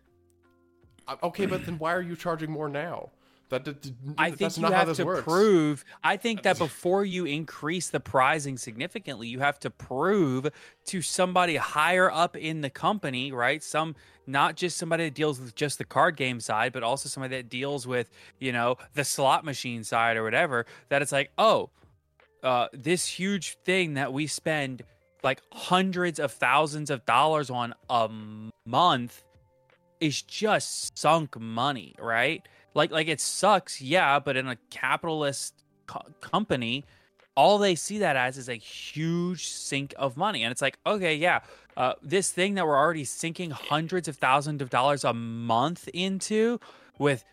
uh, 1.08 1.16
okay, 1.24 1.46
but 1.46 1.64
then 1.66 1.78
why 1.78 1.92
are 1.94 2.02
you 2.02 2.14
charging 2.16 2.50
more 2.50 2.68
now? 2.68 3.10
That, 3.48 3.64
that, 3.66 3.82
that- 3.82 3.92
I 4.16 4.28
think 4.28 4.38
that's 4.38 4.56
you 4.56 4.62
not 4.62 4.72
how 4.72 4.78
have 4.78 4.88
this 4.88 4.96
to 4.98 5.04
works. 5.04 5.24
prove. 5.24 5.84
I 6.02 6.16
think 6.16 6.42
that 6.44 6.56
before 6.58 7.04
you 7.04 7.26
increase 7.26 7.90
the 7.90 8.00
pricing 8.00 8.56
significantly, 8.56 9.28
you 9.28 9.40
have 9.40 9.58
to 9.60 9.70
prove 9.70 10.46
to 10.86 11.02
somebody 11.02 11.56
higher 11.56 12.10
up 12.10 12.34
in 12.36 12.60
the 12.62 12.70
company, 12.70 13.30
right? 13.32 13.62
Some 13.62 13.94
not 14.26 14.56
just 14.56 14.76
somebody 14.76 15.04
that 15.04 15.14
deals 15.14 15.40
with 15.40 15.54
just 15.54 15.78
the 15.78 15.84
card 15.84 16.16
game 16.16 16.40
side, 16.40 16.72
but 16.72 16.82
also 16.82 17.08
somebody 17.08 17.36
that 17.36 17.48
deals 17.48 17.86
with 17.86 18.10
you 18.38 18.52
know 18.52 18.76
the 18.94 19.04
slot 19.04 19.44
machine 19.44 19.84
side 19.84 20.16
or 20.16 20.22
whatever. 20.22 20.66
That 20.88 21.02
it's 21.02 21.12
like, 21.12 21.30
oh, 21.38 21.70
uh, 22.42 22.68
this 22.72 23.06
huge 23.06 23.56
thing 23.64 23.94
that 23.94 24.12
we 24.12 24.26
spend 24.26 24.82
like 25.22 25.40
hundreds 25.52 26.18
of 26.18 26.32
thousands 26.32 26.90
of 26.90 27.04
dollars 27.06 27.50
on 27.50 27.74
a 27.88 28.10
month 28.66 29.22
is 30.00 30.22
just 30.22 30.98
sunk 30.98 31.38
money, 31.38 31.94
right? 31.98 32.42
Like 32.74 32.90
like 32.90 33.08
it 33.08 33.20
sucks, 33.20 33.80
yeah, 33.80 34.18
but 34.18 34.36
in 34.36 34.48
a 34.48 34.56
capitalist 34.70 35.54
co- 35.86 36.06
company, 36.20 36.84
all 37.36 37.58
they 37.58 37.74
see 37.74 37.98
that 37.98 38.16
as 38.16 38.36
is 38.36 38.48
a 38.48 38.54
huge 38.54 39.46
sink 39.46 39.94
of 39.96 40.16
money, 40.16 40.42
and 40.42 40.50
it's 40.50 40.62
like, 40.62 40.78
okay, 40.84 41.14
yeah, 41.14 41.40
uh, 41.76 41.94
this 42.02 42.30
thing 42.30 42.54
that 42.54 42.66
we're 42.66 42.78
already 42.78 43.04
sinking 43.04 43.50
hundreds 43.50 44.08
of 44.08 44.16
thousands 44.16 44.60
of 44.62 44.70
dollars 44.70 45.04
a 45.04 45.12
month 45.12 45.88
into, 45.88 46.60
with 46.98 47.24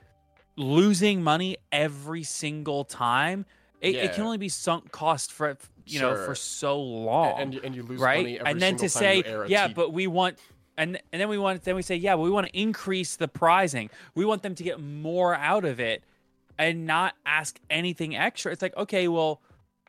losing 0.56 1.22
money 1.24 1.58
every 1.72 2.24
single 2.24 2.84
time, 2.84 3.46
it, 3.82 3.96
it 3.96 4.14
can 4.14 4.24
only 4.24 4.38
be 4.38 4.50
sunk 4.50 4.92
cost 4.92 5.32
for 5.32 5.58
you 5.86 6.00
know 6.00 6.16
for 6.16 6.36
so 6.36 6.80
long 6.80 7.40
and 7.40 7.54
you, 7.54 7.62
and 7.64 7.76
you 7.76 7.84
lose 7.84 8.00
right? 8.00 8.18
money 8.18 8.40
every 8.40 8.46
single 8.46 8.46
time. 8.46 8.52
and 8.52 8.62
then 8.62 8.78
to 8.78 8.90
say, 8.90 9.48
yeah, 9.48 9.68
T- 9.68 9.74
but 9.74 9.94
we 9.94 10.08
want, 10.08 10.38
and 10.78 11.00
and 11.12 11.22
then 11.22 11.30
we 11.30 11.38
want, 11.38 11.64
then 11.64 11.76
we 11.76 11.82
say, 11.82 11.96
yeah, 11.96 12.16
we 12.16 12.30
want 12.30 12.48
to 12.48 12.60
increase 12.60 13.16
the 13.16 13.28
pricing. 13.28 13.90
We 14.16 14.26
want 14.26 14.44
them 14.44 14.56
to 14.56 14.64
get 14.64 14.80
more 14.80 15.34
out 15.36 15.66
of 15.66 15.80
it, 15.80 16.04
and 16.58 16.86
not 16.86 17.16
ask 17.26 17.60
anything 17.70 18.16
extra. 18.16 18.52
It's 18.52 18.62
like, 18.62 18.76
okay, 18.76 19.08
well, 19.08 19.42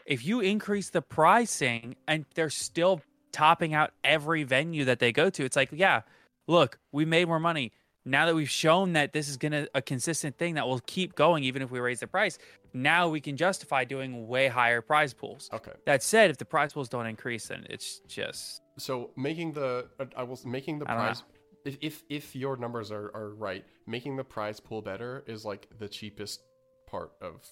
if 0.06 0.24
you 0.24 0.40
increase 0.40 0.90
the 0.90 1.02
pricing 1.02 1.96
and 2.08 2.24
they're 2.34 2.50
still 2.50 3.00
topping 3.32 3.74
out 3.74 3.92
every 4.04 4.44
venue 4.44 4.84
that 4.84 4.98
they 4.98 5.12
go 5.12 5.30
to, 5.30 5.44
it's 5.44 5.56
like, 5.56 5.70
yeah, 5.72 6.02
look, 6.48 6.78
we 6.92 7.04
made 7.04 7.26
more 7.26 7.40
money. 7.40 7.72
Now 8.04 8.26
that 8.26 8.34
we've 8.34 8.50
shown 8.50 8.94
that 8.94 9.12
this 9.12 9.28
is 9.28 9.36
gonna 9.36 9.66
a 9.74 9.82
consistent 9.82 10.38
thing 10.38 10.54
that 10.54 10.66
will 10.66 10.80
keep 10.86 11.14
going 11.14 11.44
even 11.44 11.60
if 11.60 11.70
we 11.70 11.80
raise 11.80 12.00
the 12.00 12.06
price, 12.06 12.38
now 12.72 13.08
we 13.08 13.20
can 13.20 13.36
justify 13.36 13.84
doing 13.84 14.26
way 14.26 14.48
higher 14.48 14.80
prize 14.80 15.12
pools. 15.12 15.50
okay. 15.52 15.72
That 15.84 16.02
said, 16.02 16.30
if 16.30 16.38
the 16.38 16.44
prize 16.46 16.72
pools 16.72 16.88
don't 16.88 17.06
increase, 17.06 17.48
then 17.48 17.66
it's 17.68 18.00
just 18.08 18.62
So 18.78 19.10
making 19.16 19.52
the 19.52 19.88
I 20.16 20.22
was 20.22 20.46
making 20.46 20.78
the 20.78 20.86
prize 20.86 21.22
if, 21.64 21.76
if 21.80 22.02
if 22.08 22.34
your 22.34 22.56
numbers 22.56 22.90
are, 22.90 23.10
are 23.14 23.34
right, 23.34 23.64
making 23.86 24.16
the 24.16 24.24
prize 24.24 24.60
pool 24.60 24.80
better 24.82 25.22
is 25.26 25.44
like 25.44 25.68
the 25.78 25.88
cheapest 25.88 26.42
part 26.86 27.12
of 27.20 27.46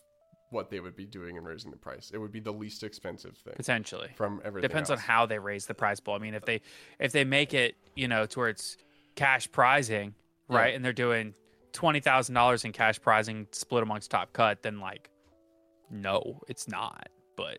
what 0.50 0.70
they 0.70 0.80
would 0.80 0.96
be 0.96 1.04
doing 1.04 1.36
in 1.36 1.44
raising 1.44 1.70
the 1.70 1.76
price. 1.76 2.10
It 2.12 2.18
would 2.18 2.32
be 2.32 2.40
the 2.40 2.52
least 2.52 2.82
expensive 2.82 3.36
thing 3.36 3.54
potentially 3.56 4.08
from 4.16 4.40
everything. 4.44 4.68
depends 4.68 4.90
on 4.90 4.98
how 4.98 5.26
they 5.26 5.38
raise 5.38 5.66
the 5.66 5.74
prize 5.74 6.00
pool. 6.00 6.14
I 6.14 6.18
mean, 6.18 6.34
if 6.34 6.44
they 6.44 6.60
if 6.98 7.12
they 7.12 7.24
make 7.24 7.52
it 7.54 7.76
you 7.94 8.08
know 8.08 8.26
towards 8.26 8.76
cash 9.14 9.50
prizing, 9.50 10.14
right, 10.48 10.68
Yeah. 10.70 10.76
and 10.76 10.84
they're 10.84 10.92
doing 10.92 11.34
twenty 11.72 12.00
thousand 12.00 12.34
dollars 12.34 12.64
in 12.64 12.72
cash 12.72 13.00
prizing 13.00 13.46
split 13.52 13.82
amongst 13.82 14.10
top 14.10 14.32
cut, 14.32 14.62
then 14.62 14.80
like, 14.80 15.10
no, 15.90 16.40
it's 16.48 16.66
not. 16.68 17.08
But 17.36 17.58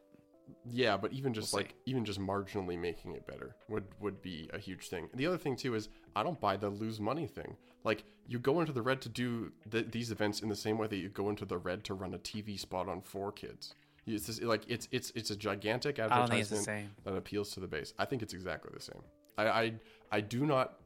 Yeah, 0.69 0.97
but 0.97 1.13
even 1.13 1.33
just 1.33 1.53
We'll 1.53 1.61
like 1.63 1.75
even 1.85 2.05
just 2.05 2.19
marginally 2.19 2.77
making 2.77 3.13
it 3.15 3.25
better 3.27 3.55
would 3.69 3.85
would 3.99 4.21
be 4.21 4.49
a 4.53 4.57
huge 4.59 4.89
thing. 4.89 5.09
The 5.13 5.27
other 5.27 5.37
thing 5.37 5.55
too 5.55 5.75
is 5.75 5.89
I 6.15 6.23
don't 6.23 6.39
buy 6.39 6.57
the 6.57 6.69
lose 6.69 6.99
money 6.99 7.27
thing. 7.27 7.55
Like 7.83 8.03
you 8.27 8.39
go 8.39 8.59
into 8.59 8.71
the 8.71 8.81
red 8.81 9.01
to 9.01 9.09
do 9.09 9.51
th 9.71 9.91
these 9.91 10.11
events 10.11 10.41
in 10.41 10.49
the 10.49 10.55
same 10.55 10.77
way 10.77 10.87
that 10.87 10.97
you 10.97 11.09
go 11.09 11.29
into 11.29 11.45
the 11.45 11.57
red 11.57 11.83
to 11.85 11.93
run 11.93 12.13
a 12.13 12.19
TV 12.19 12.59
spot 12.59 12.87
on 12.87 13.01
4Kids. 13.01 13.73
It's 14.05 14.25
just, 14.25 14.41
like 14.43 14.63
it's 14.67 14.87
it's 14.91 15.11
it's 15.15 15.31
a 15.31 15.35
gigantic 15.35 15.99
advertisement 15.99 16.29
think 16.31 16.41
it's 16.41 16.49
the 16.49 16.63
same. 16.63 16.91
that 17.03 17.15
appeals 17.15 17.51
to 17.51 17.59
the 17.59 17.67
base. 17.67 17.93
I 17.97 18.05
think 18.05 18.21
it's 18.21 18.33
exactly 18.33 18.71
the 18.73 18.81
same. 18.81 19.01
I 19.37 19.47
I, 19.47 19.73
I 20.11 20.21
do 20.21 20.45
not 20.45 20.79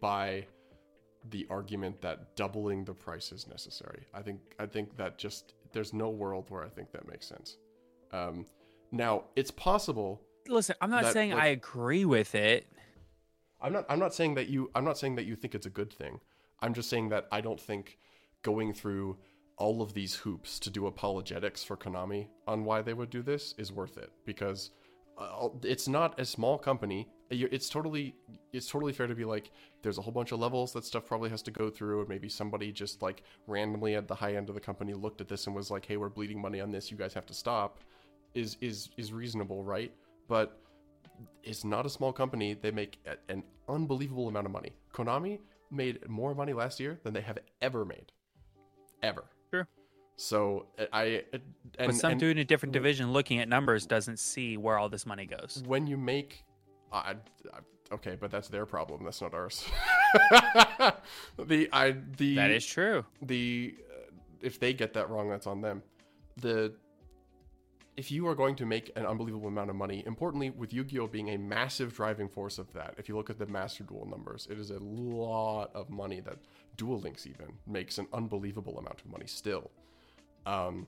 buy 0.00 0.46
the 1.30 1.46
argument 1.50 2.00
that 2.02 2.36
doubling 2.36 2.84
the 2.84 2.94
price 2.94 3.32
is 3.32 3.46
necessary. 3.48 4.02
I 4.14 4.22
think 4.22 4.40
I 4.58 4.66
think 4.66 4.96
that 4.96 5.18
just 5.18 5.54
there's 5.72 5.92
no 5.92 6.08
world 6.10 6.46
where 6.50 6.64
I 6.64 6.68
think 6.68 6.92
that 6.92 7.08
makes 7.08 7.26
sense. 7.26 7.56
Um, 8.12 8.46
now 8.92 9.24
it's 9.34 9.50
possible. 9.50 10.20
Listen, 10.48 10.76
I'm 10.80 10.90
not 10.90 11.04
That, 11.04 11.12
saying 11.12 11.32
like- 11.32 11.42
I 11.42 11.46
agree 11.48 12.04
with 12.04 12.34
it. 12.34 12.66
I'm 13.60 13.72
not. 13.72 13.86
I'm 13.88 13.98
not 13.98 14.14
saying 14.14 14.34
that 14.34 14.48
you. 14.48 14.70
I'm 14.74 14.84
not 14.84 14.98
saying 14.98 15.16
that 15.16 15.24
you 15.24 15.34
think 15.34 15.54
it's 15.54 15.66
a 15.66 15.70
good 15.70 15.92
thing. 15.92 16.20
I'm 16.60 16.74
just 16.74 16.90
saying 16.90 17.10
that 17.10 17.26
I 17.30 17.40
don't 17.40 17.60
think 17.60 17.98
going 18.42 18.72
through 18.72 19.18
all 19.58 19.82
of 19.82 19.94
these 19.94 20.14
hoops 20.14 20.58
to 20.60 20.70
do 20.70 20.86
apologetics 20.86 21.64
for 21.64 21.76
Konami 21.76 22.28
on 22.46 22.64
why 22.64 22.82
they 22.82 22.92
would 22.92 23.10
do 23.10 23.22
this 23.22 23.54
is 23.58 23.72
worth 23.72 23.96
it 23.96 24.10
because 24.24 24.70
uh, 25.18 25.48
it's 25.62 25.88
not 25.88 26.18
a 26.20 26.24
small 26.24 26.58
company. 26.58 27.08
It's 27.30 27.68
totally. 27.68 28.14
It's 28.52 28.70
totally 28.70 28.92
fair 28.92 29.06
to 29.06 29.14
be 29.14 29.24
like, 29.24 29.50
there's 29.82 29.98
a 29.98 30.02
whole 30.02 30.12
bunch 30.12 30.30
of 30.32 30.38
levels 30.38 30.72
that 30.74 30.84
stuff 30.84 31.06
probably 31.06 31.28
has 31.30 31.42
to 31.42 31.50
go 31.50 31.70
through, 31.70 32.00
and 32.00 32.08
maybe 32.08 32.28
somebody 32.28 32.70
just 32.70 33.02
like 33.02 33.22
randomly 33.46 33.96
at 33.96 34.06
the 34.06 34.14
high 34.14 34.36
end 34.36 34.48
of 34.48 34.54
the 34.54 34.60
company 34.60 34.94
looked 34.94 35.20
at 35.20 35.26
this 35.26 35.46
and 35.46 35.56
was 35.56 35.70
like, 35.70 35.84
hey, 35.84 35.96
we're 35.96 36.08
bleeding 36.08 36.40
money 36.40 36.60
on 36.60 36.70
this. 36.70 36.90
You 36.90 36.96
guys 36.96 37.14
have 37.14 37.26
to 37.26 37.34
stop. 37.34 37.80
Is 38.34 38.56
is 38.60 38.90
is 38.96 39.12
reasonable, 39.12 39.64
right? 39.64 39.92
But 40.28 40.60
it's 41.42 41.64
not 41.64 41.86
a 41.86 41.90
small 41.90 42.12
company. 42.12 42.54
They 42.54 42.70
make 42.70 42.98
an 43.28 43.42
unbelievable 43.68 44.28
amount 44.28 44.46
of 44.46 44.52
money. 44.52 44.72
Konami 44.94 45.40
made 45.70 46.08
more 46.08 46.34
money 46.34 46.52
last 46.52 46.80
year 46.80 46.98
than 47.02 47.12
they 47.14 47.20
have 47.20 47.38
ever 47.60 47.84
made, 47.84 48.12
ever. 49.02 49.24
Sure. 49.52 49.66
So 50.16 50.66
I, 50.92 51.24
and, 51.32 51.42
But 51.78 51.94
some 51.94 52.12
and 52.12 52.20
dude 52.20 52.36
in 52.36 52.40
a 52.40 52.44
different 52.44 52.72
division 52.72 53.12
looking 53.12 53.38
at 53.40 53.48
numbers 53.48 53.86
doesn't 53.86 54.18
see 54.18 54.56
where 54.56 54.78
all 54.78 54.88
this 54.88 55.04
money 55.06 55.26
goes. 55.26 55.62
when 55.66 55.86
you 55.86 55.96
make, 55.96 56.44
I, 56.92 57.16
I- 57.52 57.94
okay, 57.94 58.16
but 58.18 58.30
that's 58.30 58.48
their 58.48 58.64
problem. 58.66 59.04
That's 59.04 59.20
not 59.20 59.34
ours. 59.34 59.64
the 61.38 61.68
I 61.72 61.96
the 62.16 62.36
That 62.36 62.50
is 62.50 62.64
true. 62.66 63.04
the 63.22 63.74
uh, 63.90 64.12
if 64.40 64.58
they 64.60 64.72
get 64.72 64.94
that 64.94 65.10
wrong 65.10 65.28
that's 65.28 65.46
on 65.46 65.60
them 65.60 65.82
the 66.38 66.72
if 67.96 68.10
you 68.10 68.28
are 68.28 68.34
going 68.34 68.54
to 68.54 68.66
make 68.66 68.92
an 68.96 69.06
unbelievable 69.06 69.48
amount 69.48 69.70
of 69.70 69.76
money 69.76 70.02
importantly 70.06 70.50
with 70.50 70.72
yu-gi-oh 70.72 71.06
being 71.06 71.30
a 71.30 71.38
massive 71.38 71.94
driving 71.94 72.28
force 72.28 72.58
of 72.58 72.72
that 72.72 72.94
if 72.98 73.08
you 73.08 73.16
look 73.16 73.30
at 73.30 73.38
the 73.38 73.46
master 73.46 73.84
duel 73.84 74.06
numbers 74.06 74.46
it 74.50 74.58
is 74.58 74.70
a 74.70 74.78
lot 74.78 75.70
of 75.74 75.88
money 75.90 76.20
that 76.20 76.38
duel 76.76 76.98
links 77.00 77.26
even 77.26 77.46
makes 77.66 77.98
an 77.98 78.06
unbelievable 78.12 78.78
amount 78.78 79.00
of 79.00 79.06
money 79.06 79.26
still 79.26 79.70
um 80.46 80.86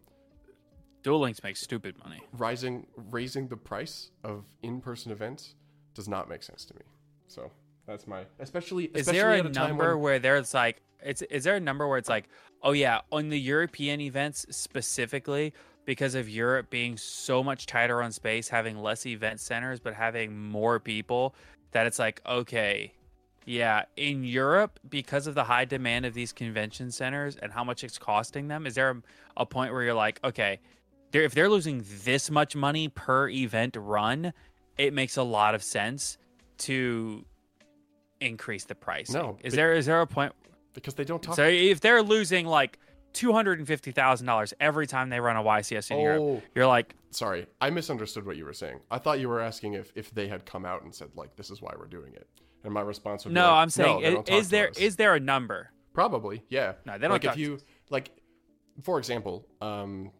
Duel 1.04 1.20
Links 1.20 1.42
make 1.44 1.56
stupid 1.56 1.94
money. 2.02 2.20
rising 2.32 2.86
raising 3.10 3.46
the 3.48 3.56
price 3.56 4.10
of 4.24 4.44
in-person 4.62 5.12
events 5.12 5.54
does 5.94 6.08
not 6.08 6.28
make 6.28 6.42
sense 6.42 6.64
to 6.64 6.74
me 6.74 6.82
so 7.28 7.50
that's 7.86 8.06
my 8.06 8.24
especially 8.40 8.86
Is 8.86 9.06
there 9.06 9.30
a 9.30 9.38
at 9.38 9.46
a 9.46 9.48
number 9.48 9.96
when, 9.96 10.02
where 10.02 10.18
there's 10.18 10.52
like 10.52 10.82
it's 11.02 11.22
is 11.22 11.44
there 11.44 11.56
a 11.56 11.60
number 11.60 11.86
where 11.86 11.98
it's 11.98 12.08
like, 12.08 12.28
oh 12.62 12.72
yeah, 12.72 13.00
on 13.12 13.28
the 13.28 13.38
European 13.38 14.00
events 14.00 14.46
specifically, 14.50 15.52
because 15.88 16.14
of 16.14 16.28
Europe 16.28 16.68
being 16.68 16.98
so 16.98 17.42
much 17.42 17.64
tighter 17.64 18.02
on 18.02 18.12
space, 18.12 18.46
having 18.46 18.76
less 18.76 19.06
event 19.06 19.40
centers 19.40 19.80
but 19.80 19.94
having 19.94 20.38
more 20.38 20.78
people, 20.78 21.34
that 21.70 21.86
it's 21.86 21.98
like, 21.98 22.20
okay, 22.26 22.92
yeah, 23.46 23.84
in 23.96 24.22
Europe, 24.22 24.78
because 24.90 25.26
of 25.26 25.34
the 25.34 25.44
high 25.44 25.64
demand 25.64 26.04
of 26.04 26.12
these 26.12 26.30
convention 26.30 26.90
centers 26.90 27.36
and 27.36 27.50
how 27.50 27.64
much 27.64 27.84
it's 27.84 27.96
costing 27.96 28.48
them, 28.48 28.66
is 28.66 28.74
there 28.74 28.90
a, 28.90 29.02
a 29.38 29.46
point 29.46 29.72
where 29.72 29.82
you're 29.82 29.94
like, 29.94 30.20
okay, 30.22 30.60
they're, 31.10 31.22
if 31.22 31.32
they're 31.32 31.48
losing 31.48 31.82
this 32.04 32.30
much 32.30 32.54
money 32.54 32.88
per 32.88 33.30
event 33.30 33.74
run, 33.74 34.34
it 34.76 34.92
makes 34.92 35.16
a 35.16 35.22
lot 35.22 35.54
of 35.54 35.62
sense 35.62 36.18
to 36.58 37.24
increase 38.20 38.64
the 38.64 38.74
price. 38.74 39.08
No, 39.08 39.38
is 39.42 39.54
be- 39.54 39.56
there 39.56 39.72
is 39.72 39.86
there 39.86 40.02
a 40.02 40.06
point? 40.06 40.34
because 40.74 40.94
they 40.94 41.04
don't 41.04 41.22
talk 41.22 41.34
So 41.34 41.44
if 41.44 41.80
they're 41.80 42.02
losing 42.02 42.46
like 42.46 42.78
two 43.12 43.32
hundred 43.32 43.58
and 43.58 43.66
fifty 43.66 43.90
thousand 43.92 44.26
dollars 44.26 44.52
every 44.60 44.86
time 44.86 45.08
they 45.10 45.20
run 45.20 45.36
a 45.36 45.42
YCS 45.42 45.90
in 45.90 46.00
Europe, 46.00 46.20
Oh. 46.22 46.42
you're 46.54 46.66
like, 46.66 46.94
sorry 47.10 47.46
i 47.60 47.70
misunderstood 47.70 48.26
what 48.26 48.36
you 48.36 48.44
were 48.44 48.52
saying. 48.52 48.80
I 48.90 48.98
thought 48.98 49.18
you 49.18 49.28
were 49.28 49.40
asking 49.40 49.74
if 49.74 49.92
if 49.94 50.10
they 50.14 50.28
had 50.28 50.44
come 50.44 50.64
out 50.64 50.82
and 50.82 50.94
said 50.94 51.08
like 51.14 51.34
this 51.36 51.50
is 51.50 51.60
why 51.62 51.72
we're 51.78 51.86
doing 51.86 52.12
it. 52.14 52.28
And 52.64 52.72
my 52.74 52.80
response 52.82 53.24
would 53.24 53.30
be 53.30 53.34
no, 53.34 53.44
like, 53.50 53.52
I'm 53.62 53.70
saying, 53.70 54.04
i- 54.04 54.10
don't 54.10 54.28
is 54.28 54.50
there 54.50 54.68
us." 54.70 54.78
is 54.78 54.96
there 54.96 55.14
a 55.14 55.20
number? 55.20 55.70
probably 55.94 56.44
yeah. 56.48 56.74
No, 56.86 56.92
they 56.92 57.08
don't 57.08 57.10
like 57.10 57.24
if 57.24 57.36
you 57.36 57.58
like 57.90 58.10
for 58.82 58.98
example 58.98 59.46
um 59.60 60.12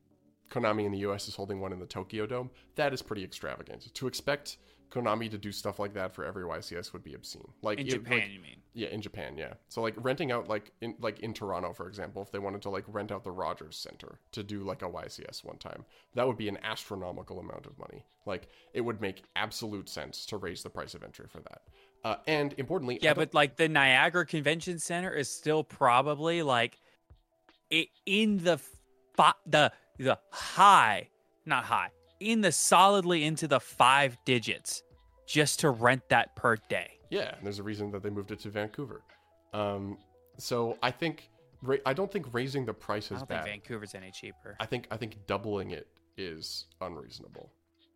konami 0.50 0.84
in 0.86 0.92
the 0.92 0.98
us 1.00 1.28
is 1.28 1.34
holding 1.36 1.60
one 1.60 1.72
in 1.72 1.78
the 1.78 1.86
tokyo 1.86 2.26
dome. 2.26 2.50
That 2.76 2.92
is 2.92 3.02
pretty 3.02 3.22
extravagant. 3.22 3.92
To 3.94 4.06
expect 4.06 4.56
konami 4.90 5.30
to 5.30 5.38
do 5.38 5.52
stuff 5.52 5.78
like 5.78 5.92
that 5.94 6.12
for 6.14 6.24
every 6.24 6.44
ycs 6.44 6.92
would 6.92 7.04
be 7.04 7.14
obscene. 7.14 7.46
Like 7.62 7.78
In 7.78 7.86
it- 7.86 7.90
Japan, 7.90 8.18
like- 8.20 8.30
you 8.30 8.40
mean? 8.40 8.56
yeah 8.74 8.88
in 8.88 9.00
japan 9.02 9.36
yeah. 9.36 9.54
So 9.68 9.82
like 9.82 9.94
renting 9.98 10.30
out 10.32 10.48
like 10.48 10.70
in 10.80 10.94
like 11.00 11.20
in 11.20 11.32
toronto 11.34 11.72
for 11.72 11.88
example 11.88 12.22
if 12.22 12.30
they 12.30 12.38
wanted 12.38 12.62
to 12.62 12.70
like 12.70 12.84
rent 12.88 13.10
out 13.12 13.24
the 13.24 13.30
rogers 13.30 13.76
center 13.76 14.20
to 14.32 14.42
do 14.42 14.60
like 14.62 14.82
a 14.82 14.88
ycs 14.88 15.44
one 15.44 15.58
time 15.58 15.84
that 16.14 16.26
would 16.26 16.36
be 16.38 16.48
an 16.48 16.58
astronomical 16.62 17.38
amount 17.40 17.66
of 17.66 17.78
money. 17.78 18.04
Like 18.26 18.48
it 18.74 18.80
would 18.80 19.00
make 19.00 19.24
absolute 19.36 19.88
sense 19.88 20.26
to 20.26 20.36
raise 20.36 20.62
the 20.62 20.70
price 20.70 20.94
of 20.94 21.02
entry 21.02 21.26
for 21.28 21.40
that. 21.40 21.62
Uh, 22.04 22.16
and 22.26 22.54
importantly 22.58 22.98
Yeah, 23.02 23.14
but 23.14 23.34
like 23.34 23.56
the 23.56 23.68
Niagara 23.68 24.24
Convention 24.24 24.78
Center 24.78 25.10
is 25.12 25.28
still 25.28 25.64
probably 25.64 26.42
like 26.42 26.78
in 28.06 28.38
the 28.38 28.58
fi- 29.16 29.32
the 29.46 29.72
the 29.98 30.18
high, 30.30 31.08
not 31.44 31.64
high, 31.64 31.90
in 32.20 32.40
the 32.40 32.52
solidly 32.52 33.24
into 33.24 33.46
the 33.48 33.60
five 33.60 34.16
digits 34.24 34.82
just 35.26 35.60
to 35.60 35.70
rent 35.70 36.02
that 36.08 36.34
per 36.36 36.56
day. 36.68 36.90
Yeah, 37.10 37.34
and 37.36 37.44
there's 37.44 37.58
a 37.58 37.62
reason 37.62 37.90
that 37.92 38.02
they 38.02 38.10
moved 38.10 38.30
it 38.32 38.40
to 38.40 38.50
Vancouver. 38.50 39.02
Um, 39.54 39.98
so 40.36 40.76
I 40.82 40.90
think 40.90 41.30
I 41.86 41.92
don't 41.92 42.10
think 42.12 42.26
raising 42.32 42.64
the 42.64 42.74
price 42.74 43.10
I 43.10 43.16
don't 43.16 43.28
bad. 43.28 43.44
think 43.44 43.64
Vancouver's 43.64 43.94
any 43.94 44.10
cheaper. 44.10 44.56
I 44.60 44.66
think 44.66 44.86
I 44.90 44.96
think 44.96 45.26
doubling 45.26 45.70
it 45.70 45.86
is 46.16 46.66
unreasonable. 46.80 47.50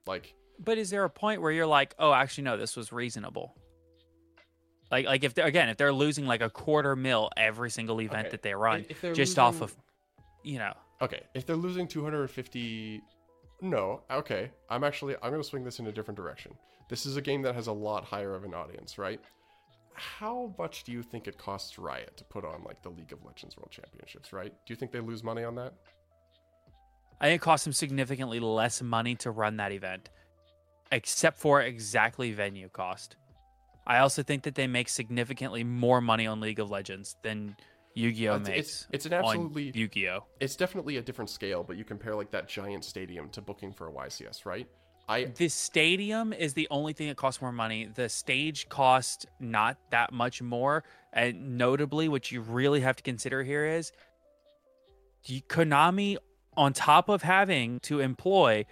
Like 0.06 0.34
But 0.58 0.78
is 0.78 0.90
there 0.90 1.04
a 1.04 1.10
point 1.10 1.42
where 1.42 1.52
you're 1.52 1.66
like, 1.66 1.94
oh, 1.98 2.12
actually, 2.12 2.44
no, 2.44 2.56
this 2.56 2.76
was 2.76 2.92
reasonable? 2.92 3.54
Like, 4.90 5.06
like 5.06 5.24
if 5.24 5.34
they're 5.34 5.46
again, 5.46 5.68
if 5.68 5.76
they're 5.76 5.92
losing 5.92 6.26
like 6.26 6.40
a 6.42 6.50
quarter 6.50 6.96
mil 6.96 7.30
every 7.36 7.70
single 7.70 8.00
event 8.00 8.26
Okay, 8.26 8.30
that 8.30 8.42
they 8.42 8.54
run, 8.54 8.80
if- 8.80 8.90
if 8.92 9.00
they're 9.00 9.14
just 9.14 9.38
off 9.38 9.60
of, 9.62 9.74
you 10.42 10.58
know, 10.58 10.72
okay, 11.00 11.20
if 11.34 11.46
they're 11.46 11.56
losing 11.56 11.86
250 11.86 13.00
no, 13.62 14.00
okay. 14.10 14.50
I'm 14.68 14.84
actually 14.84 15.14
I'm 15.22 15.30
going 15.30 15.40
to 15.40 15.48
swing 15.48 15.64
this 15.64 15.78
in 15.78 15.86
a 15.86 15.92
different 15.92 16.16
direction. 16.16 16.52
This 16.88 17.06
is 17.06 17.16
a 17.16 17.22
game 17.22 17.42
that 17.42 17.54
has 17.54 17.68
a 17.68 17.72
lot 17.72 18.04
higher 18.04 18.34
of 18.34 18.44
an 18.44 18.52
audience, 18.52 18.98
right? 18.98 19.20
How 19.94 20.52
much 20.58 20.84
do 20.84 20.92
you 20.92 21.02
think 21.02 21.28
it 21.28 21.38
costs 21.38 21.78
Riot 21.78 22.16
to 22.16 22.24
put 22.24 22.44
on 22.44 22.64
like 22.64 22.82
the 22.82 22.88
League 22.88 23.12
of 23.12 23.24
Legends 23.24 23.56
World 23.56 23.70
Championships, 23.70 24.32
right? 24.32 24.52
Do 24.66 24.72
you 24.72 24.76
think 24.76 24.90
they 24.90 25.00
lose 25.00 25.22
money 25.22 25.44
on 25.44 25.54
that? 25.54 25.74
I 27.20 27.26
think 27.26 27.40
it 27.40 27.44
costs 27.44 27.64
them 27.64 27.72
significantly 27.72 28.40
less 28.40 28.82
money 28.82 29.14
to 29.16 29.30
run 29.30 29.58
that 29.58 29.70
event, 29.70 30.10
except 30.90 31.38
for 31.38 31.62
exactly 31.62 32.32
venue 32.32 32.68
cost. 32.68 33.14
I 33.86 33.98
also 33.98 34.24
think 34.24 34.42
that 34.42 34.56
they 34.56 34.66
make 34.66 34.88
significantly 34.88 35.62
more 35.62 36.00
money 36.00 36.26
on 36.26 36.40
League 36.40 36.58
of 36.58 36.68
Legends 36.68 37.16
than 37.22 37.56
Yu-Gi-Oh 37.95 38.36
It's- 38.36 38.49
makes. 38.49 38.59
it's- 38.59 38.86
it's 38.93 39.07
an 39.07 39.12
absolutely- 39.12 39.72
Yu-Gi-Oh. 39.74 40.24
It's 40.40 40.57
definitely 40.57 40.97
a 40.97 41.03
different 41.03 41.30
scale, 41.30 41.62
but 41.62 41.76
you 41.76 41.84
compare 41.84 42.14
like 42.14 42.30
that 42.30 42.49
giant 42.49 42.84
stadium 42.84 43.28
to 43.30 43.40
booking 43.43 43.72
for 43.72 43.88
a 43.88 43.93
YCS, 43.93 44.47
right? 44.47 44.66
I 45.09 45.24
The 45.24 45.49
stadium 45.49 46.32
is 46.32 46.55
the 46.55 46.68
only 46.70 46.93
thing 46.93 47.09
that 47.09 47.16
costs 47.16 47.43
more 47.43 47.53
money. 47.53 47.86
The 47.86 48.09
stage 48.09 48.68
cost 48.68 49.26
not 49.40 49.76
that 49.90 50.12
much 50.12 50.40
more. 50.40 50.84
And 51.12 51.59
notably, 51.59 52.09
what 52.09 52.30
you 52.30 52.40
really 52.40 52.80
have 52.80 52.97
to 52.97 53.03
consider 53.03 53.43
here 53.43 53.66
is 53.66 53.93
Konami, 55.49 56.16
on 56.57 56.72
top 56.72 57.09
of 57.09 57.22
having 57.22 57.80
to 57.80 58.01
employ 58.01 58.64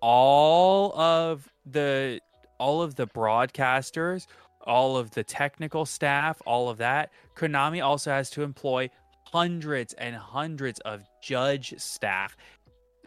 all 0.00 0.98
of 0.98 1.48
the 1.64 2.20
all 2.58 2.80
of 2.82 2.94
the 2.94 3.06
broadcasters, 3.06 4.26
all 4.66 4.96
of 4.96 5.10
the 5.12 5.22
technical 5.24 5.86
staff, 5.86 6.40
all 6.46 6.68
of 6.68 6.78
that, 6.78 7.10
Konami 7.36 7.84
also 7.84 8.10
has 8.10 8.30
to 8.30 8.42
employ 8.42 8.90
hundreds 9.24 9.92
and 9.94 10.14
hundreds 10.16 10.80
of 10.80 11.02
judge 11.22 11.74
staff 11.78 12.36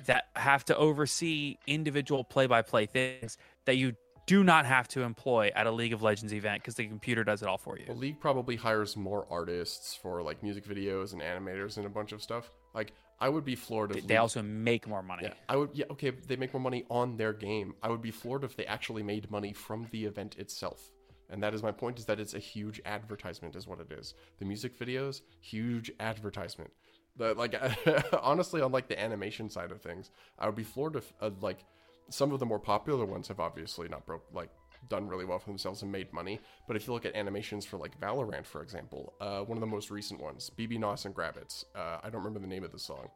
that 0.05 0.25
have 0.35 0.63
to 0.65 0.75
oversee 0.77 1.57
individual 1.67 2.23
play-by-play 2.23 2.85
things 2.85 3.37
that 3.65 3.75
you 3.75 3.93
do 4.27 4.43
not 4.43 4.65
have 4.65 4.87
to 4.87 5.01
employ 5.01 5.51
at 5.55 5.65
a 5.65 5.71
League 5.71 5.91
of 5.91 6.03
Legends 6.03 6.33
event 6.33 6.61
because 6.61 6.75
the 6.75 6.85
computer 6.87 7.23
does 7.23 7.41
it 7.41 7.47
all 7.47 7.57
for 7.57 7.75
The 7.75 7.85
you. 7.85 7.93
league 7.93 8.19
probably 8.19 8.55
hires 8.55 8.95
more 8.95 9.25
artists 9.29 9.95
for 9.95 10.21
like 10.21 10.43
music 10.43 10.65
videos 10.67 11.13
and 11.13 11.21
animators 11.21 11.77
and 11.77 11.85
a 11.85 11.89
bunch 11.89 12.11
of 12.11 12.21
stuff. 12.21 12.51
Like 12.75 12.93
I 13.19 13.27
would 13.27 13.43
be 13.43 13.55
floored 13.55 13.89
if 13.91 14.03
they 14.05 14.13
League- 14.13 14.19
also 14.19 14.43
make 14.43 14.87
more 14.87 15.01
money. 15.01 15.23
Yeah, 15.23 15.33
I 15.49 15.55
would. 15.55 15.71
Yeah, 15.73 15.85
okay. 15.91 16.11
They 16.11 16.35
make 16.35 16.53
more 16.53 16.61
money 16.61 16.85
on 16.91 17.17
their 17.17 17.33
game. 17.33 17.73
I 17.81 17.89
would 17.89 18.01
be 18.03 18.11
floored 18.11 18.43
if 18.43 18.55
they 18.55 18.65
actually 18.67 19.01
made 19.03 19.29
money 19.31 19.51
from 19.51 19.87
the 19.91 20.05
event 20.05 20.37
itself. 20.37 20.91
And 21.29 21.43
that 21.43 21.53
is 21.53 21.61
my 21.61 21.71
point: 21.71 21.99
is 21.99 22.05
that 22.05 22.19
it's 22.19 22.33
a 22.33 22.39
huge 22.39 22.81
advertisement, 22.85 23.55
is 23.55 23.67
what 23.67 23.79
it 23.79 23.91
is. 23.91 24.15
The 24.39 24.45
music 24.45 24.77
videos, 24.77 25.21
huge 25.41 25.91
advertisement. 25.99 26.71
The 27.17 27.33
like, 27.33 27.55
honestly, 28.21 28.61
on 28.61 28.71
like 28.71 28.87
the 28.87 28.99
animation 28.99 29.49
side 29.49 29.71
of 29.71 29.81
things, 29.81 30.11
I 30.37 30.45
would 30.45 30.55
be 30.55 30.63
floored 30.63 30.95
if 30.95 31.13
uh, 31.21 31.31
like 31.41 31.65
some 32.09 32.31
of 32.31 32.39
the 32.39 32.45
more 32.45 32.59
popular 32.59 33.05
ones 33.05 33.27
have 33.27 33.39
obviously 33.39 33.87
not 33.87 34.05
broke 34.05 34.25
like 34.33 34.49
done 34.87 35.07
really 35.07 35.25
well 35.25 35.39
for 35.39 35.49
themselves 35.49 35.81
and 35.81 35.91
made 35.91 36.11
money. 36.13 36.39
But 36.67 36.75
if 36.75 36.87
you 36.87 36.93
look 36.93 37.05
at 37.05 37.15
animations 37.15 37.65
for 37.65 37.77
like 37.77 37.99
Valorant, 37.99 38.45
for 38.45 38.61
example, 38.61 39.13
uh, 39.19 39.41
one 39.41 39.57
of 39.57 39.61
the 39.61 39.67
most 39.67 39.91
recent 39.91 40.21
ones, 40.21 40.49
BB 40.57 40.79
Nos 40.79 41.05
and 41.05 41.13
Grabbitz. 41.15 41.65
Uh, 41.75 41.99
I 42.01 42.09
don't 42.09 42.21
remember 42.23 42.39
the 42.39 42.47
name 42.47 42.63
of 42.63 42.71
the 42.71 42.79
song, 42.79 43.09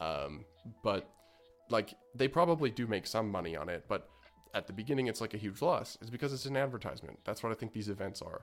um, 0.00 0.44
but 0.82 1.08
like 1.70 1.94
they 2.14 2.28
probably 2.28 2.70
do 2.70 2.86
make 2.86 3.06
some 3.06 3.30
money 3.30 3.56
on 3.56 3.68
it. 3.68 3.84
But 3.88 4.08
at 4.54 4.66
the 4.66 4.72
beginning, 4.72 5.06
it's 5.06 5.20
like 5.20 5.34
a 5.34 5.38
huge 5.38 5.60
loss. 5.62 5.98
It's 6.00 6.10
because 6.10 6.32
it's 6.32 6.46
an 6.46 6.56
advertisement. 6.56 7.18
That's 7.24 7.42
what 7.42 7.52
I 7.52 7.54
think 7.54 7.72
these 7.72 7.88
events 7.88 8.22
are. 8.22 8.42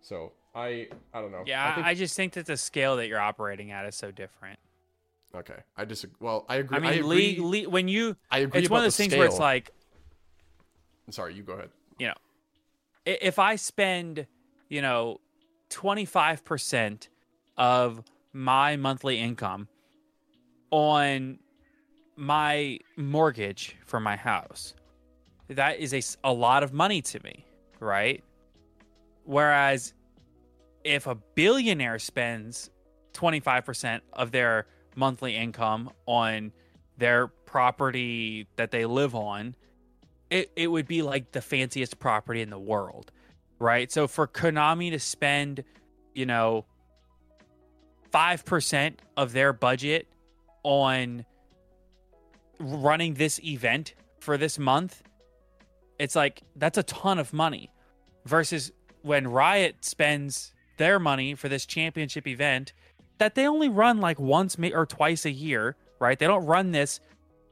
So 0.00 0.32
I 0.54 0.88
I 1.12 1.20
don't 1.20 1.32
know. 1.32 1.42
Yeah, 1.46 1.70
I, 1.70 1.74
think, 1.74 1.86
I 1.86 1.94
just 1.94 2.16
think 2.16 2.34
that 2.34 2.46
the 2.46 2.56
scale 2.56 2.96
that 2.96 3.08
you're 3.08 3.20
operating 3.20 3.70
at 3.72 3.84
is 3.86 3.96
so 3.96 4.10
different. 4.10 4.58
okay. 5.34 5.60
I 5.76 5.84
disagree. 5.84 6.16
Well, 6.20 6.44
I 6.48 6.56
agree. 6.56 6.76
I 6.76 6.80
mean, 6.80 6.92
agree. 6.92 7.02
league, 7.02 7.40
league, 7.40 7.66
when 7.66 7.88
you, 7.88 8.16
I 8.30 8.38
agree 8.38 8.60
it's 8.60 8.70
one 8.70 8.80
of 8.80 8.84
those 8.84 8.96
the 8.96 9.02
things 9.04 9.16
where 9.16 9.26
it's 9.26 9.34
scale. 9.34 9.44
like, 9.46 9.72
Sorry, 11.10 11.34
you 11.34 11.42
go 11.42 11.54
ahead. 11.54 11.70
you 11.98 12.08
know, 12.08 12.14
if 13.06 13.38
I 13.38 13.56
spend, 13.56 14.26
you 14.68 14.82
know, 14.82 15.20
25% 15.70 17.08
of 17.56 18.02
my 18.32 18.76
monthly 18.76 19.18
income 19.18 19.68
on 20.70 21.38
my 22.16 22.78
mortgage 22.96 23.76
for 23.86 24.00
my 24.00 24.16
house, 24.16 24.74
that 25.48 25.78
is 25.78 25.94
a, 25.94 26.28
a 26.28 26.32
lot 26.32 26.62
of 26.62 26.72
money 26.72 27.02
to 27.02 27.22
me, 27.22 27.44
right? 27.80 28.22
Whereas 29.24 29.94
if 30.84 31.06
a 31.06 31.14
billionaire 31.14 31.98
spends 31.98 32.70
25% 33.14 34.00
of 34.12 34.30
their 34.30 34.66
monthly 34.94 35.36
income 35.36 35.90
on 36.06 36.52
their 36.96 37.28
property 37.28 38.46
that 38.56 38.70
they 38.70 38.84
live 38.84 39.14
on, 39.14 39.54
it, 40.30 40.50
it 40.56 40.66
would 40.68 40.86
be 40.86 41.02
like 41.02 41.32
the 41.32 41.40
fanciest 41.40 41.98
property 41.98 42.42
in 42.42 42.50
the 42.50 42.58
world, 42.58 43.10
right? 43.58 43.90
So 43.90 44.06
for 44.06 44.26
Konami 44.26 44.90
to 44.90 44.98
spend, 44.98 45.64
you 46.14 46.26
know, 46.26 46.64
5% 48.12 48.94
of 49.16 49.32
their 49.32 49.52
budget 49.52 50.08
on 50.62 51.24
running 52.58 53.14
this 53.14 53.40
event 53.40 53.94
for 54.20 54.36
this 54.36 54.58
month, 54.58 55.02
it's 55.98 56.16
like 56.16 56.42
that's 56.56 56.78
a 56.78 56.82
ton 56.82 57.18
of 57.18 57.32
money 57.32 57.70
versus 58.24 58.72
when 59.02 59.26
Riot 59.26 59.84
spends 59.84 60.52
their 60.76 60.98
money 60.98 61.34
for 61.34 61.48
this 61.48 61.66
championship 61.66 62.26
event 62.26 62.72
that 63.18 63.34
they 63.34 63.46
only 63.46 63.68
run 63.68 64.00
like 64.00 64.18
once 64.18 64.56
or 64.58 64.86
twice 64.86 65.24
a 65.24 65.30
year, 65.30 65.76
right? 65.98 66.18
They 66.18 66.26
don't 66.26 66.46
run 66.46 66.70
this 66.70 67.00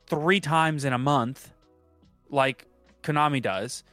three 0.06 0.40
times 0.40 0.84
in 0.84 0.92
a 0.92 0.98
month 0.98 1.52
like 2.30 2.66
Konami 3.02 3.42
does. 3.42 3.84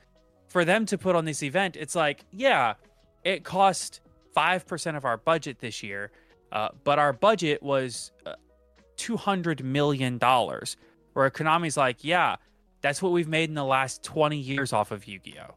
For 0.47 0.65
them 0.65 0.85
to 0.87 0.97
put 0.97 1.15
on 1.15 1.25
this 1.25 1.41
event, 1.41 1.75
it's 1.75 1.95
like, 1.95 2.25
yeah, 2.31 2.75
it 3.23 3.43
cost 3.43 4.01
5% 4.35 4.95
of 4.95 5.05
our 5.05 5.17
budget 5.17 5.59
this 5.59 5.81
year, 5.81 6.11
uh, 6.51 6.69
but 6.83 6.99
our 6.99 7.11
budget 7.11 7.63
was 7.63 8.11
uh, 8.25 8.35
$200 8.97 9.63
million. 9.63 10.19
Where 10.19 11.29
Konami's 11.31 11.77
like, 11.77 12.03
yeah, 12.03 12.35
that's 12.83 13.01
what 13.01 13.13
we've 13.13 13.29
made 13.29 13.49
in 13.49 13.55
the 13.55 13.63
last 13.65 14.03
20 14.03 14.37
years 14.37 14.73
off 14.73 14.91
of 14.91 15.07
Yu 15.07 15.17
Gi 15.17 15.37
Oh! 15.41 15.55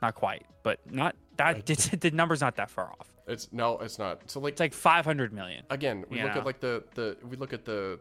Not 0.00 0.14
quite, 0.14 0.46
but 0.62 0.78
not 0.90 1.16
that, 1.36 1.66
the 1.66 2.10
number's 2.12 2.40
not 2.40 2.56
that 2.56 2.70
far 2.70 2.90
off. 2.98 3.12
It's 3.26 3.52
no, 3.52 3.78
it's 3.80 3.98
not. 3.98 4.30
So 4.30 4.40
like, 4.40 4.52
It's 4.52 4.60
like 4.60 4.72
500 4.72 5.32
million. 5.32 5.64
again, 5.68 6.04
we 6.08 6.22
look 6.22 6.34
know. 6.34 6.40
at 6.40 6.46
like 6.46 6.60
the 6.60 6.84
the 6.94 7.16
we 7.28 7.36
look 7.36 7.52
at 7.52 7.64
the 7.64 7.98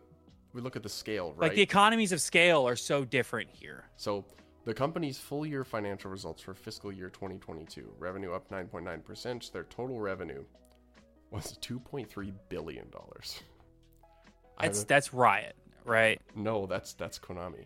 we 0.53 0.61
look 0.61 0.75
at 0.75 0.84
the 0.84 0.89
scale, 0.89 1.34
right? 1.36 1.47
Like 1.47 1.55
the 1.55 1.61
economies 1.61 2.11
of 2.11 2.21
scale 2.21 2.67
are 2.67 2.75
so 2.78 3.03
different 3.03 3.49
here. 3.51 3.86
So 3.97 4.23
the 4.63 4.73
company's 4.73 5.17
full 5.17 5.45
year 5.45 5.63
financial 5.63 6.11
results 6.11 6.41
for 6.41 6.53
fiscal 6.53 6.91
year 6.91 7.09
2022, 7.09 7.91
revenue 7.99 8.32
up 8.34 8.49
9.9%. 8.49 9.51
Their 9.51 9.63
total 9.63 9.99
revenue 9.99 10.43
was 11.32 11.57
2.3 11.61 12.32
billion 12.47 12.89
dollars. 12.91 13.41
That's 14.61 14.84
that's 14.86 15.13
Riot, 15.13 15.55
right? 15.84 16.21
No, 16.36 16.67
that's 16.67 16.93
that's 16.93 17.19
Konami 17.19 17.65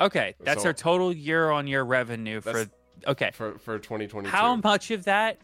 Okay, 0.00 0.34
that's 0.40 0.60
So- 0.60 0.64
their 0.64 0.72
total 0.72 1.12
year-on-year 1.12 1.82
revenue 1.82 2.40
for. 2.40 2.66
Okay, 3.06 3.30
for 3.32 3.58
for 3.58 3.78
2022. 3.78 4.28
how 4.28 4.56
much 4.56 4.90
of 4.90 5.04
that? 5.04 5.38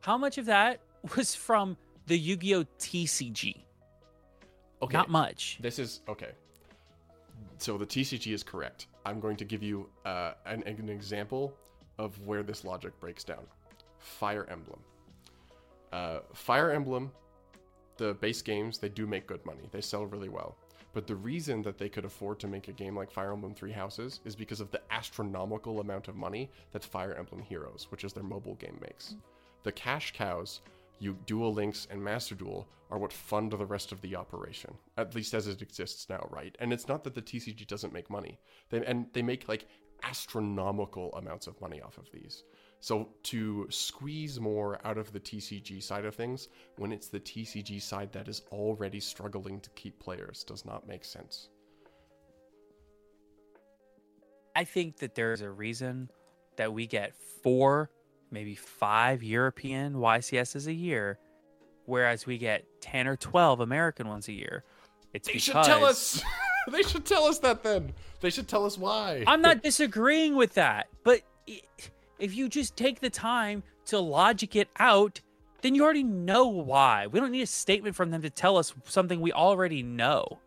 How 0.00 0.16
much 0.16 0.38
of 0.38 0.46
that 0.46 0.80
was 1.16 1.34
from 1.34 1.76
the 2.06 2.16
Yu-Gi-Oh 2.18 2.64
TCG? 2.78 3.64
Okay, 4.82 4.96
Not 4.96 5.10
much. 5.10 5.58
This 5.60 5.78
is 5.78 6.00
okay. 6.08 6.30
So 7.58 7.76
the 7.76 7.84
TCG 7.86 8.32
is 8.32 8.42
correct. 8.42 8.86
I'm 9.04 9.20
going 9.20 9.36
to 9.36 9.44
give 9.44 9.62
you 9.62 9.88
uh, 10.06 10.32
an, 10.46 10.62
an 10.64 10.88
example 10.88 11.52
of 11.98 12.18
where 12.26 12.42
this 12.42 12.64
logic 12.64 12.98
breaks 13.00 13.22
down. 13.24 13.44
Fire 13.98 14.46
Emblem. 14.50 14.80
Uh, 15.92 16.20
Fire 16.32 16.70
Emblem, 16.70 17.10
the 17.98 18.14
base 18.14 18.40
games, 18.40 18.78
they 18.78 18.88
do 18.88 19.06
make 19.06 19.26
good 19.26 19.44
money. 19.44 19.68
They 19.72 19.82
sell 19.82 20.06
really 20.06 20.30
well. 20.30 20.56
But 20.92 21.06
the 21.06 21.14
reason 21.14 21.62
that 21.62 21.78
they 21.78 21.88
could 21.88 22.04
afford 22.04 22.40
to 22.40 22.48
make 22.48 22.68
a 22.68 22.72
game 22.72 22.96
like 22.96 23.10
Fire 23.10 23.32
Emblem 23.32 23.54
Three 23.54 23.72
Houses 23.72 24.20
is 24.24 24.34
because 24.34 24.60
of 24.60 24.70
the 24.70 24.82
astronomical 24.90 25.80
amount 25.80 26.08
of 26.08 26.16
money 26.16 26.50
that 26.72 26.84
Fire 26.84 27.14
Emblem 27.14 27.42
Heroes, 27.42 27.86
which 27.90 28.04
is 28.04 28.12
their 28.12 28.24
mobile 28.24 28.56
game, 28.56 28.78
makes. 28.80 29.14
The 29.62 29.72
cash 29.72 30.12
cows, 30.12 30.60
you 30.98 31.16
Duel 31.26 31.52
Links 31.52 31.86
and 31.90 32.02
Master 32.02 32.34
Duel, 32.34 32.66
are 32.90 32.98
what 32.98 33.12
fund 33.12 33.52
the 33.52 33.66
rest 33.66 33.92
of 33.92 34.00
the 34.00 34.16
operation, 34.16 34.74
at 34.96 35.14
least 35.14 35.32
as 35.32 35.46
it 35.46 35.62
exists 35.62 36.08
now, 36.08 36.26
right? 36.30 36.56
And 36.58 36.72
it's 36.72 36.88
not 36.88 37.04
that 37.04 37.14
the 37.14 37.22
TCG 37.22 37.66
doesn't 37.66 37.92
make 37.92 38.10
money, 38.10 38.38
they, 38.70 38.84
and 38.84 39.06
they 39.12 39.22
make 39.22 39.48
like 39.48 39.66
astronomical 40.02 41.12
amounts 41.14 41.46
of 41.46 41.60
money 41.60 41.80
off 41.80 41.98
of 41.98 42.10
these. 42.12 42.42
So 42.80 43.10
to 43.24 43.66
squeeze 43.70 44.40
more 44.40 44.80
out 44.86 44.96
of 44.96 45.12
the 45.12 45.20
TCG 45.20 45.82
side 45.82 46.06
of 46.06 46.14
things 46.14 46.48
when 46.76 46.92
it's 46.92 47.08
the 47.08 47.20
TCG 47.20 47.80
side 47.80 48.10
that 48.12 48.26
is 48.26 48.42
already 48.50 49.00
struggling 49.00 49.60
to 49.60 49.70
keep 49.70 50.00
players 50.00 50.42
does 50.44 50.64
not 50.64 50.88
make 50.88 51.04
sense. 51.04 51.50
I 54.56 54.64
think 54.64 54.96
that 54.98 55.14
there's 55.14 55.42
a 55.42 55.50
reason 55.50 56.10
that 56.56 56.72
we 56.72 56.86
get 56.86 57.14
four, 57.42 57.90
maybe 58.30 58.54
five 58.54 59.22
European 59.22 59.94
YCSs 59.94 60.66
a 60.66 60.72
year, 60.72 61.18
whereas 61.84 62.26
we 62.26 62.38
get 62.38 62.64
ten 62.80 63.06
or 63.06 63.16
twelve 63.16 63.60
American 63.60 64.08
ones 64.08 64.26
a 64.28 64.32
year. 64.32 64.64
It's 65.12 65.28
They 65.28 65.38
should 65.38 65.52
tell 65.64 65.84
us. 65.84 66.22
they 66.70 66.82
should 66.82 67.04
tell 67.04 67.24
us 67.24 67.38
that 67.40 67.62
then. 67.62 67.92
They 68.20 68.30
should 68.30 68.48
tell 68.48 68.64
us 68.64 68.76
why. 68.78 69.24
I'm 69.26 69.42
not 69.42 69.62
disagreeing 69.62 70.34
with 70.34 70.54
that, 70.54 70.88
but 71.04 71.20
i- 71.48 71.62
if 72.20 72.34
you 72.34 72.48
just 72.48 72.76
take 72.76 73.00
the 73.00 73.10
time 73.10 73.62
to 73.86 73.98
logic 73.98 74.54
it 74.56 74.68
out, 74.78 75.20
then 75.62 75.74
you 75.74 75.84
already 75.84 76.02
know 76.04 76.46
why. 76.46 77.06
We 77.06 77.20
don't 77.20 77.32
need 77.32 77.42
a 77.42 77.46
statement 77.46 77.96
from 77.96 78.10
them 78.10 78.22
to 78.22 78.30
tell 78.30 78.56
us 78.56 78.72
something 78.84 79.20
we 79.20 79.32
already 79.32 79.82
know. 79.82 80.38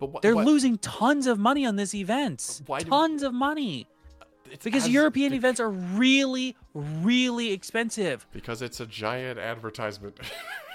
But 0.00 0.10
wh- 0.10 0.20
They're 0.22 0.34
losing 0.34 0.78
tons 0.78 1.26
of 1.26 1.38
money 1.38 1.64
on 1.66 1.76
this 1.76 1.94
event. 1.94 2.60
Tons 2.80 3.22
of 3.22 3.32
money. 3.32 3.86
Uh, 4.20 4.24
it's 4.50 4.64
Because 4.64 4.88
European 4.88 5.30
be- 5.30 5.36
events 5.36 5.60
are 5.60 5.70
really, 5.70 6.56
really 6.74 7.52
expensive. 7.52 8.26
Because 8.32 8.60
it's 8.62 8.80
a 8.80 8.86
giant 8.86 9.38
advertisement. 9.38 10.18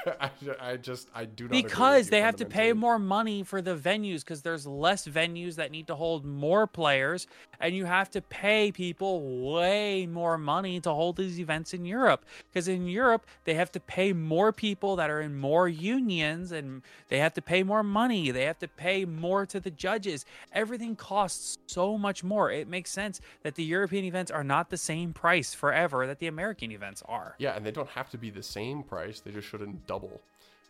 I, 0.22 0.30
I 0.60 0.78
just 0.78 1.10
I 1.14 1.26
do 1.26 1.46
not 1.46 1.52
Because 1.52 2.10
they 2.10 2.22
have 2.22 2.36
to 2.38 2.46
pay 2.46 2.74
more 2.74 3.00
money 3.00 3.44
for 3.44 3.62
the 3.62 3.76
venues 3.76 4.22
because 4.22 4.42
there's 4.42 4.66
less 4.66 5.08
venues 5.08 5.56
that 5.56 5.72
need 5.72 5.88
to 5.88 5.96
hold 5.96 6.26
more 6.26 6.68
players, 6.68 7.28
and 7.60 7.76
you 7.76 7.86
have 7.86 8.10
to 8.12 8.22
pay 8.22 8.72
people 8.72 9.52
way 9.52 10.06
more 10.06 10.38
money 10.38 10.80
to 10.82 10.92
hold 10.92 11.18
these 11.18 11.40
events 11.40 11.74
in 11.74 11.86
Europe. 11.86 12.26
Because 12.52 12.68
in 12.68 12.88
Europe, 12.88 13.26
they 13.46 13.56
have 13.56 13.72
to 13.74 13.80
pay 13.80 14.14
more 14.14 14.52
people 14.52 14.96
that 14.96 15.10
are 15.10 15.22
in 15.22 15.38
more 15.38 15.68
unions, 15.68 16.52
and 16.52 16.82
they 17.10 17.20
have 17.20 17.34
to 17.34 17.42
pay 17.42 17.64
more 17.64 17.84
money. 17.84 18.32
They 18.32 18.46
have 18.46 18.60
to 18.60 18.68
pay 18.68 19.06
more 19.06 19.46
to 19.48 19.60
the 19.60 19.72
judges. 19.72 20.26
Everything 20.54 20.96
costs 20.96 21.58
so 21.68 21.98
much 21.98 22.24
more. 22.24 22.52
It 22.52 22.68
makes 22.68 22.92
sense 22.92 23.20
that 23.44 23.56
the 23.56 23.64
European 23.64 24.06
events 24.06 24.32
are 24.32 24.44
not 24.44 24.70
the 24.70 24.78
same 24.78 25.14
price 25.14 25.54
forever 25.54 26.08
that 26.08 26.20
the 26.20 26.28
American 26.28 26.72
events 26.72 27.04
are. 27.08 27.36
Yeah, 27.38 27.56
and 27.56 27.66
they 27.66 27.72
don't 27.72 27.90
have 27.90 28.10
to 28.12 28.18
be 28.18 28.30
the 28.30 28.44
same 28.44 28.84
price. 28.84 29.20
They 29.20 29.32
just 29.32 29.48
shouldn't 29.48 29.88
double. 29.94 30.22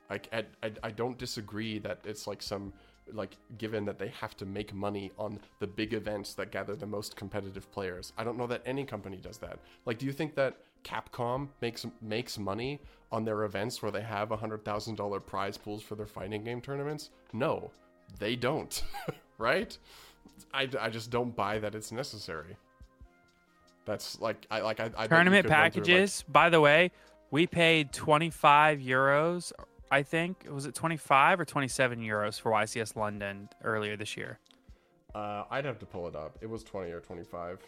Like, 0.10 0.28
I, 0.34 0.42
I, 0.66 0.72
I 0.88 0.92
don't 0.92 1.18
disagree 1.18 1.78
that 1.80 2.00
it's 2.04 2.26
like 2.26 2.42
some 2.42 2.74
like 3.14 3.36
given 3.58 3.86
that 3.86 3.98
they 3.98 4.10
have 4.10 4.36
to 4.38 4.46
make 4.46 4.74
money 4.74 5.12
on 5.18 5.40
the 5.60 5.68
big 5.68 5.94
events 5.94 6.34
that 6.36 6.52
gather 6.52 6.76
the 6.76 6.86
most 6.86 7.16
competitive 7.16 7.72
players. 7.72 8.14
I 8.18 8.24
don't 8.24 8.38
know 8.38 8.48
that 8.48 8.62
any 8.66 8.86
company 8.86 9.18
does 9.18 9.38
that. 9.40 9.60
Like, 9.86 9.98
do 9.98 10.06
you 10.06 10.12
think 10.12 10.36
that 10.36 10.58
Capcom 10.84 11.50
makes 11.62 11.86
makes 12.02 12.38
money 12.38 12.80
on 13.12 13.26
their 13.26 13.44
events 13.44 13.82
where 13.82 13.92
they 13.92 14.02
have 14.02 14.30
hundred 14.30 14.64
thousand 14.64 14.96
dollar 14.96 15.20
prize 15.20 15.58
pools 15.58 15.82
for 15.82 15.96
their 15.96 16.06
fighting 16.06 16.44
game 16.44 16.62
tournaments? 16.62 17.10
No, 17.34 17.72
they 18.20 18.36
don't. 18.36 18.84
right? 19.38 19.78
I, 20.54 20.70
I 20.80 20.90
just 20.90 21.10
don't 21.10 21.36
buy 21.36 21.60
that 21.60 21.76
it's 21.76 21.92
necessary. 21.92 22.56
That's 23.86 24.20
like 24.22 24.46
I 24.52 24.62
like 24.62 24.80
I, 24.80 24.92
I 24.98 25.08
Tournament 25.08 25.46
run 25.50 25.50
through, 25.50 25.50
like- 25.50 25.74
packages. 25.74 26.24
By 26.30 26.50
the 26.50 26.62
way, 26.62 26.92
we 27.32 27.48
paid 27.48 27.92
25 27.94 28.80
euros. 28.80 29.52
I 29.92 30.04
think 30.04 30.46
was 30.52 30.66
it 30.66 30.76
25 30.76 31.40
or 31.40 31.46
27 31.46 32.00
euros 32.00 32.40
for 32.40 32.52
YCS 32.52 32.96
London 32.96 33.50
earlier 33.64 33.98
this 33.98 34.16
year. 34.16 34.38
uh, 35.16 35.44
I'd 35.50 35.66
have 35.66 35.80
to 35.80 35.86
pull 35.86 36.08
it 36.08 36.16
up. 36.16 36.38
It 36.42 36.50
was 36.50 36.64
twenty 36.64 36.92
or 36.92 37.00
twenty 37.00 37.24
five. 37.24 37.60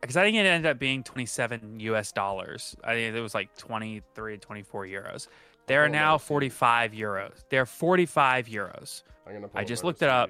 Because 0.00 0.16
I 0.16 0.22
think 0.24 0.36
it 0.36 0.40
ended 0.44 0.70
up 0.70 0.78
being 0.78 1.02
27 1.02 1.80
US 1.80 2.12
dollars. 2.12 2.76
I 2.84 2.92
think 2.94 3.16
it 3.16 3.20
was 3.20 3.34
like 3.34 3.56
23, 3.56 4.36
24 4.36 4.84
euros. 4.86 5.28
They 5.66 5.76
are 5.76 5.88
now 5.88 6.18
45 6.18 6.92
euros. 6.92 7.44
They're 7.48 7.64
45 7.64 8.46
euros. 8.48 9.02
I'm 9.26 9.32
gonna. 9.34 9.48
Pull 9.48 9.58
I 9.60 9.64
just 9.64 9.82
looked 9.82 10.02
it 10.02 10.10
up. 10.10 10.28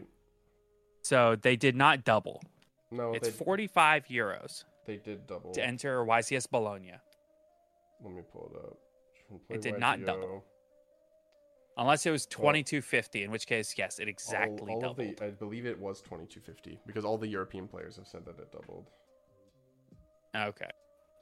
So 1.03 1.35
they 1.41 1.57
did 1.57 1.74
not 1.74 2.05
double. 2.05 2.41
No, 2.93 3.14
It's 3.14 3.28
they, 3.28 3.35
45 3.35 4.07
euros 4.07 4.64
they 4.87 4.99
did 4.99 5.26
double. 5.26 5.51
to 5.53 5.64
enter 5.64 6.05
YCS 6.05 6.49
Bologna. 6.49 6.93
Let 8.05 8.12
me 8.14 8.22
pull 8.32 8.50
it 8.55 8.59
up. 8.64 8.78
It 9.50 9.62
did 9.62 9.78
not 9.78 10.05
double. 10.05 10.44
Unless 11.76 12.07
it 12.07 12.11
was 12.12 12.26
2250, 12.26 13.24
in 13.24 13.30
which 13.32 13.46
case, 13.48 13.74
yes, 13.76 13.98
it 13.98 14.07
exactly 14.07 14.74
all, 14.74 14.76
all 14.76 14.80
doubled. 14.94 15.16
the, 15.18 15.24
I 15.24 15.30
believe 15.30 15.66
it 15.66 15.76
was 15.78 16.00
2250 16.02 16.78
because 16.86 17.05
all 17.05 17.18
the 17.18 17.26
European 17.26 17.66
players 17.66 17.96
have 17.96 18.07
said 18.07 18.24
that 18.26 18.38
it 18.38 18.52
doubled. 18.52 18.90
Okay. 20.36 20.70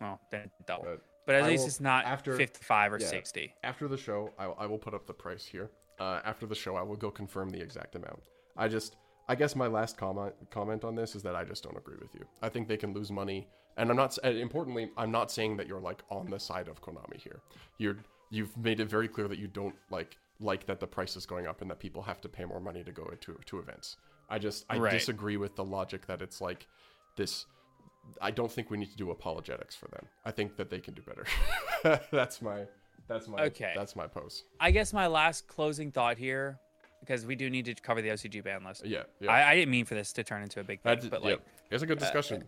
Well, 0.01 0.21
then 0.31 0.51
double. 0.67 0.85
But, 0.85 1.01
But 1.27 1.35
at 1.37 1.45
I 1.45 1.49
least 1.49 1.63
will- 1.63 1.69
it's 1.69 1.81
not 1.81 2.05
after- 2.05 2.37
55 2.37 2.93
or 2.93 2.99
yeah. 2.99 3.07
60. 3.07 3.55
After 3.63 3.89
the 3.89 3.97
show, 3.97 4.31
I, 4.39 4.45
I 4.47 4.67
will 4.67 4.79
put 4.79 4.93
up 4.93 5.07
the 5.07 5.15
price 5.15 5.47
here. 5.47 5.71
Uh, 5.99 6.21
after 6.25 6.47
the 6.47 6.55
show, 6.55 6.75
I 6.77 6.83
will 6.83 6.97
go 6.97 7.11
confirm 7.11 7.49
the 7.49 7.61
exact 7.61 7.95
amount. 7.95 8.23
I 8.57 8.69
just, 8.69 8.97
I 9.29 9.35
guess 9.35 9.55
my 9.57 9.69
last 9.69 9.97
comment 9.97 10.35
comment 10.51 10.85
on 10.85 10.95
this 10.95 11.15
is 11.15 11.23
that 11.23 11.37
I 11.37 11.45
just 11.45 11.63
don't 11.63 11.77
agree 11.79 11.97
with 12.01 12.15
you. 12.15 12.27
I 12.43 12.49
think 12.49 12.67
they 12.69 12.77
can 12.77 12.93
lose 12.93 13.11
money, 13.13 13.49
and 13.77 13.91
I'm 13.91 13.97
not. 13.97 14.17
Importantly, 14.25 14.91
I'm 14.97 15.11
not 15.11 15.31
saying 15.31 15.57
that 15.59 15.67
you're 15.67 15.81
like 15.81 16.03
on 16.11 16.31
the 16.31 16.39
side 16.39 16.69
of 16.69 16.81
Konami 16.83 17.17
here. 17.17 17.41
You're 17.79 17.99
you've 18.31 18.57
made 18.57 18.81
it 18.81 18.87
very 18.89 19.09
clear 19.09 19.29
that 19.29 19.39
you 19.39 19.47
don't 19.47 19.75
like 19.91 20.17
like 20.41 20.67
that 20.67 20.81
the 20.81 20.87
price 20.87 21.17
is 21.17 21.27
going 21.27 21.47
up 21.47 21.61
and 21.63 21.71
that 21.71 21.79
people 21.79 22.03
have 22.03 22.21
to 22.23 22.29
pay 22.29 22.45
more 22.45 22.61
money 22.61 22.83
to 22.85 22.93
go 22.93 23.05
to 23.05 23.39
to 23.47 23.59
events. 23.59 23.97
I 24.29 24.39
just 24.39 24.65
I 24.71 24.79
Right. 24.79 24.93
disagree 24.93 25.37
with 25.37 25.57
the 25.57 25.65
logic 25.65 26.07
that 26.07 26.23
it's 26.23 26.41
like 26.41 26.67
this. 27.17 27.47
I 28.21 28.31
don't 28.33 28.51
think 28.51 28.71
we 28.71 28.79
need 28.79 28.91
to 28.91 28.97
do 28.97 29.11
apologetics 29.13 29.77
for 29.77 29.87
them. 29.89 30.07
I 30.25 30.33
think 30.33 30.57
that 30.57 30.71
they 30.71 30.81
can 30.81 30.95
do 30.95 31.03
better. 31.03 31.25
that's 32.11 32.43
my 32.43 32.67
that's 33.09 33.29
my 33.29 33.43
Okay. 33.45 33.73
That's 33.77 33.95
my 33.97 34.07
pose. 34.07 34.45
I 34.61 34.71
guess 34.71 34.93
my 34.93 35.07
last 35.07 35.47
closing 35.49 35.91
thought 35.93 36.17
here, 36.19 36.59
because 37.01 37.27
we 37.27 37.35
do 37.37 37.51
need 37.51 37.65
to 37.67 37.75
cover 37.75 38.01
the 38.03 38.09
OCG 38.11 38.43
ban 38.43 38.65
list. 38.65 38.85
Yeah, 38.87 39.03
yeah. 39.21 39.31
I, 39.31 39.51
I 39.51 39.55
didn't 39.57 39.71
mean 39.71 39.85
for 39.85 39.95
this 39.95 40.13
to 40.15 40.25
turn 40.25 40.43
into 40.43 40.61
a 40.61 40.65
big 40.65 40.81
thing, 40.81 40.99
That- 41.01 41.11
but 41.11 41.23
yeah. 41.23 41.31
like, 41.33 41.41
it's 41.71 41.83
a 41.83 41.87
good 41.87 41.99
uh, 41.99 42.01
discussion. 42.01 42.45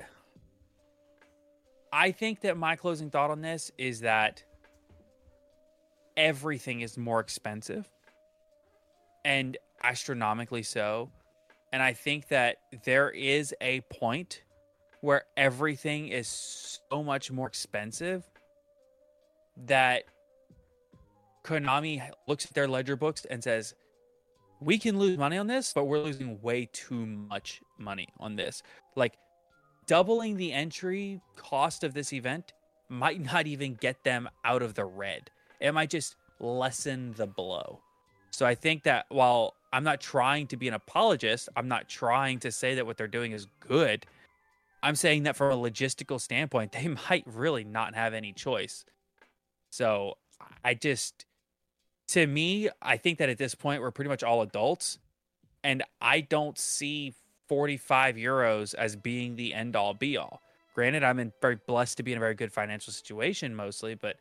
I 1.95 2.11
think 2.11 2.41
that 2.41 2.57
my 2.57 2.75
closing 2.75 3.09
thought 3.09 3.31
on 3.31 3.41
this 3.41 3.71
is 3.79 4.01
that 4.01 4.43
everything 6.17 6.81
is 6.81 6.99
more 6.99 7.21
expensive 7.21 7.89
and 9.25 9.57
astronomically 9.81 10.65
so. 10.65 11.13
And 11.73 11.81
I 11.81 11.93
think 11.93 12.29
that 12.29 12.57
there 12.85 13.11
is 13.11 13.55
a 13.61 13.81
point 13.93 14.43
where 15.03 15.23
everything 15.37 16.09
is 16.09 16.81
so 16.91 17.05
much 17.05 17.31
more 17.31 17.47
expensive 17.47 18.25
that 19.57 20.03
Konami 21.45 22.03
looks 22.27 22.45
at 22.47 22.55
their 22.55 22.67
ledger 22.67 22.97
books 22.97 23.25
and 23.31 23.45
says, 23.45 23.73
we 24.61 24.79
can 24.79 24.99
lose 24.99 25.17
money 25.17 25.39
on 25.39 25.47
this, 25.47 25.73
but 25.73 25.85
we're 25.85 26.01
losing 26.01 26.43
way 26.43 26.69
too 26.73 27.07
much 27.07 27.61
money 27.79 28.09
on 28.19 28.35
this. 28.35 28.65
Like, 28.97 29.15
doubling 29.87 30.37
the 30.37 30.53
entry 30.53 31.20
cost 31.37 31.85
of 31.85 31.95
this 31.95 32.12
event 32.12 32.53
might 32.89 33.20
not 33.20 33.47
even 33.47 33.74
get 33.74 34.05
them 34.05 34.28
out 34.45 34.62
of 34.62 34.74
the 34.74 34.85
red. 34.85 35.30
It 35.61 35.72
might 35.72 35.91
just 35.91 36.16
lessen 36.41 37.14
the 37.16 37.26
blow. 37.26 37.80
So 38.30 38.45
I 38.45 38.55
think 38.55 38.82
that 38.82 39.07
while 39.09 39.55
I'm 39.72 39.85
not 39.85 40.01
trying 40.01 40.49
to 40.49 40.57
be 40.57 40.68
an 40.68 40.74
apologist, 40.74 41.49
I'm 41.57 41.68
not 41.68 41.89
trying 41.89 42.41
to 42.41 42.53
say 42.53 42.74
that 42.74 42.87
what 42.87 42.97
they're 42.97 43.09
doing 43.09 43.32
is 43.32 43.47
good. 43.61 44.07
I'm 44.82 44.97
saying 44.97 45.22
that 45.22 45.37
from 45.37 45.53
a 45.53 45.57
logistical 45.57 46.20
standpoint, 46.20 46.72
they 46.72 46.89
might 47.11 47.24
really 47.26 47.64
not 47.64 47.95
have 47.95 48.12
any 48.12 48.32
choice. 48.32 48.85
So 49.70 50.14
I 50.64 50.74
just, 50.74 51.26
to 52.09 52.26
me, 52.26 52.68
I 52.82 52.97
think 52.97 53.18
that 53.18 53.28
at 53.28 53.39
this 53.39 53.55
point, 53.55 53.80
we're 53.80 53.91
pretty 53.91 54.11
much 54.11 54.22
all 54.22 54.43
adults. 54.43 54.99
And 55.62 55.82
I 56.01 56.20
don't 56.20 56.59
see 56.59 57.14
45 57.49 58.17
euros 58.17 58.75
as 58.75 58.97
being 58.97 59.37
the 59.37 59.55
end 59.55 59.77
all 59.77 59.95
be 59.95 60.17
all. 60.17 60.43
Granted, 60.75 61.05
I'm 61.05 61.19
in 61.21 61.33
very 61.41 61.57
blessed 61.67 61.99
to 61.99 62.03
be 62.03 62.13
in 62.13 62.19
a 62.19 62.21
very 62.21 62.35
good 62.35 62.53
financial 62.53 62.93
situation 62.93 63.55
mostly, 63.55 63.95
but 63.95 64.17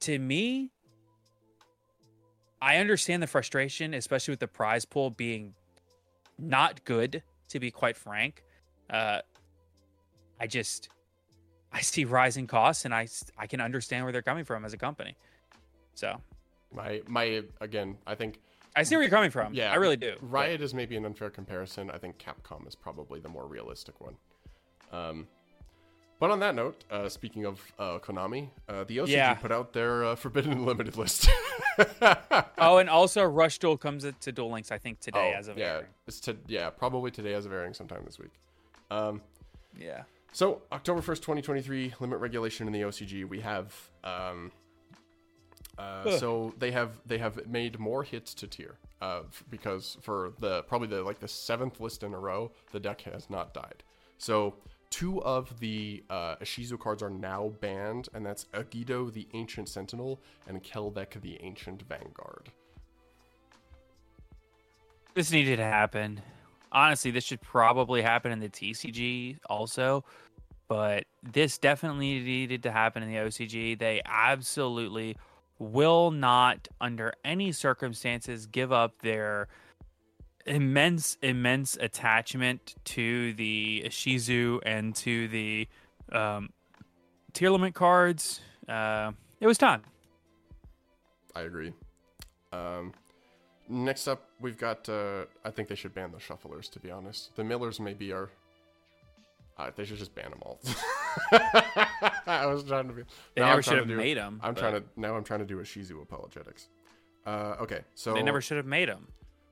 to 0.00 0.18
me, 0.18 0.70
I 2.60 2.78
understand 2.78 3.22
the 3.22 3.26
frustration, 3.26 3.94
especially 3.94 4.32
with 4.32 4.40
the 4.40 4.48
prize 4.48 4.84
pool 4.84 5.10
being 5.10 5.54
not 6.38 6.84
good, 6.84 7.22
to 7.50 7.60
be 7.60 7.70
quite 7.70 7.96
frank. 7.96 8.42
Uh, 8.90 9.20
I 10.40 10.46
just, 10.46 10.88
I 11.72 11.80
see 11.80 12.04
rising 12.04 12.46
costs 12.46 12.84
and 12.84 12.94
I, 12.94 13.06
I 13.38 13.46
can 13.46 13.60
understand 13.60 14.04
where 14.04 14.12
they're 14.12 14.22
coming 14.22 14.44
from 14.44 14.64
as 14.64 14.72
a 14.72 14.78
company. 14.78 15.14
So 15.94 16.20
My 16.74 17.02
my 17.06 17.42
again, 17.60 17.96
I 18.06 18.14
think 18.14 18.40
I 18.76 18.82
see 18.82 18.96
where 18.96 19.02
you're 19.02 19.10
coming 19.10 19.30
from. 19.30 19.54
yeah, 19.54 19.70
I 19.72 19.76
really 19.76 19.96
do. 19.96 20.14
but- 20.20 20.30
Riot 20.30 20.60
is 20.60 20.74
maybe 20.74 20.96
an 20.96 21.04
unfair 21.04 21.30
comparison. 21.30 21.90
I 21.90 21.98
think 21.98 22.18
Capcom 22.18 22.66
is 22.66 22.74
probably 22.74 23.20
the 23.20 23.28
more 23.28 23.46
realistic 23.46 24.00
one. 24.00 24.16
Um, 24.92 25.26
but 26.20 26.30
on 26.30 26.38
that 26.40 26.54
note, 26.54 26.84
uh, 26.90 27.08
speaking 27.08 27.44
of 27.44 27.60
uh, 27.78 27.98
Konami, 27.98 28.48
uh, 28.68 28.84
the 28.84 28.98
OCG 28.98 29.08
Yeah. 29.08 29.34
put 29.34 29.52
out 29.52 29.72
their 29.72 30.04
uh, 30.04 30.14
Forbidden 30.16 30.64
Limited 30.64 30.96
list. 30.96 31.28
Oh, 32.56 32.78
and 32.78 32.88
also 32.88 33.24
Rush 33.24 33.58
Duel 33.58 33.76
comes 33.76 34.06
to 34.20 34.32
Duel 34.32 34.50
Links, 34.52 34.70
I 34.70 34.78
think, 34.78 35.00
today 35.00 35.32
Oh, 35.34 35.38
as 35.38 35.48
of 35.48 35.58
yeah, 35.58 35.64
airing. 35.72 35.86
it's 36.06 36.20
to 36.20 36.36
yeah 36.46 36.70
probably 36.70 37.10
today 37.10 37.34
as 37.34 37.46
of 37.46 37.52
airing 37.52 37.74
sometime 37.74 38.02
this 38.04 38.16
week. 38.18 38.30
Um, 38.92 39.20
Yeah. 39.78 40.04
So 40.32 40.62
October 40.70 41.02
first, 41.02 41.22
twenty 41.24 41.42
twenty 41.42 41.62
three, 41.62 41.92
limit 41.98 42.20
regulation 42.20 42.68
in 42.68 42.72
the 42.72 42.82
OCG. 42.82 43.28
We 43.28 43.40
have 43.40 43.74
um, 44.04 44.52
uh, 45.78 46.16
so 46.18 46.54
they 46.58 46.70
have 46.70 47.00
they 47.06 47.18
have 47.18 47.46
made 47.46 47.78
more 47.78 48.02
hits 48.02 48.34
to 48.34 48.46
Tear 48.46 48.76
uh, 49.00 49.20
f- 49.26 49.44
because 49.50 49.96
for 50.00 50.32
the 50.38 50.62
probably 50.64 50.88
the 50.88 51.02
like 51.02 51.20
the 51.20 51.28
seventh 51.28 51.80
list 51.80 52.02
in 52.02 52.14
a 52.14 52.18
row, 52.18 52.50
the 52.72 52.80
deck 52.80 53.00
has 53.02 53.28
not 53.28 53.52
died. 53.54 53.82
So 54.18 54.54
two 54.90 55.22
of 55.22 55.58
the 55.58 56.04
uh, 56.08 56.36
Ishizu 56.36 56.78
cards 56.78 57.02
are 57.02 57.10
now 57.10 57.52
banned, 57.60 58.08
and 58.14 58.24
that's 58.24 58.44
Agido 58.54 59.12
the 59.12 59.26
Ancient 59.34 59.68
Sentinel 59.68 60.20
and 60.46 60.62
Kelbek 60.62 61.20
the 61.20 61.38
Ancient 61.42 61.82
Vanguard. 61.88 62.50
This 65.14 65.30
needed 65.30 65.56
to 65.56 65.64
happen. 65.64 66.20
Honestly, 66.72 67.10
this 67.10 67.24
should 67.24 67.40
probably 67.40 68.02
happen 68.02 68.32
in 68.32 68.40
the 68.40 68.48
TCG 68.48 69.38
also, 69.48 70.04
but 70.66 71.04
this 71.22 71.58
definitely 71.58 72.20
needed 72.20 72.62
to 72.64 72.72
happen 72.72 73.02
in 73.02 73.10
the 73.10 73.18
OCG. 73.18 73.78
They 73.78 74.02
absolutely 74.04 75.16
will 75.58 76.10
not, 76.10 76.68
under 76.80 77.12
any 77.24 77.52
circumstances, 77.52 78.46
give 78.46 78.72
up 78.72 79.00
their 79.02 79.48
immense, 80.46 81.16
immense 81.22 81.76
attachment 81.80 82.74
to 82.84 83.32
the 83.34 83.84
Shizu 83.88 84.60
and 84.64 84.94
to 84.96 85.28
the 85.28 85.68
um, 86.12 86.50
Tearlament 87.32 87.74
cards. 87.74 88.40
Uh, 88.68 89.12
it 89.40 89.46
was 89.46 89.58
time. 89.58 89.82
I 91.34 91.42
agree. 91.42 91.72
Um, 92.52 92.92
next 93.68 94.06
up, 94.06 94.28
we've 94.40 94.58
got. 94.58 94.88
Uh, 94.88 95.24
I 95.44 95.50
think 95.50 95.68
they 95.68 95.74
should 95.74 95.94
ban 95.94 96.12
the 96.12 96.18
shufflers. 96.18 96.70
To 96.70 96.80
be 96.80 96.90
honest, 96.90 97.34
the 97.36 97.44
Millers 97.44 97.80
maybe 97.80 98.12
are. 98.12 98.30
Uh, 99.56 99.70
they 99.76 99.84
should 99.84 99.98
just 99.98 100.14
ban 100.14 100.30
them 100.30 100.40
all. 100.42 100.60
I 102.26 102.46
was 102.46 102.64
trying 102.64 102.88
to 102.88 102.94
be. 102.94 103.02
They 103.34 103.42
never 103.42 103.62
should 103.62 103.78
have 103.78 103.86
do- 103.88 103.96
made 103.96 104.18
'em, 104.18 104.40
I'm 104.42 104.54
but- 104.54 104.60
trying 104.60 104.74
to 104.74 104.84
now. 104.96 105.16
I'm 105.16 105.24
trying 105.24 105.40
to 105.40 105.46
do 105.46 105.60
a 105.60 105.62
Shizu 105.62 106.02
apologetics. 106.02 106.68
Uh, 107.26 107.56
okay, 107.60 107.80
so 107.94 108.12
They 108.14 108.22
never 108.22 108.40
should 108.40 108.56
have 108.58 108.66
made 108.66 108.88
them. 108.88 109.08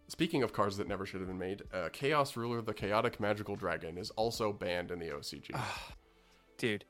speaking 0.09 0.43
of 0.43 0.53
cards 0.53 0.77
that 0.77 0.89
never 0.89 1.07
should 1.07 1.21
have 1.21 1.29
been 1.29 1.39
made, 1.39 1.63
uh, 1.73 1.89
Chaos 1.93 2.37
Ruler, 2.37 2.61
the 2.61 2.75
Chaotic 2.75 3.19
Magical 3.19 3.57
Dragon, 3.57 3.97
is 3.97 4.11
also 4.11 4.53
banned 4.53 4.91
in 4.91 4.99
the 4.99 5.07
OCG. 5.11 5.59
Dude, 6.59 6.85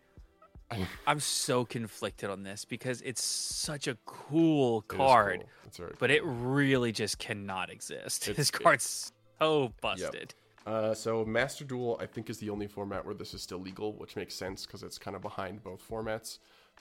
I'm 1.06 1.20
so 1.20 1.64
conflicted 1.64 2.30
on 2.30 2.42
this 2.42 2.64
because 2.64 3.00
it's 3.02 3.22
such 3.22 3.86
a 3.86 3.96
cool 4.06 4.78
It 4.80 4.88
card, 4.88 5.40
cool. 5.40 5.48
It's 5.66 5.76
very 5.76 5.94
but 5.98 6.10
it 6.10 6.22
really 6.24 6.90
just 6.92 7.18
cannot 7.18 7.70
exist. 7.70 8.22
It's- 8.28 8.36
this 8.36 8.48
it- 8.48 8.62
card's 8.64 9.12
so 9.38 9.72
busted. 9.82 10.34
Uh, 10.66 10.94
so 10.94 11.24
Master 11.24 11.64
Duel, 11.64 11.98
I 12.00 12.06
think, 12.06 12.30
is 12.30 12.38
the 12.38 12.50
only 12.50 12.66
format 12.66 13.04
where 13.04 13.14
this 13.14 13.34
is 13.34 13.42
still 13.42 13.58
legal, 13.58 13.94
which 13.94 14.16
makes 14.16 14.34
sense 14.34 14.64
because 14.66 14.82
it's 14.82 14.98
kind 14.98 15.16
of 15.16 15.22
behind 15.22 15.62
both 15.62 15.86
formats. 15.88 16.38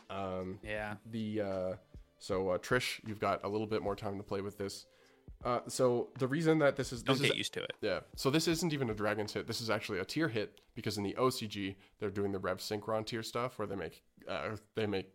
Um, 0.09 0.59
Yeah. 0.63 0.95
the 1.09 1.41
uh, 1.41 1.73
so 2.19 2.49
uh, 2.49 2.57
Trish, 2.59 2.99
you've 3.07 3.19
got 3.19 3.43
a 3.43 3.47
little 3.49 3.67
bit 3.67 3.81
more 3.81 3.95
time 3.95 4.17
to 4.17 4.23
play 4.23 4.41
with 4.41 4.57
this. 4.57 4.85
Uh, 5.43 5.61
so 5.67 6.09
the 6.19 6.27
reason 6.27 6.59
that 6.59 6.75
this 6.75 6.93
is 6.93 7.01
Don't 7.01 7.19
get 7.19 7.31
is, 7.31 7.37
used 7.37 7.53
to 7.55 7.63
it. 7.63 7.73
yeah, 7.81 8.01
so 8.15 8.29
this 8.29 8.47
isn't 8.47 8.73
even 8.73 8.91
a 8.91 8.93
Dragon's 8.93 9.33
hit. 9.33 9.47
This 9.47 9.59
is 9.59 9.71
actually 9.71 9.97
a 9.97 10.05
Tear 10.05 10.27
hit 10.27 10.61
because 10.75 10.97
in 10.99 11.03
the 11.03 11.15
OCG 11.17 11.75
they're 11.99 12.11
doing 12.11 12.31
the 12.31 12.37
Rev 12.37 12.59
Synchron 12.59 13.03
Tear 13.07 13.23
stuff 13.23 13.57
where 13.57 13.67
they 13.67 13.75
make 13.75 14.03
uh, 14.27 14.51
they 14.75 14.85
make 14.85 15.07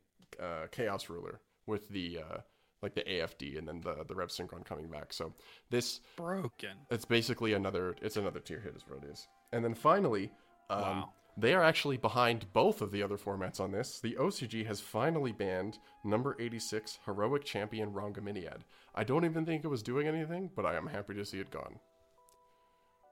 uh, 0.42 0.66
Chaos 0.72 1.08
Ruler 1.08 1.40
with 1.66 1.88
the 1.90 2.18
uh, 2.18 2.38
like 2.82 2.94
the 2.94 3.02
AFD 3.02 3.58
and 3.58 3.66
then 3.66 3.80
the 3.80 4.04
the 4.06 4.14
Rev 4.14 4.28
Synchron 4.28 4.64
coming 4.64 4.88
back. 4.88 5.12
So 5.12 5.32
this 5.70 6.00
Broken. 6.16 6.76
it's 6.90 7.04
basically 7.04 7.52
another 7.54 7.96
it's 8.02 8.16
another 8.16 8.40
Tear 8.40 8.60
hit 8.60 8.74
is 8.76 8.84
what 8.86 9.02
it 9.02 9.10
is 9.10 9.26
and 9.52 9.64
then 9.64 9.74
finally 9.74 10.30
um, 10.70 10.80
Wow. 10.80 11.12
they 11.38 11.54
are 11.54 11.62
actually 11.62 11.96
behind 11.96 12.52
both 12.52 12.80
of 12.82 12.90
the 12.90 13.02
other 13.02 13.16
formats 13.16 13.60
on 13.60 13.70
this 13.70 14.00
the 14.00 14.14
ocg 14.14 14.66
has 14.66 14.80
finally 14.80 15.30
banned 15.32 15.78
number 16.04 16.36
86 16.40 16.98
heroic 17.04 17.44
champion 17.44 17.92
Rhongomyniad 17.92 18.62
i 18.94 19.04
don't 19.04 19.24
even 19.24 19.46
think 19.46 19.62
it 19.64 19.68
was 19.68 19.82
doing 19.82 20.08
anything 20.08 20.50
but 20.56 20.66
i 20.66 20.74
am 20.74 20.86
happy 20.88 21.14
to 21.14 21.24
see 21.24 21.38
it 21.38 21.50
gone 21.50 21.78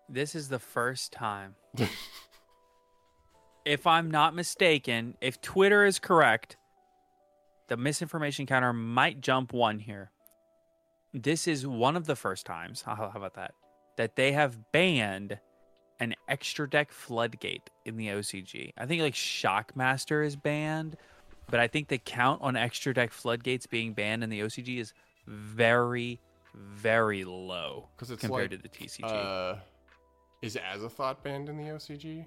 This 0.09 0.35
is 0.35 0.49
the 0.49 0.59
first 0.59 1.13
time. 1.13 1.55
if 3.65 3.87
I'm 3.87 4.11
not 4.11 4.35
mistaken, 4.35 5.17
if 5.21 5.41
Twitter 5.41 5.85
is 5.85 5.99
correct, 5.99 6.57
the 7.69 7.77
misinformation 7.77 8.47
counter 8.47 8.73
might 8.73 9.21
jump 9.21 9.53
one 9.53 9.79
here. 9.79 10.11
This 11.13 11.47
is 11.47 11.67
one 11.67 11.97
of 11.97 12.07
the 12.07 12.17
first 12.17 12.45
times, 12.45 12.83
how 12.83 13.13
about 13.15 13.35
that, 13.35 13.53
that 13.97 14.17
they 14.17 14.33
have 14.33 14.73
banned 14.73 15.39
an 16.01 16.15
extra 16.29 16.69
deck 16.69 16.91
floodgate 16.91 17.71
in 17.85 17.97
the 17.97 18.09
OCG. 18.09 18.73
I 18.77 18.87
think 18.87 19.01
like 19.01 19.15
Shockmaster 19.15 20.27
is 20.27 20.35
banned, 20.35 20.97
but 21.49 21.61
I 21.61 21.69
think 21.69 21.89
the 21.89 21.99
count 21.99 22.43
on 22.43 22.57
extra 22.57 22.93
deck 22.93 23.13
floodgates 23.13 23.67
being 23.67 23.95
banned 23.95 24.25
in 24.25 24.31
the 24.31 24.41
OCG 24.41 24.79
is 24.81 24.93
very, 25.29 26.21
very 26.55 27.25
low 27.25 27.89
'Cause 27.97 28.11
it's 28.11 28.21
compared 28.21 28.51
like, 28.51 28.63
to 28.63 28.69
the 28.69 28.69
TCG. 28.69 29.05
uh 29.05 29.57
is 30.43 30.57
azathoth 30.57 31.23
banned 31.23 31.49
in 31.49 31.57
the 31.57 31.65
ocg 31.65 32.27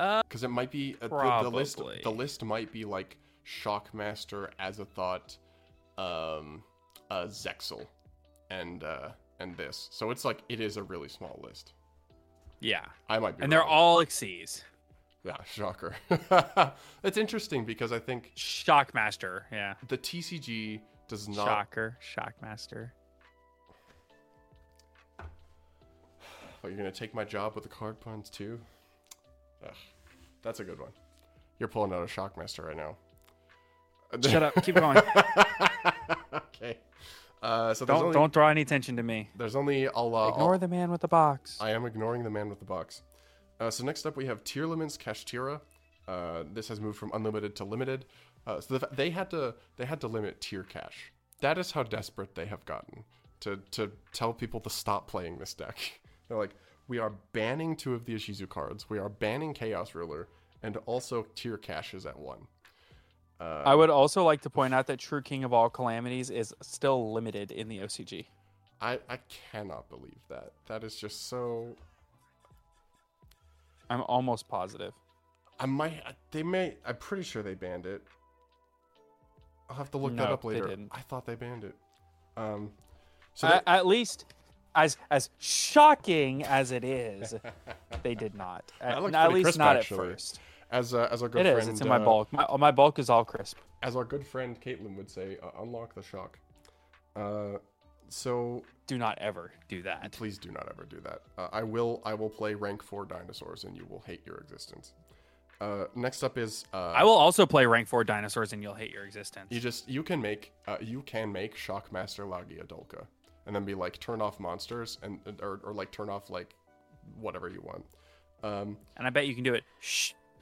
Uh, 0.00 0.22
because 0.22 0.42
it 0.42 0.48
might 0.48 0.70
be 0.72 0.96
uh, 1.00 1.06
the, 1.06 1.48
the 1.48 1.56
list 1.56 1.80
the 2.02 2.10
list 2.10 2.42
might 2.42 2.72
be 2.72 2.84
like 2.84 3.16
shockmaster 3.46 4.48
azathoth 4.60 5.38
um 5.98 6.62
uh 7.10 7.24
Zexal 7.26 7.86
and 8.50 8.82
uh 8.84 9.10
and 9.40 9.56
this 9.56 9.88
so 9.92 10.10
it's 10.10 10.24
like 10.24 10.40
it 10.48 10.60
is 10.60 10.76
a 10.76 10.82
really 10.82 11.08
small 11.08 11.40
list 11.44 11.72
yeah. 12.60 12.84
i 13.08 13.18
might 13.18 13.36
be 13.36 13.42
And 13.42 13.52
they're 13.52 13.64
all 13.64 13.98
Xyz. 13.98 14.62
yeah 15.24 15.36
shocker 15.44 15.94
That's 17.02 17.18
interesting 17.18 17.64
because 17.64 17.92
i 17.92 17.98
think 17.98 18.32
Shockmaster. 18.36 19.42
Yeah. 19.52 19.74
the 19.88 19.98
tcg 19.98 20.80
does 21.08 21.28
not 21.28 21.46
Shocker. 21.46 21.98
Shockmaster. 22.16 22.90
oh, 25.20 26.68
you're 26.68 26.76
gonna 26.76 26.90
take 26.90 27.14
my 27.14 27.24
job 27.24 27.54
with 27.54 27.64
the 27.64 27.70
card 27.70 28.00
puns 28.00 28.30
too 28.30 28.58
Ugh, 29.66 29.74
that's 30.42 30.60
a 30.60 30.64
good 30.64 30.80
one 30.80 30.90
you're 31.58 31.68
pulling 31.68 31.92
out 31.92 32.02
a 32.02 32.06
shockmaster 32.06 32.64
right 32.66 32.76
now 32.76 32.96
Shut 34.22 34.42
up. 34.42 34.54
Keep 34.62 34.76
going. 34.76 34.98
okay 36.34 36.78
uh 37.42 37.74
so 37.74 37.84
don't 37.84 38.02
only, 38.04 38.12
don't 38.14 38.32
draw 38.32 38.48
any 38.48 38.62
attention 38.62 38.96
to 38.96 39.02
me. 39.02 39.28
there's 39.36 39.54
only 39.54 39.86
i'll 39.88 40.14
uh, 40.16 40.28
Ignore 40.28 40.54
I'll- 40.54 40.58
the 40.58 40.68
man 40.68 40.90
with 40.90 41.02
the 41.02 41.08
box. 41.08 41.58
I 41.60 41.70
am 41.70 41.84
ignoring 41.84 42.24
the 42.24 42.30
man 42.30 42.48
with 42.48 42.58
the 42.58 42.64
box. 42.64 43.02
Uh, 43.60 43.70
so 43.70 43.84
next 43.84 44.06
up 44.06 44.16
we 44.16 44.26
have 44.26 44.42
Tearlaments 44.44 44.96
Kashtira. 44.98 45.60
Uh, 46.08 46.44
this 46.52 46.68
has 46.68 46.80
moved 46.80 46.98
from 46.98 47.10
unlimited 47.14 47.54
to 47.56 47.64
limited. 47.64 48.06
Uh, 48.46 48.60
so 48.60 48.78
the, 48.78 48.88
they 48.92 49.10
had 49.10 49.30
to 49.30 49.54
they 49.76 49.84
had 49.84 50.00
to 50.00 50.08
limit 50.08 50.40
Tear 50.40 50.62
Kash. 50.62 51.12
That 51.40 51.58
is 51.58 51.70
how 51.70 51.82
desperate 51.82 52.34
they 52.34 52.46
have 52.46 52.64
gotten 52.64 53.04
to 53.40 53.58
to 53.72 53.92
tell 54.12 54.32
people 54.32 54.60
to 54.60 54.70
stop 54.70 55.08
playing 55.08 55.38
this 55.38 55.54
deck. 55.54 56.00
They're 56.28 56.38
like, 56.38 56.54
we 56.88 56.98
are 56.98 57.12
banning 57.32 57.76
two 57.76 57.94
of 57.94 58.06
the 58.06 58.14
Ishizu 58.14 58.48
cards. 58.48 58.88
We 58.88 58.98
are 58.98 59.08
banning 59.08 59.52
Chaos 59.54 59.94
Ruler, 59.94 60.28
and 60.62 60.78
also 60.86 61.26
Tear 61.34 61.58
Kash 61.58 61.94
is 61.94 62.06
at 62.06 62.18
one. 62.18 62.46
I 63.40 63.74
would 63.74 63.90
also 63.90 64.24
like 64.24 64.40
to 64.42 64.50
point 64.50 64.74
out 64.74 64.86
that 64.86 64.98
True 64.98 65.20
King 65.22 65.44
of 65.44 65.52
All 65.52 65.68
Calamities 65.68 66.30
is 66.30 66.54
still 66.62 67.12
limited 67.12 67.50
in 67.50 67.68
the 67.68 67.78
OCG. 67.80 68.26
I 68.80 68.98
I 69.08 69.18
cannot 69.52 69.88
believe 69.88 70.18
that. 70.28 70.52
That 70.66 70.84
is 70.84 70.96
just 70.96 71.28
so. 71.28 71.76
I'm 73.90 74.02
almost 74.02 74.48
positive. 74.48 74.92
I 75.60 75.66
might. 75.66 76.02
They 76.30 76.42
may. 76.42 76.76
I'm 76.86 76.96
pretty 76.96 77.22
sure 77.22 77.42
they 77.42 77.54
banned 77.54 77.86
it. 77.86 78.02
I'll 79.68 79.76
have 79.76 79.90
to 79.92 79.98
look 79.98 80.16
that 80.16 80.30
up 80.30 80.42
they 80.42 80.48
later. 80.48 80.68
didn't. 80.68 80.88
I 80.92 81.00
thought 81.00 81.26
they 81.26 81.34
banned 81.34 81.64
it. 81.64 81.74
Um. 82.36 82.72
So 83.34 83.48
they- 83.48 83.60
at 83.66 83.86
least, 83.86 84.26
as 84.74 84.96
as 85.10 85.30
shocking 85.38 86.44
as 86.44 86.70
it 86.70 86.84
is, 86.84 87.34
they 88.02 88.14
did 88.14 88.34
not. 88.34 88.70
At, 88.80 89.02
at 89.14 89.32
least 89.32 89.44
crisp, 89.44 89.58
not 89.58 89.76
actually. 89.76 89.98
at 90.08 90.12
first. 90.12 90.40
As 90.74 90.92
uh, 90.92 91.08
as 91.10 91.22
our 91.22 91.28
good 91.28 91.46
It 91.46 91.52
friend 91.52 91.62
is. 91.62 91.68
It's 91.68 91.80
in 91.80 91.88
my 91.88 91.96
uh, 91.96 92.04
bulk. 92.04 92.32
My, 92.32 92.46
my 92.58 92.70
bulk 92.70 92.98
is 92.98 93.08
all 93.08 93.24
crisp. 93.24 93.58
as 93.82 93.96
our 93.96 94.04
good 94.04 94.26
friend 94.26 94.60
Caitlin 94.60 94.96
would 94.96 95.08
say, 95.08 95.38
uh, 95.42 95.62
unlock 95.62 95.94
the 95.94 96.02
shock. 96.02 96.38
Uh, 97.16 97.58
so 98.08 98.62
Do 98.86 98.98
not 98.98 99.16
ever 99.18 99.52
do 99.68 99.82
that. 99.82 100.12
please 100.12 100.36
do 100.36 100.50
not 100.50 100.68
ever 100.68 100.84
do 100.84 101.00
that. 101.00 101.20
Uh, 101.38 101.48
I 101.52 101.62
will. 101.62 102.02
I 102.04 102.14
will 102.14 102.28
play 102.28 102.54
rank 102.54 102.82
four 102.82 103.06
dinosaurs, 103.06 103.64
and 103.64 103.76
you 103.76 103.86
will 103.88 104.02
hate 104.06 104.22
your 104.26 104.36
existence. 104.38 104.92
Uh, 105.60 105.84
next 105.94 106.22
up 106.24 106.36
is 106.36 106.64
uh, 106.74 106.90
I 106.90 107.04
will 107.04 107.12
also 107.26 107.46
play 107.46 107.64
rank 107.64 107.86
four 107.88 108.02
dinosaurs, 108.04 108.52
and 108.52 108.62
you'll 108.62 108.74
hate 108.74 108.90
your 108.90 109.04
existence. 109.04 109.46
You 109.50 109.60
just 109.60 109.88
you 109.88 110.02
can 110.02 110.20
make 110.20 110.52
uh, 110.66 110.76
you 110.80 111.02
can 111.02 111.32
make 111.32 111.56
Shockmaster 111.56 112.28
Lagia 112.28 112.66
Dolka, 112.66 113.06
and 113.46 113.54
then 113.54 113.64
be 113.64 113.74
like 113.74 113.98
turn 114.00 114.20
off 114.20 114.40
monsters 114.40 114.98
and 115.02 115.20
or, 115.40 115.60
or 115.64 115.72
like 115.72 115.90
turn 115.92 116.10
off 116.10 116.28
like 116.30 116.54
whatever 117.20 117.48
you 117.48 117.62
want. 117.62 117.84
Um, 118.42 118.76
and 118.96 119.06
I 119.06 119.10
bet 119.10 119.26
you 119.26 119.34
can 119.34 119.44
do 119.44 119.54
it 119.54 119.64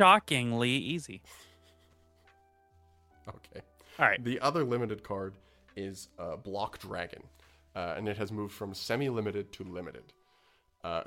shockingly 0.03 0.71
easy. 0.71 1.23
okay. 3.29 3.63
All 3.99 4.07
right. 4.07 4.23
The 4.25 4.41
other 4.41 4.65
limited 4.65 5.05
card 5.05 5.35
is 5.77 6.09
uh, 6.19 6.37
Block 6.37 6.81
Dragon, 6.81 7.23
uh, 7.77 7.95
and 7.97 8.09
it 8.09 8.17
has 8.17 8.33
moved 8.33 8.53
from 8.53 8.75
semi-limited 8.75 9.53
to 9.53 9.65
limited. 9.65 10.13
Uh, 10.83 11.03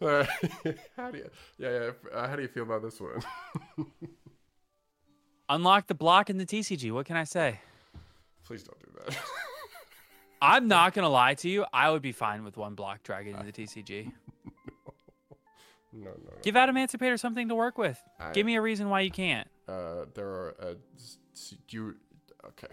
uh, 0.00 0.24
how 0.96 1.10
do 1.10 1.18
you 1.18 1.30
yeah 1.58 1.70
yeah 1.70 1.90
uh, 2.12 2.28
how 2.28 2.36
do 2.36 2.42
you 2.42 2.48
feel 2.48 2.62
about 2.62 2.82
this 2.82 3.00
one? 3.00 3.20
Unlock 5.48 5.88
the 5.88 5.94
block 5.94 6.30
in 6.30 6.38
the 6.38 6.46
TCG. 6.46 6.92
What 6.92 7.06
can 7.06 7.16
I 7.16 7.24
say? 7.24 7.58
Please 8.44 8.62
don't 8.62 8.78
do 8.78 8.86
that. 9.06 9.16
I'm 10.40 10.68
not 10.68 10.94
gonna 10.94 11.08
lie 11.08 11.34
to 11.34 11.48
you. 11.48 11.64
I 11.72 11.90
would 11.90 12.02
be 12.02 12.12
fine 12.12 12.44
with 12.44 12.56
one 12.56 12.76
block 12.76 13.02
dragon 13.02 13.34
in 13.36 13.44
the 13.44 13.52
TCG. 13.52 14.12
No 15.94 16.10
no 16.10 16.16
no. 16.24 16.32
Give 16.42 16.54
Adamancipator 16.56 17.18
something 17.18 17.48
to 17.48 17.54
work 17.54 17.78
with. 17.78 18.02
I- 18.18 18.32
Give 18.32 18.44
me 18.44 18.56
a 18.56 18.60
reason 18.60 18.88
why 18.90 19.00
you 19.00 19.10
can't. 19.10 19.48
Uh, 19.68 20.04
there 20.14 20.26
are 20.26 20.54
uh, 20.60 20.74
s- 20.96 21.18
s- 21.34 21.54
do 21.68 21.76
you 21.76 21.94
okay. 22.46 22.66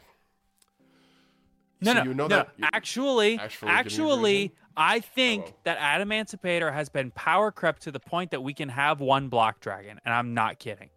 No, 1.84 1.94
So 1.94 1.98
no, 2.00 2.04
you 2.04 2.14
know 2.14 2.28
no. 2.28 2.36
that- 2.38 2.50
you- 2.58 2.66
actually, 2.74 3.38
Actually, 3.38 3.68
give 3.68 3.68
me 3.70 3.72
a 3.72 3.74
actually. 3.80 4.52
I 4.78 5.00
think 5.02 5.44
Hello. 5.46 5.56
that 5.66 5.78
Adamancipator 5.80 6.72
has 6.74 6.90
been 6.90 7.12
power 7.12 7.52
crept 7.52 7.84
to 7.84 7.92
the 7.92 8.00
point 8.00 8.32
that 8.32 8.42
we 8.42 8.54
can 8.54 8.70
have 8.70 9.02
one 9.02 9.28
block 9.30 9.60
dragon, 9.60 10.00
and 10.06 10.14
I'm 10.14 10.34
not 10.34 10.60
kidding. 10.60 10.90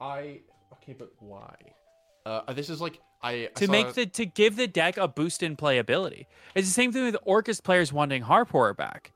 I 0.00 0.40
okay, 0.74 0.94
but 0.94 1.10
why? 1.18 1.54
Uh, 2.26 2.52
this 2.52 2.70
is 2.70 2.80
like 2.80 3.00
I 3.22 3.30
I 3.32 3.46
To 3.56 3.68
make 3.68 3.92
the 3.94 4.06
to 4.06 4.26
give 4.26 4.56
the 4.56 4.66
deck 4.66 4.96
a 4.96 5.06
boost 5.08 5.42
in 5.42 5.56
playability. 5.56 6.26
It's 6.54 6.66
the 6.68 6.72
same 6.72 6.90
thing 6.92 7.04
with 7.04 7.16
Orcust 7.26 7.62
players 7.64 7.92
wanting 7.92 8.22
Harp 8.22 8.50
Horror 8.50 8.74
back. 8.74 9.12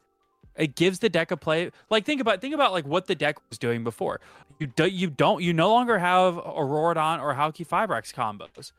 It 0.59 0.75
gives 0.75 0.99
the 0.99 1.09
deck 1.09 1.31
a 1.31 1.37
play. 1.37 1.71
Like 1.89 2.05
think 2.05 2.21
about 2.21 2.41
think 2.41 2.55
about 2.55 2.73
like 2.73 2.87
what 2.87 3.07
the 3.07 3.15
deck 3.15 3.37
was 3.49 3.59
doing 3.59 3.85
before. 3.85 4.21
You 4.59 4.67
do, 4.67 4.87
you 4.87 5.09
don't 5.09 5.43
you 5.43 5.53
no 5.53 5.71
longer 5.71 5.99
have 5.99 6.35
Auroradon 6.35 7.23
or 7.23 7.35
Halqifibrax 7.35 8.13
combos. 8.13 8.73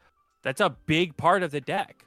That's 0.43 0.61
a 0.61 0.69
big 0.85 1.17
part 1.17 1.41
of 1.41 1.51
the 1.51 1.61
deck. 1.61 2.05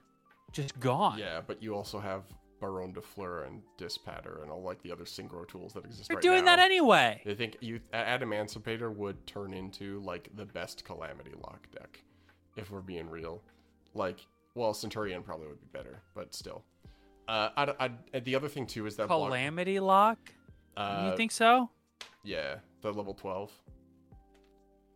Just 0.52 0.78
gone. 0.78 1.18
yeah, 1.18 1.40
but 1.46 1.62
you 1.62 1.74
also 1.74 1.98
have 1.98 2.24
Baronne 2.60 2.92
de 2.92 3.00
Fleur 3.00 3.44
and 3.44 3.62
Dispatter 3.78 4.42
and 4.42 4.50
all 4.50 4.62
like 4.62 4.82
the 4.82 4.92
other 4.92 5.04
synchro 5.04 5.48
tools 5.48 5.72
that 5.72 5.84
exist 5.86 6.08
They're 6.08 6.16
right 6.16 6.22
doing 6.22 6.44
now. 6.44 6.56
that 6.56 6.62
anyway. 6.64 7.22
I 7.26 7.34
think 7.34 7.56
you 7.60 7.80
Adamancipator 7.94 8.94
would 8.94 9.26
turn 9.26 9.54
into 9.54 10.00
like 10.00 10.28
the 10.36 10.44
best 10.44 10.84
Calamity 10.84 11.32
Lock 11.42 11.66
deck, 11.72 12.02
if 12.56 12.70
we're 12.70 12.80
being 12.82 13.08
real. 13.08 13.42
Like, 13.94 14.18
well, 14.54 14.74
Centurion 14.74 15.22
probably 15.22 15.48
would 15.48 15.60
be 15.60 15.66
better, 15.78 16.02
but 16.14 16.34
still. 16.34 16.62
Uh, 17.28 17.48
I, 17.56 17.90
I, 18.14 18.18
the 18.20 18.34
other 18.34 18.48
thing 18.48 18.66
too 18.66 18.86
is 18.86 18.96
that 18.96 19.08
block- 19.08 19.28
Calamity 19.28 19.78
Lock? 19.80 20.18
uh, 20.76 21.08
you 21.10 21.16
think 21.16 21.32
so? 21.32 21.70
Yeah, 22.24 22.56
the 22.80 22.92
level 22.92 23.14
twelve. 23.14 23.50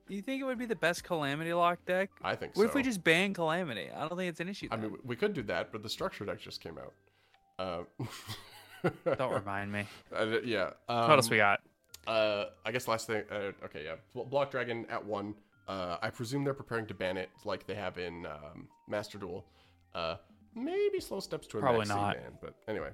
You 0.09 0.23
think 0.23 0.41
it 0.41 0.45
would 0.45 0.59
be 0.59 0.67
the 0.67 0.77
best 0.77 1.03
Calamity 1.03 1.53
Lock 1.53 1.85
deck? 1.85 2.11
I 2.23 2.37
think 2.37 2.57
What 2.57 2.65
so. 2.65 2.69
if 2.69 2.75
we 2.75 2.83
just 2.83 3.03
ban 3.03 3.35
Calamity? 3.35 3.91
I 3.91 4.01
don't 4.09 4.17
think 4.17 4.29
it's 4.31 4.39
an 4.41 4.49
issue. 4.49 4.69
I 4.71 4.77
mean, 4.77 4.97
we 5.05 5.17
could 5.17 5.33
do 5.35 5.43
that, 5.45 5.73
but 5.73 5.83
the 5.83 5.89
structure 5.89 6.25
deck 6.25 6.41
just 6.41 6.61
came 6.61 6.79
out. 6.79 6.93
Uh, 7.59 8.07
don't 9.19 9.33
remind 9.33 9.73
me. 9.73 9.85
uh, 10.15 10.27
yeah. 10.45 10.71
Um, 10.89 11.09
what 11.09 11.11
else 11.13 11.29
we 11.31 11.39
got? 11.39 11.61
Uh, 12.07 12.45
I 12.65 12.71
guess 12.71 12.87
last 12.87 13.09
thing. 13.09 13.25
Uh, 13.31 13.51
okay, 13.65 13.85
yeah. 13.85 13.97
Block 14.31 14.53
Dragon 14.53 14.87
at 14.89 15.05
one. 15.05 15.35
Uh, 15.67 15.97
I 16.01 16.11
presume 16.11 16.45
they're 16.45 16.55
preparing 16.55 16.87
to 16.87 16.95
ban 16.95 17.17
it 17.17 17.31
like 17.45 17.67
they 17.67 17.75
have 17.75 17.99
in 17.99 18.27
um, 18.27 18.69
Master 18.89 19.19
Duel. 19.19 19.45
Maybe 20.57 20.99
slow 21.01 21.21
steps 21.21 21.47
to 21.49 21.59
a 21.59 21.61
Probably 21.61 21.87
not. 21.87 22.17
ban, 22.17 22.33
but 22.41 22.55
anyway. 22.67 22.91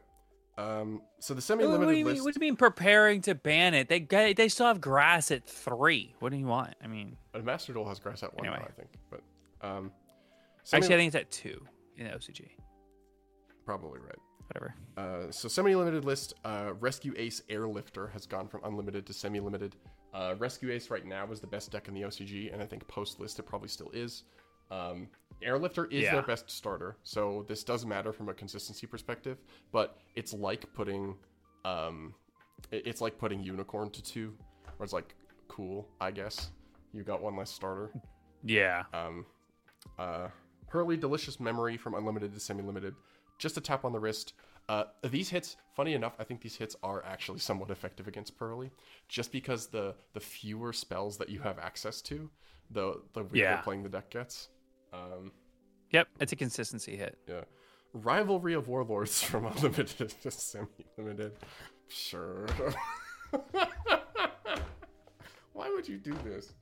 Um, 0.59 1.01
so 1.19 1.33
the 1.33 1.41
semi-limited 1.41 1.87
what 1.87 1.93
do 1.93 1.99
you 1.99 2.05
list. 2.05 2.25
what 2.25 2.35
do 2.35 2.39
you 2.39 2.47
mean 2.51 2.57
preparing 2.57 3.23
to 3.23 3.35
ban 3.35 3.73
it? 3.73 3.89
They 3.89 4.01
got- 4.01 4.37
they 4.37 4.49
still 4.49 4.67
have 4.67 4.81
grass 4.83 5.31
at 5.31 5.47
three. 5.47 6.15
What 6.19 6.31
do 6.33 6.37
you 6.37 6.45
want? 6.47 6.75
I 6.83 6.89
mean, 6.89 7.17
uh, 7.35 7.39
Master 7.39 7.73
Duel 7.73 7.89
has 7.89 7.99
grass 8.01 8.23
at 8.23 8.35
one, 8.35 8.45
now, 8.45 8.53
Anyway. 8.55 8.69
I 8.69 8.73
think. 8.73 8.89
But 9.11 9.23
um, 9.67 9.93
actually, 10.73 10.95
I 10.95 10.99
think 10.99 11.07
it's 11.15 11.17
at 11.17 11.31
two 11.31 11.65
in 11.97 12.07
the 12.07 12.13
OCG. 12.13 12.51
probably 13.65 14.01
right. 14.01 14.19
Whatever. 14.49 14.75
Uh, 14.99 15.31
so 15.31 15.49
semi-limited 15.49 16.05
list, 16.05 16.35
uh, 16.45 16.73
Rescue 16.81 17.15
Ace 17.17 17.43
Airlifter 17.49 18.11
has 18.13 18.27
gone 18.27 18.49
from 18.49 18.61
unlimited 18.65 19.07
to 19.07 19.13
semi-limited. 19.15 19.77
Uh, 20.13 20.35
Rescue 20.39 20.71
Ace 20.73 20.91
right 20.91 21.07
now 21.07 21.31
is 21.33 21.41
the 21.41 21.47
best 21.47 21.71
deck 21.71 21.89
in 21.89 21.95
the 21.95 22.03
OCG, 22.03 22.53
and 22.53 22.61
I 22.61 22.67
think 22.67 22.87
post 22.89 23.19
list 23.21 23.39
it 23.39 23.45
probably 23.45 23.69
still 23.69 23.91
is. 23.95 24.25
Um, 24.73 25.09
Airlifter 25.43 25.91
is 25.93 26.05
Yeah. 26.05 26.13
their 26.13 26.23
best 26.23 26.51
starter, 26.51 26.97
so 27.03 27.45
this 27.49 27.65
does 27.65 27.85
matter 27.85 28.13
from 28.13 28.29
a 28.29 28.35
consistency 28.35 28.87
perspective. 28.87 29.39
But 29.73 29.99
it's 30.15 30.33
like 30.33 30.73
putting, 30.73 31.17
um, 31.65 32.15
it's 32.71 33.01
like 33.01 33.19
putting 33.19 33.43
Unicorn 33.43 33.91
to 33.91 34.03
two, 34.03 34.37
where 34.77 34.85
it's 34.85 34.93
like 34.93 35.15
cool, 35.49 35.89
I 36.01 36.11
guess. 36.13 36.53
You 36.93 37.03
got 37.03 37.21
one 37.21 37.37
less 37.37 37.51
starter. 37.51 37.93
Yeah. 38.45 38.85
Um, 38.95 39.27
uh, 39.99 40.29
Purrely 40.69 40.97
Delicious 40.97 41.39
Memory 41.41 41.77
from 41.77 41.95
Unlimited 41.95 42.33
to 42.35 42.41
Semi 42.41 42.63
Limited. 42.63 42.95
Just 43.39 43.57
a 43.57 43.61
tap 43.61 43.85
on 43.85 43.93
the 43.93 43.99
wrist. 44.01 44.35
Uh, 44.69 44.85
these 45.03 45.29
hits, 45.29 45.57
funny 45.75 45.95
enough, 45.95 46.15
I 46.21 46.25
think 46.25 46.41
these 46.41 46.55
hits 46.57 46.77
are 46.85 47.05
actually 47.05 47.41
somewhat 47.41 47.71
effective 47.71 48.07
against 48.07 48.37
Purrely, 48.39 48.71
just 49.09 49.33
because 49.33 49.67
the 49.67 49.97
the 50.13 50.21
fewer 50.21 50.73
spells 50.73 51.19
that 51.19 51.29
you 51.29 51.41
have 51.41 51.59
access 51.59 52.01
to, 52.03 52.31
the 52.71 53.03
the 53.13 53.25
weaker 53.25 53.37
Yeah. 53.39 53.61
playing 53.61 53.83
the 53.83 53.89
deck 53.89 54.09
gets. 54.11 54.49
Um, 54.93 55.33
Yep. 55.91 56.09
It's 56.21 56.33
a 56.33 56.37
consistency 56.37 56.97
hit. 56.97 57.19
yeah. 57.29 57.43
Rivalry 57.93 58.55
of 58.55 58.69
Warlords 58.69 59.23
from 59.31 59.45
Unlimited 59.47 60.09
to 60.23 60.31
Semi 60.31 60.67
Limited. 60.97 61.33
Sure. 61.89 62.47
Why 65.53 65.69
would 65.69 65.87
you 65.89 65.99
do 65.99 66.15
this? 66.25 66.53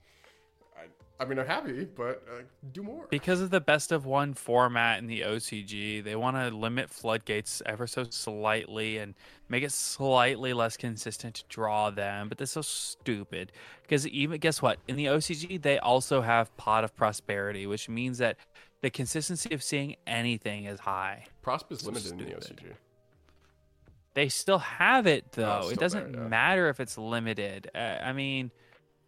I, 1.20 1.24
mean, 1.26 1.38
I'm 1.38 1.46
happy, 1.46 1.84
but 1.84 2.26
uh, 2.28 2.42
do 2.72 2.82
more. 2.82 3.06
Because 3.10 3.40
of 3.40 3.50
the 3.50 3.60
best 3.60 3.92
of 3.92 4.06
one 4.06 4.34
format 4.34 4.98
in 4.98 5.06
the 5.06 5.20
OCG, 5.20 6.02
they 6.02 6.16
want 6.16 6.36
to 6.36 6.50
limit 6.50 6.90
floodgates 6.90 7.62
ever 7.66 7.86
so 7.86 8.04
slightly 8.08 8.98
and 8.98 9.14
make 9.48 9.62
it 9.62 9.72
slightly 9.72 10.52
less 10.52 10.76
consistent 10.76 11.36
to 11.36 11.44
draw 11.48 11.90
them. 11.90 12.28
But 12.28 12.38
that's 12.38 12.52
so 12.52 12.62
stupid. 12.62 13.52
Because 13.82 14.06
even 14.08 14.40
guess 14.40 14.62
what? 14.62 14.78
In 14.88 14.96
the 14.96 15.06
OCG, 15.06 15.60
they 15.60 15.78
also 15.78 16.22
have 16.22 16.56
Pot 16.56 16.84
of 16.84 16.96
Prosperity, 16.96 17.66
which 17.66 17.88
means 17.88 18.18
that 18.18 18.36
the 18.80 18.90
consistency 18.90 19.54
of 19.54 19.62
seeing 19.62 19.96
anything 20.06 20.64
is 20.64 20.80
high. 20.80 21.26
Prosp 21.44 21.70
is 21.70 21.84
limited 21.84 22.12
in 22.12 22.18
the. 22.18 22.24
OCG. 22.24 22.72
They 24.14 24.28
still 24.28 24.58
have 24.58 25.06
it 25.06 25.32
though. 25.32 25.60
it's 25.64 25.72
it 25.72 25.78
doesn't 25.78 26.14
yeah. 26.14 26.20
matter 26.20 26.68
if 26.68 26.80
it's 26.80 26.98
limited. 26.98 27.70
Uh, 27.74 27.78
I 27.78 28.12
mean, 28.12 28.50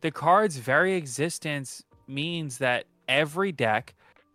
the 0.01 0.11
card's 0.11 0.59
very 0.59 0.95
existence 0.95 1.83
means 2.09 2.59
that 2.59 2.85
every 3.09 3.53
deck 3.53 3.95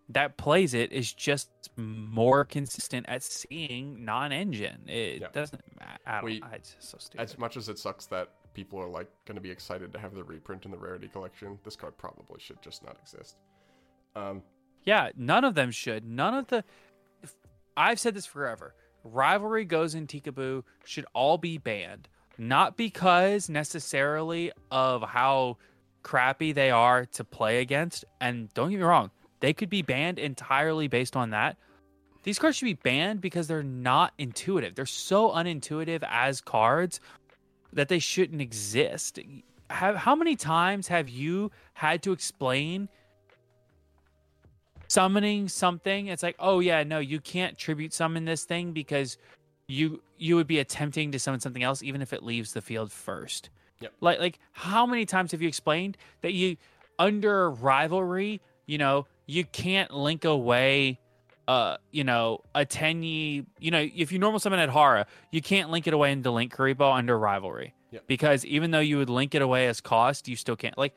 that 0.10 0.38
plays 0.38 0.74
it 0.74 0.92
is 0.92 1.12
just 1.14 1.50
more 1.76 2.46
consistent 2.46 3.06
at 3.10 3.22
seeing 3.24 4.06
non-engine. 4.06 4.88
It 4.88 5.22
Yeah. 5.22 5.28
doesn't 5.34 5.62
matter. 5.80 6.26
We- 6.26 6.42
it's 6.54 6.76
so 6.80 6.98
stupid. 6.98 7.22
As 7.24 7.38
much 7.38 7.58
as 7.58 7.68
it 7.70 7.78
sucks 7.78 8.06
that 8.08 8.30
people 8.54 8.80
are 8.80 8.88
like 8.88 9.08
going 9.26 9.36
to 9.36 9.42
be 9.42 9.52
excited 9.52 9.92
to 9.94 10.00
have 10.00 10.16
the 10.16 10.24
reprint 10.24 10.66
in 10.66 10.72
the 10.72 10.78
rarity 10.78 11.08
collection, 11.10 11.60
this 11.64 11.76
card 11.76 11.98
probably 11.98 12.40
should 12.40 12.62
just 12.62 12.84
not 12.84 12.98
exist. 13.02 13.38
Um, 14.16 14.42
Yeah, 14.86 15.12
none 15.18 15.44
of 15.44 15.54
them 15.56 15.70
should. 15.72 16.06
None 16.06 16.34
of 16.34 16.48
the. 16.48 16.64
if- 17.22 17.36
I've 17.76 18.00
said 18.00 18.14
this 18.16 18.26
forever. 18.26 18.74
Rivalry 19.04 19.66
Gozen 19.66 20.08
Tikaboo 20.08 20.64
should 20.86 21.06
all 21.14 21.38
be 21.38 21.58
banned, 21.58 22.08
not 22.38 22.78
because 22.78 23.50
necessarily 23.50 24.52
of 24.72 25.02
how 25.04 25.58
crappy 26.08 26.54
they 26.54 26.72
are 26.72 27.06
to 27.06 27.24
play 27.26 27.60
against. 27.60 28.06
And 28.22 28.54
don't 28.54 28.70
get 28.70 28.78
me 28.78 28.84
wrong, 28.84 29.12
they 29.42 29.52
could 29.52 29.70
be 29.70 29.82
banned 29.82 30.20
entirely 30.20 30.88
based 30.88 31.18
on 31.18 31.32
that. 31.32 31.58
These 32.24 32.40
cards 32.40 32.56
should 32.56 32.66
be 32.66 32.74
banned 32.74 33.20
because 33.20 33.48
they're 33.48 33.62
not 33.62 34.14
intuitive. 34.18 34.74
They're 34.74 34.86
so 34.86 35.32
unintuitive 35.32 36.04
as 36.10 36.40
cards 36.40 37.02
that 37.74 37.90
they 37.90 38.00
shouldn't 38.00 38.42
exist. 38.42 39.20
Have, 39.70 39.98
how 39.98 40.16
many 40.16 40.38
times 40.38 40.88
have 40.88 41.10
you 41.10 41.52
had 41.74 42.02
to 42.04 42.14
explain 42.14 42.88
summoning 44.90 45.50
something 45.50 46.08
it's 46.08 46.24
like 46.24 46.38
oh 46.40 46.62
yeah 46.62 46.82
no 46.82 47.00
you 47.00 47.20
can't 47.20 47.58
tribute 47.58 47.94
summon 47.94 48.24
this 48.24 48.46
thing 48.46 48.72
because 48.72 49.18
you 49.68 50.02
you 50.18 50.38
would 50.38 50.48
be 50.48 50.60
attempting 50.60 51.12
to 51.12 51.20
summon 51.20 51.42
something 51.42 51.62
else 51.62 51.84
even 51.84 52.02
if 52.02 52.14
it 52.14 52.24
leaves 52.24 52.54
the 52.54 52.62
field 52.62 52.90
first 52.90 53.50
Yep. 53.80 53.94
like 54.02 54.20
like 54.20 54.40
how 54.52 54.86
many 54.86 55.06
times 55.06 55.32
have 55.32 55.42
you 55.42 55.48
explained 55.48 55.98
that 56.22 56.34
you 56.34 56.58
under 56.98 57.52
rivalry 57.52 58.42
you 58.66 58.78
know 58.78 59.06
you 59.28 59.46
can't 59.46 59.92
link 59.94 60.26
away 60.26 61.00
uh 61.48 61.78
you 61.92 62.04
know 62.04 62.42
a 62.56 62.66
tenyi 62.66 63.46
you 63.60 63.72
know 63.72 63.88
if 63.96 64.12
you 64.12 64.20
normal 64.20 64.40
summon 64.40 64.68
Adhara 64.68 65.06
you 65.32 65.42
can't 65.42 65.70
link 65.70 65.86
it 65.88 65.94
away 65.94 66.12
into 66.12 66.30
Linkuriboh 66.30 66.96
under 66.96 67.18
rivalry 67.18 67.74
Yep. 67.92 68.08
because 68.08 68.46
even 68.46 68.72
though 68.72 68.82
you 68.82 68.98
would 68.98 69.10
link 69.10 69.34
it 69.34 69.42
away 69.42 69.68
as 69.68 69.80
cost 69.80 70.28
you 70.28 70.36
still 70.36 70.58
can't 70.58 70.78
like 70.78 70.94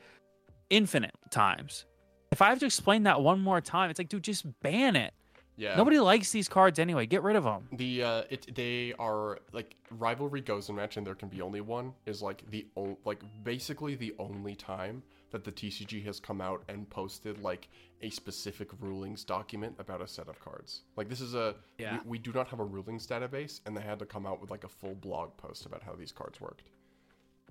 infinite 0.69 1.13
times 1.29 1.85
if 2.31 2.41
I 2.41 2.49
have 2.49 2.59
to 2.59 2.65
explain 2.65 3.03
that 3.03 3.21
one 3.21 3.41
more 3.41 3.59
time, 3.59 3.89
it's 3.89 3.99
like, 3.99 4.07
dude, 4.07 4.23
just 4.23 4.45
ban 4.61 4.95
it. 4.95 5.13
Yeah. 5.61 5.75
Nobody 5.75 5.99
likes 5.99 6.31
these 6.31 6.49
cards 6.49 6.79
anyway. 6.79 7.05
Get 7.05 7.21
rid 7.21 7.35
of 7.35 7.43
them. 7.43 7.67
The 7.71 8.03
uh, 8.03 8.23
it 8.31 8.55
they 8.55 8.93
are 8.97 9.37
like 9.53 9.75
rivalry 9.91 10.41
Gozen 10.41 10.73
match, 10.75 10.97
and 10.97 11.05
there 11.05 11.13
can 11.13 11.29
be 11.29 11.39
only 11.41 11.61
one 11.61 11.93
is 12.07 12.19
like 12.21 12.49
the 12.49 12.65
o- 12.75 12.97
like 13.05 13.21
basically 13.43 13.93
the 13.93 14.15
only 14.17 14.55
time 14.55 15.03
that 15.29 15.43
the 15.43 15.51
TCG 15.51 16.03
has 16.03 16.19
come 16.19 16.41
out 16.41 16.63
and 16.67 16.89
posted 16.89 17.41
like 17.43 17.69
a 18.01 18.09
specific 18.09 18.69
rulings 18.79 19.23
document 19.23 19.75
about 19.77 20.01
a 20.01 20.07
set 20.07 20.27
of 20.27 20.39
cards. 20.39 20.81
Like 20.97 21.09
this 21.09 21.21
is 21.21 21.35
a 21.35 21.53
Yeah. 21.77 21.99
we, 22.05 22.09
we 22.13 22.17
do 22.17 22.31
not 22.33 22.47
have 22.47 22.59
a 22.59 22.65
rulings 22.65 23.05
database, 23.05 23.61
and 23.67 23.77
they 23.77 23.81
had 23.81 23.99
to 23.99 24.05
come 24.07 24.25
out 24.25 24.41
with 24.41 24.49
like 24.49 24.63
a 24.63 24.67
full 24.69 24.95
blog 24.95 25.37
post 25.37 25.67
about 25.67 25.83
how 25.83 25.93
these 25.93 26.11
cards 26.11 26.41
worked. 26.41 26.63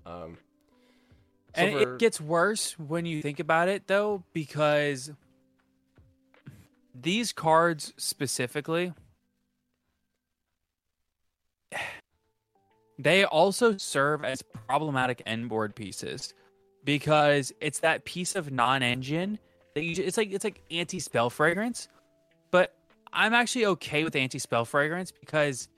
Um, 0.05 0.37
so 1.55 1.63
And 1.63 1.73
for- 1.73 1.95
it 1.95 1.99
gets 2.01 2.21
worse 2.21 2.77
when 2.79 3.07
you 3.07 3.23
think 3.23 3.39
about 3.39 3.69
it, 3.69 3.87
though, 3.87 4.25
because 4.33 5.13
these 6.95 7.33
cards 7.33 7.93
specifically, 7.97 8.93
they 12.99 13.25
also 13.25 13.77
serve 13.77 14.25
as 14.25 14.43
problematic 14.43 15.23
end 15.27 15.49
board 15.49 15.75
pieces 15.75 16.35
because 16.85 17.53
it's 17.61 17.81
that 17.81 18.05
piece 18.05 18.37
of 18.37 18.51
non-engine 18.51 19.39
that 19.75 19.85
you 19.85 20.03
it's 20.03 20.17
like 20.17 20.33
it's 20.33 20.45
like 20.45 20.63
anti-spell 20.71 21.31
fragrance, 21.31 21.89
but 22.51 22.75
I'm 23.13 23.35
actually 23.35 23.67
okay 23.67 24.05
with 24.05 24.17
anti-spell 24.17 24.65
fragrance 24.65 25.13
because 25.13 25.69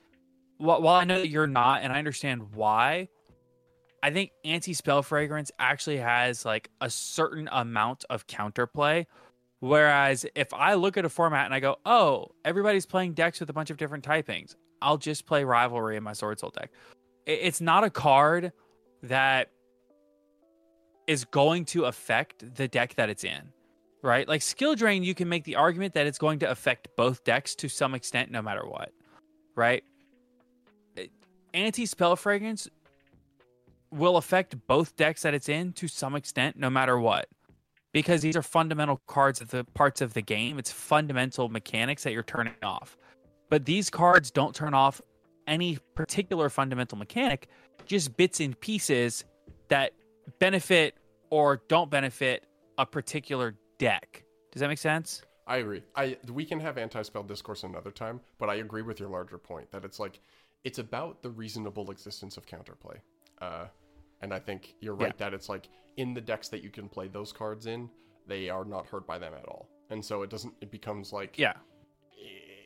wh- 0.58 0.80
while 0.80 0.96
I 0.96 1.04
know 1.04 1.18
that 1.18 1.28
you're 1.28 1.46
not, 1.46 1.82
and 1.82 1.92
I 1.92 1.98
understand 1.98 2.54
why, 2.54 3.08
I 4.02 4.10
think 4.10 4.32
anti 4.44 4.74
spell 4.74 5.02
fragrance 5.02 5.50
actually 5.58 5.98
has 5.98 6.44
like 6.44 6.70
a 6.80 6.90
certain 6.90 7.48
amount 7.52 8.04
of 8.10 8.26
counterplay. 8.26 9.06
Whereas 9.62 10.26
if 10.34 10.52
I 10.52 10.74
look 10.74 10.96
at 10.96 11.04
a 11.04 11.08
format 11.08 11.44
and 11.44 11.54
I 11.54 11.60
go, 11.60 11.76
oh, 11.86 12.32
everybody's 12.44 12.84
playing 12.84 13.12
decks 13.12 13.38
with 13.38 13.48
a 13.48 13.52
bunch 13.52 13.70
of 13.70 13.76
different 13.76 14.04
typings, 14.04 14.56
I'll 14.82 14.98
just 14.98 15.24
play 15.24 15.44
rivalry 15.44 15.96
in 15.96 16.02
my 16.02 16.14
sword 16.14 16.40
soul 16.40 16.50
deck. 16.50 16.72
It's 17.26 17.60
not 17.60 17.84
a 17.84 17.90
card 17.90 18.50
that 19.04 19.52
is 21.06 21.24
going 21.24 21.66
to 21.66 21.84
affect 21.84 22.56
the 22.56 22.66
deck 22.66 22.96
that 22.96 23.08
it's 23.08 23.22
in, 23.22 23.52
right? 24.02 24.26
Like 24.26 24.42
skill 24.42 24.74
drain, 24.74 25.04
you 25.04 25.14
can 25.14 25.28
make 25.28 25.44
the 25.44 25.54
argument 25.54 25.94
that 25.94 26.08
it's 26.08 26.18
going 26.18 26.40
to 26.40 26.50
affect 26.50 26.88
both 26.96 27.22
decks 27.22 27.54
to 27.54 27.68
some 27.68 27.94
extent, 27.94 28.32
no 28.32 28.42
matter 28.42 28.66
what, 28.66 28.90
right? 29.54 29.84
Anti 31.54 31.86
spell 31.86 32.16
fragrance 32.16 32.68
will 33.92 34.16
affect 34.16 34.56
both 34.66 34.96
decks 34.96 35.22
that 35.22 35.34
it's 35.34 35.48
in 35.48 35.72
to 35.74 35.86
some 35.86 36.16
extent, 36.16 36.56
no 36.56 36.68
matter 36.68 36.98
what. 36.98 37.28
Because 37.93 38.22
these 38.22 38.36
are 38.36 38.43
fundamental 38.43 39.01
cards 39.07 39.40
of 39.40 39.51
the 39.51 39.64
parts 39.64 40.01
of 40.01 40.14
the 40.14 40.22
game. 40.22 40.59
It's 40.59 40.72
fundamental 40.72 41.49
mechanics 41.49 42.03
that 42.05 42.12
you're 42.12 42.22
turning 42.22 42.55
off. 42.62 42.97
But 43.51 43.66
these 43.66 43.90
cards 43.90 44.30
don't 44.30 44.55
turn 44.55 44.72
off 44.72 45.01
any 45.47 45.78
particular 45.95 46.49
fundamental 46.49 46.97
mechanic, 46.97 47.49
just 47.86 48.16
bits 48.16 48.40
and 48.40 48.59
pieces 48.61 49.24
that 49.68 49.93
benefit 50.38 50.95
or 51.30 51.62
don't 51.68 51.90
benefit 51.90 52.47
a 52.78 52.86
particular 52.86 53.55
deck. 53.78 54.24
Does 54.53 54.61
that 54.61 54.68
make 54.68 54.78
sense? 54.78 55.22
I 55.47 55.57
agree. 55.57 55.82
I 55.97 56.16
we 56.32 56.45
can 56.45 56.61
have 56.61 56.78
anti-spell 56.78 57.24
discourse 57.24 57.64
another 57.64 57.90
time, 57.90 58.20
but 58.38 58.49
I 58.49 58.57
agree 58.57 58.82
with 58.82 59.01
your 59.01 59.09
larger 59.09 59.38
point 59.38 59.70
that 59.72 59.84
it's 59.84 59.99
like 59.99 60.20
it's 60.64 60.78
about 60.78 61.22
the 61.22 61.30
reasonable 61.30 61.90
existence 61.90 62.36
of 62.36 62.47
counterplay. 62.47 62.99
Uh, 63.40 63.66
and 64.22 64.32
I 64.32 64.38
think 64.38 64.74
you're 64.80 64.94
right 64.94 65.16
that 65.18 65.34
it's 65.34 65.48
like 65.48 65.68
in 65.96 66.14
the 66.14 66.20
decks 66.20 66.48
that 66.48 66.62
you 66.62 66.70
can 66.70 66.88
play 66.88 67.08
those 67.08 67.32
cards 67.32 67.66
in, 67.66 67.90
they 68.26 68.48
are 68.48 68.64
not 68.64 68.86
hurt 68.86 69.06
by 69.06 69.18
them 69.18 69.34
at 69.34 69.44
all, 69.46 69.68
and 69.90 70.04
so 70.04 70.22
it 70.22 70.30
doesn't. 70.30 70.54
It 70.60 70.70
becomes 70.70 71.12
like 71.12 71.38
Yeah. 71.38 71.54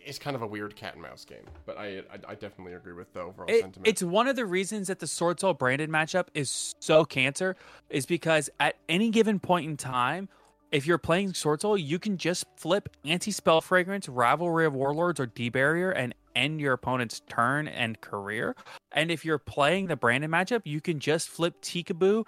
it's 0.05 0.19
kind 0.21 0.37
of 0.37 0.43
a 0.43 0.47
weird 0.47 0.77
cat 0.77 0.93
and 0.95 1.03
mouse 1.03 1.25
game. 1.25 1.45
But 1.65 1.79
I 1.79 1.99
I, 1.99 2.19
I 2.29 2.35
definitely 2.35 2.75
agree 2.75 2.93
with 2.93 3.13
the 3.13 3.21
overall 3.23 3.49
It- 3.51 3.61
sentiment. 3.63 3.89
it's 3.89 4.03
one 4.03 4.29
of 4.29 4.37
the 4.37 4.47
reasons 4.47 4.87
that 4.89 5.01
the 5.01 5.07
Sword 5.07 5.41
Soul 5.41 5.55
branded 5.55 5.91
matchup 5.91 6.29
is 6.35 6.75
so 6.79 7.05
cancer 7.05 7.57
is 7.91 8.07
because 8.07 8.49
at 8.61 8.77
any 8.89 9.11
given 9.11 9.41
point 9.41 9.67
in 9.69 9.77
time, 9.77 10.29
if 10.71 10.87
you're 10.87 10.99
playing 10.99 11.35
Sword 11.35 11.61
Soul, 11.63 11.77
you 11.77 11.99
can 11.99 12.19
just 12.19 12.45
flip 12.57 12.89
Anti 13.05 13.31
Spell 13.33 13.61
Fragrance, 13.61 14.09
Rivalry 14.09 14.67
of 14.67 14.75
Warlords, 14.75 15.19
or 15.19 15.27
D 15.27 15.49
Barrier 15.49 15.91
and 15.91 16.15
end 16.37 16.61
your 16.61 16.75
opponent's 16.75 17.21
turn 17.29 17.67
and 17.67 18.01
career. 18.01 18.55
And 18.93 19.11
if 19.11 19.25
you're 19.25 19.39
playing 19.39 19.87
the 19.87 19.97
Branded 19.97 20.31
matchup, 20.31 20.63
you 20.65 20.81
can 20.81 21.01
just 21.01 21.29
flip 21.29 21.61
Tikaboo 21.63 22.27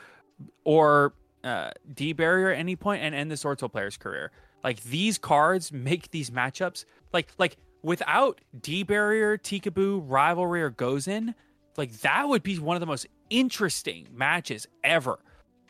or 0.64 1.14
uh, 1.44 1.70
D 1.94 2.12
Barrier 2.12 2.50
at 2.52 2.59
any 2.59 2.74
point 2.74 3.02
and 3.02 3.14
end 3.14 3.30
the 3.30 3.36
Sword 3.36 3.59
player's 3.59 3.96
career. 3.96 4.32
Like 4.64 4.82
these 4.82 5.18
cards 5.18 5.72
make 5.72 6.11
these 6.11 6.30
matchups 6.30 6.84
like 7.12 7.28
like 7.38 7.56
without 7.82 8.40
D 8.61 8.82
Barrier, 8.82 9.38
Tikaboo, 9.38 10.02
Rivalry, 10.04 10.62
or 10.62 10.70
Gozen, 10.70 11.34
like 11.76 11.92
that 12.00 12.28
would 12.28 12.42
be 12.42 12.59
one 12.59 12.76
of 12.76 12.80
the 12.80 12.86
most 12.86 13.06
interesting 13.30 14.09
matches 14.12 14.66
ever. 14.82 15.18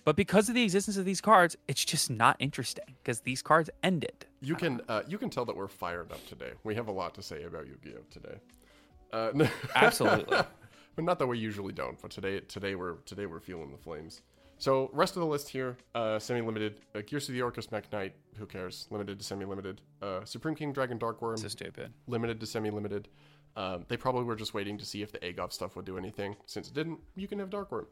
But 0.08 0.16
because 0.16 0.48
of 0.48 0.54
the 0.54 0.62
existence 0.62 0.96
of 0.96 1.04
these 1.04 1.20
cards, 1.20 1.54
it's 1.68 1.84
just 1.84 2.08
not 2.08 2.36
interesting 2.38 2.86
because 3.02 3.20
these 3.20 3.42
cards 3.42 3.68
end 3.82 4.04
it. 4.04 4.24
You 4.40 4.54
can 4.54 4.80
uh, 4.88 5.02
you 5.06 5.18
can 5.18 5.28
tell 5.28 5.44
that 5.44 5.54
we're 5.54 5.68
fired 5.68 6.10
up 6.10 6.26
today. 6.26 6.52
We 6.64 6.74
have 6.76 6.88
a 6.88 6.90
lot 6.90 7.12
to 7.16 7.22
say 7.22 7.42
about 7.42 7.66
Yu-Gi-Oh 7.66 8.00
today. 8.10 8.38
Uh, 9.12 9.46
Absolutely. 9.74 10.38
but 10.96 11.04
not 11.04 11.18
that 11.18 11.26
we 11.26 11.36
usually 11.36 11.74
don't. 11.74 12.00
But 12.00 12.10
today 12.10 12.40
today 12.40 12.74
we're 12.74 12.94
today 13.04 13.26
we're 13.26 13.38
feeling 13.38 13.70
the 13.70 13.76
flames. 13.76 14.22
So 14.56 14.88
rest 14.94 15.14
of 15.16 15.20
the 15.20 15.26
list 15.26 15.50
here: 15.50 15.76
uh, 15.94 16.18
semi-limited, 16.18 16.80
uh, 16.94 17.02
Gears 17.06 17.28
of 17.28 17.34
the 17.34 17.42
Orcus 17.42 17.70
Mech 17.70 17.92
Knight. 17.92 18.14
Who 18.38 18.46
cares? 18.46 18.86
Limited 18.88 19.18
to 19.18 19.24
semi-limited. 19.26 19.82
Uh, 20.00 20.24
Supreme 20.24 20.54
King 20.54 20.72
Dragon 20.72 20.96
Dark 20.96 21.20
Worm. 21.20 21.36
so 21.36 21.48
stupid. 21.48 21.92
limited 22.06 22.40
to 22.40 22.46
semi-limited. 22.46 23.08
Um, 23.56 23.84
they 23.88 23.98
probably 23.98 24.24
were 24.24 24.36
just 24.36 24.54
waiting 24.54 24.78
to 24.78 24.86
see 24.86 25.02
if 25.02 25.12
the 25.12 25.18
Agov 25.18 25.52
stuff 25.52 25.76
would 25.76 25.84
do 25.84 25.98
anything. 25.98 26.34
Since 26.46 26.68
it 26.68 26.72
didn't, 26.72 26.98
you 27.14 27.28
can 27.28 27.38
have 27.40 27.50
Dark 27.50 27.70
Worm. 27.70 27.88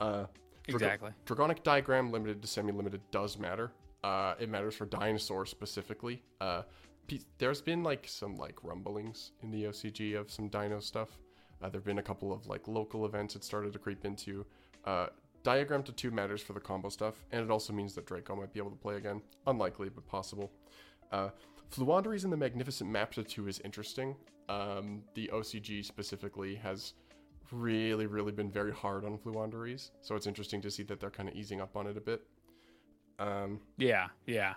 Uh, 0.00 0.24
Exactly. 0.66 1.10
Dragonic 1.26 1.62
Diagram 1.62 2.10
limited 2.10 2.42
to 2.42 2.48
semi-limited 2.48 3.00
does 3.10 3.38
matter. 3.38 3.72
Uh, 4.02 4.34
it 4.38 4.48
matters 4.48 4.74
for 4.74 4.86
dinosaurs 4.86 5.50
specifically. 5.50 6.22
Uh, 6.40 6.62
there's 7.38 7.60
been 7.60 7.82
like 7.82 8.06
some 8.08 8.36
like 8.36 8.62
rumblings 8.62 9.32
in 9.42 9.50
the 9.50 9.64
OCG 9.64 10.18
of 10.18 10.30
some 10.30 10.48
Dino 10.48 10.80
stuff. 10.80 11.18
Uh, 11.62 11.68
there've 11.68 11.84
been 11.84 11.98
a 11.98 12.02
couple 12.02 12.32
of 12.32 12.46
like 12.46 12.68
local 12.68 13.06
events 13.06 13.36
it 13.36 13.44
started 13.44 13.72
to 13.72 13.78
creep 13.78 14.04
into. 14.04 14.44
Uh, 14.84 15.06
diagram 15.42 15.82
to 15.84 15.92
two 15.92 16.10
matters 16.10 16.42
for 16.42 16.52
the 16.52 16.60
combo 16.60 16.88
stuff, 16.88 17.24
and 17.30 17.42
it 17.42 17.50
also 17.50 17.72
means 17.72 17.94
that 17.94 18.06
Draco 18.06 18.34
might 18.34 18.52
be 18.52 18.58
able 18.58 18.70
to 18.70 18.76
play 18.76 18.96
again. 18.96 19.22
Unlikely, 19.46 19.88
but 19.88 20.06
possible. 20.06 20.50
Uh, 21.12 21.30
Floowandereeze 21.70 22.24
in 22.24 22.30
the 22.30 22.36
Magnificent 22.36 22.90
Map 22.90 23.12
to 23.14 23.22
2 23.22 23.48
is 23.48 23.60
interesting. 23.60 24.16
Um, 24.48 25.02
the 25.14 25.30
OCG 25.32 25.84
specifically 25.84 26.54
has 26.56 26.94
really, 27.52 28.06
really 28.06 28.32
been 28.32 28.50
very 28.50 28.72
hard 28.72 29.04
on 29.04 29.18
Floowandereeze, 29.18 29.90
so 30.02 30.14
it's 30.14 30.26
interesting 30.26 30.60
to 30.62 30.70
see 30.70 30.82
that 30.84 31.00
they're 31.00 31.10
kind 31.10 31.28
of 31.28 31.34
easing 31.34 31.60
up 31.60 31.76
on 31.76 31.86
it 31.86 31.96
a 31.96 32.00
bit. 32.00 32.22
Um, 33.18 33.60
Yeah, 33.78 34.08
yeah. 34.26 34.54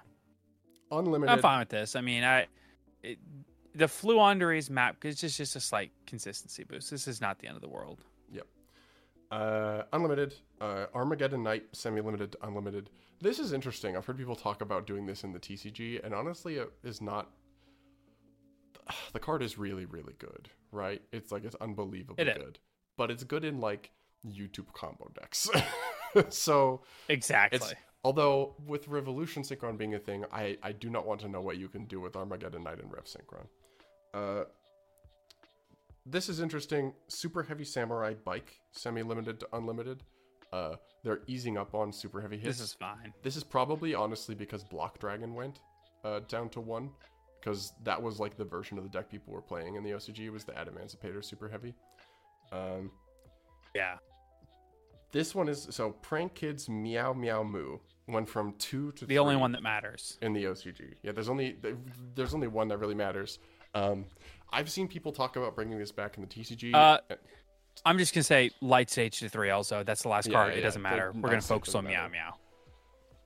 unlimited. 0.92 1.30
I'm 1.34 1.42
fine 1.42 1.60
with 1.60 1.70
this. 1.70 1.96
I 1.96 2.02
mean, 2.02 2.24
I 2.24 2.48
it, 3.04 3.18
the 3.76 3.86
Floowandereeze 3.86 4.70
map 4.70 5.04
it's 5.06 5.22
just 5.22 5.38
just 5.38 5.56
a 5.56 5.60
slight 5.60 5.92
consistency 6.06 6.64
boost. 6.64 6.90
This 6.92 7.08
is 7.08 7.22
not 7.22 7.40
the 7.40 7.48
end 7.48 7.56
of 7.56 7.62
the 7.62 7.70
world. 7.70 8.04
Yep. 8.32 8.48
Uh, 9.32 9.84
unlimited, 9.94 10.34
uh, 10.60 10.88
Armageddon 10.94 11.44
Knight, 11.44 11.64
semi-limited 11.72 12.34
to 12.34 12.38
unlimited. 12.48 12.90
This 13.22 13.38
is 13.40 13.54
interesting. 13.54 13.96
I've 13.96 14.06
heard 14.06 14.18
people 14.18 14.36
talk 14.36 14.62
about 14.62 14.88
doing 14.88 15.06
this 15.06 15.24
in 15.24 15.32
the 15.34 15.40
TCG, 15.40 16.04
and 16.04 16.14
honestly, 16.14 16.56
it 16.56 16.72
is 16.84 17.02
not. 17.02 17.30
The 19.14 19.20
card 19.20 19.44
is 19.44 19.58
really, 19.58 19.86
really 19.86 20.16
good, 20.18 20.50
right? 20.72 21.02
It's 21.12 21.32
like 21.32 21.44
it's 21.46 21.56
unbelievably 21.62 22.22
It 22.24 22.28
is. 22.28 22.38
good, 22.38 22.60
but 23.00 23.10
it's 23.10 23.24
good 23.24 23.46
in 23.46 23.62
like 23.62 23.92
YouTube 24.28 24.72
combo 24.74 25.10
decks. 25.20 25.50
so 26.30 26.82
Exactly. 27.08 27.76
although 28.04 28.56
with 28.68 28.90
Revolution 28.90 29.42
Synchron 29.42 29.78
being 29.78 29.96
a 29.96 30.00
thing, 30.00 30.26
I 30.34 30.58
I 30.62 30.74
do 30.74 30.90
not 30.90 31.08
want 31.08 31.22
to 31.22 31.30
know 31.30 31.42
what 31.42 31.58
you 31.58 31.70
can 31.70 31.86
do 31.86 32.02
with 32.02 32.18
Armageddon 32.18 32.62
Knight 32.66 32.80
and 32.84 32.92
Rev 32.92 33.06
Synchron. 33.06 33.48
Uh, 34.14 34.44
this 36.06 36.28
is 36.28 36.42
interesting. 36.42 36.94
Super 37.08 37.42
heavy 37.42 37.64
samurai 37.64 38.16
bike, 38.26 38.60
semi-limited 38.74 39.40
to 39.40 39.48
unlimited. 39.54 40.04
Uh, 40.52 40.76
they're 41.04 41.22
easing 41.28 41.58
up 41.58 41.74
on 41.74 41.94
super 41.94 42.20
heavy 42.20 42.38
hits. 42.38 42.58
this 42.58 42.68
is 42.68 42.74
fine. 42.74 43.14
This 43.24 43.38
is 43.38 43.44
probably 43.46 43.96
honestly 43.96 44.36
because 44.36 44.64
Block 44.66 45.00
Dragon 45.00 45.34
went 45.36 45.60
uh, 46.04 46.20
down 46.28 46.50
to 46.50 46.60
one, 46.60 46.90
because 47.40 47.72
that 47.84 48.02
was 48.02 48.20
like 48.20 48.36
the 48.36 48.44
version 48.44 48.78
of 48.78 48.84
the 48.84 48.90
deck 48.90 49.10
people 49.10 49.34
were 49.34 49.42
playing 49.42 49.76
in 49.76 49.84
the 49.84 49.92
OCG 49.92 50.30
was 50.32 50.44
the 50.44 50.52
Adamancipator 50.54 51.24
super 51.24 51.48
heavy. 51.48 51.74
Um, 52.52 52.92
Yeah. 53.76 53.98
this 55.12 55.34
one 55.36 55.48
is 55.50 55.68
so 55.72 55.92
Prank 55.92 56.34
Kids 56.36 56.70
Meow 56.70 57.14
Meow 57.14 57.44
Moo 57.44 57.80
went 58.08 58.28
from 58.28 58.54
two 58.54 58.92
to 58.94 59.06
The 59.06 59.20
only 59.20 59.36
one 59.36 59.52
that 59.52 59.62
matters. 59.62 60.18
in 60.22 60.34
the 60.34 60.46
OCG. 60.46 60.96
Yeah, 61.04 61.12
there's 61.12 61.30
only 61.30 61.58
there's 62.16 62.34
only 62.34 62.48
one 62.48 62.68
that 62.70 62.78
really 62.78 62.96
matters. 62.96 63.40
Um, 63.76 64.06
I've 64.52 64.70
seen 64.72 64.88
people 64.88 65.12
talk 65.12 65.36
about 65.36 65.56
bringing 65.56 65.78
this 65.78 65.92
back 65.92 66.18
in 66.18 66.22
the 66.22 66.28
TCG. 66.28 66.74
Uh, 66.74 67.00
I'm 67.86 67.98
just 68.00 68.14
gonna 68.14 68.24
say 68.24 68.50
light 68.62 68.90
stage 68.90 69.20
to 69.20 69.30
three. 69.30 69.52
Also, 69.52 69.84
that's 69.84 70.02
the 70.02 70.10
last 70.10 70.28
Yeah, 70.28 70.34
card. 70.34 70.54
yeah, 70.54 70.60
It 70.60 70.62
doesn't 70.64 70.82
matter. 70.82 71.12
We're 71.14 71.30
gonna 71.30 71.42
focus 71.42 71.76
on 71.76 71.86
meow 71.86 72.08
matter. 72.08 72.10
meow. 72.12 72.34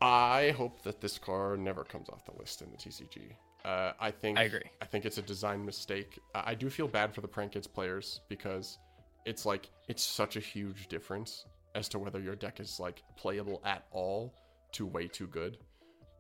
I 0.02 0.52
hope 0.58 0.84
that 0.84 1.00
this 1.00 1.18
card 1.18 1.60
never 1.62 1.86
comes 1.86 2.10
off 2.10 2.26
the 2.26 2.34
list 2.38 2.62
in 2.62 2.70
the 2.72 2.78
TCG. 2.78 3.38
Uh, 3.64 3.94
I 4.02 4.12
think 4.12 4.38
I 4.38 4.44
agree. 4.44 4.70
I 4.82 4.86
think 4.86 5.06
it's 5.06 5.18
a 5.18 5.22
design 5.22 5.64
mistake. 5.66 6.20
I 6.36 6.54
do 6.54 6.70
feel 6.70 6.90
bad 6.90 7.16
for 7.16 7.22
the 7.22 7.28
Prank 7.30 7.54
Kids 7.54 7.68
players 7.68 8.20
because 8.28 8.78
it's 9.26 9.46
like 9.46 9.70
it's 9.88 10.04
such 10.04 10.36
a 10.36 10.40
huge 10.40 10.88
difference 10.88 11.46
as 11.76 11.88
to 11.90 12.00
whether 12.00 12.20
your 12.20 12.36
deck 12.36 12.60
is 12.60 12.80
like 12.80 13.04
playable 13.16 13.62
at 13.66 13.86
all 13.92 14.34
to 14.74 14.86
way 14.86 15.08
too 15.08 15.28
good. 15.28 15.58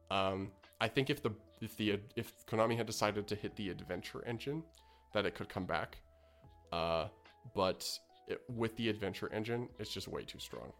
Um, 0.09 0.51
I 0.79 0.87
think 0.87 1.09
if 1.09 1.21
the 1.21 1.31
if 1.61 1.75
the 1.77 1.99
if 2.15 2.45
Konami 2.45 2.75
had 2.75 2.85
decided 2.85 3.27
to 3.27 3.35
hit 3.35 3.55
the 3.55 3.69
adventure 3.69 4.23
engine, 4.25 4.63
that 5.13 5.25
it 5.25 5.35
could 5.35 5.49
come 5.49 5.65
back. 5.65 5.97
Uh, 6.71 7.07
but 7.55 7.87
it, 8.27 8.41
with 8.49 8.75
the 8.77 8.89
adventure 8.89 9.31
engine, 9.31 9.69
it's 9.79 9.91
just 9.91 10.07
way 10.07 10.23
too 10.23 10.39
strong. 10.39 10.71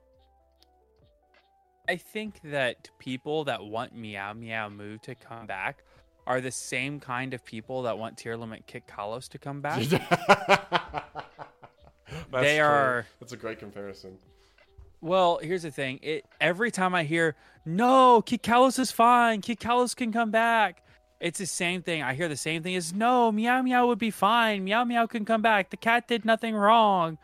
I 1.88 1.98
think 1.98 2.40
that 2.46 2.90
people 3.00 3.44
that 3.46 3.64
want 3.64 3.94
Meow 3.94 4.34
Meow 4.34 4.70
Moo 4.70 4.98
to 5.00 5.16
come 5.16 5.46
back 5.46 5.84
are 6.26 6.40
the 6.40 6.52
same 6.52 7.00
kind 7.00 7.34
of 7.34 7.44
people 7.44 7.84
that 7.84 7.98
want 7.98 8.18
Tearlament 8.18 8.66
Kitkallos 8.66 9.28
to 9.30 9.38
come 9.38 9.62
back. 9.62 9.82
That's 12.34 12.46
They 12.46 12.58
true. 12.58 12.66
are- 12.66 13.08
That's 13.20 13.32
a 13.34 13.38
great 13.38 13.60
comparison. 13.60 14.18
well, 15.02 15.40
here's 15.42 15.64
the 15.64 15.72
thing. 15.72 16.00
It 16.02 16.26
every 16.42 16.72
time 16.72 16.94
I 16.96 17.04
hear 17.04 17.36
no, 17.66 18.22
Kitkallos 18.22 18.78
is 18.80 18.92
fine. 18.92 19.42
Kitkallos 19.42 19.96
can 19.96 20.12
come 20.12 20.32
back. 20.32 20.82
It's 21.22 21.40
the 21.40 21.46
same 21.46 21.82
thing. 21.82 22.04
I 22.04 22.14
hear 22.14 22.28
the 22.28 22.36
same 22.36 22.62
thing 22.64 22.76
as 22.76 22.92
no, 22.94 23.32
Meow 23.32 23.62
Meow 23.62 23.88
would 23.88 24.00
be 24.00 24.12
fine. 24.12 24.66
Meow 24.66 24.84
Meow 24.84 25.06
can 25.08 25.24
come 25.24 25.42
back. 25.42 25.70
The 25.70 25.78
cat 25.78 26.08
did 26.08 26.26
nothing 26.26 26.54
wrong. 26.56 27.18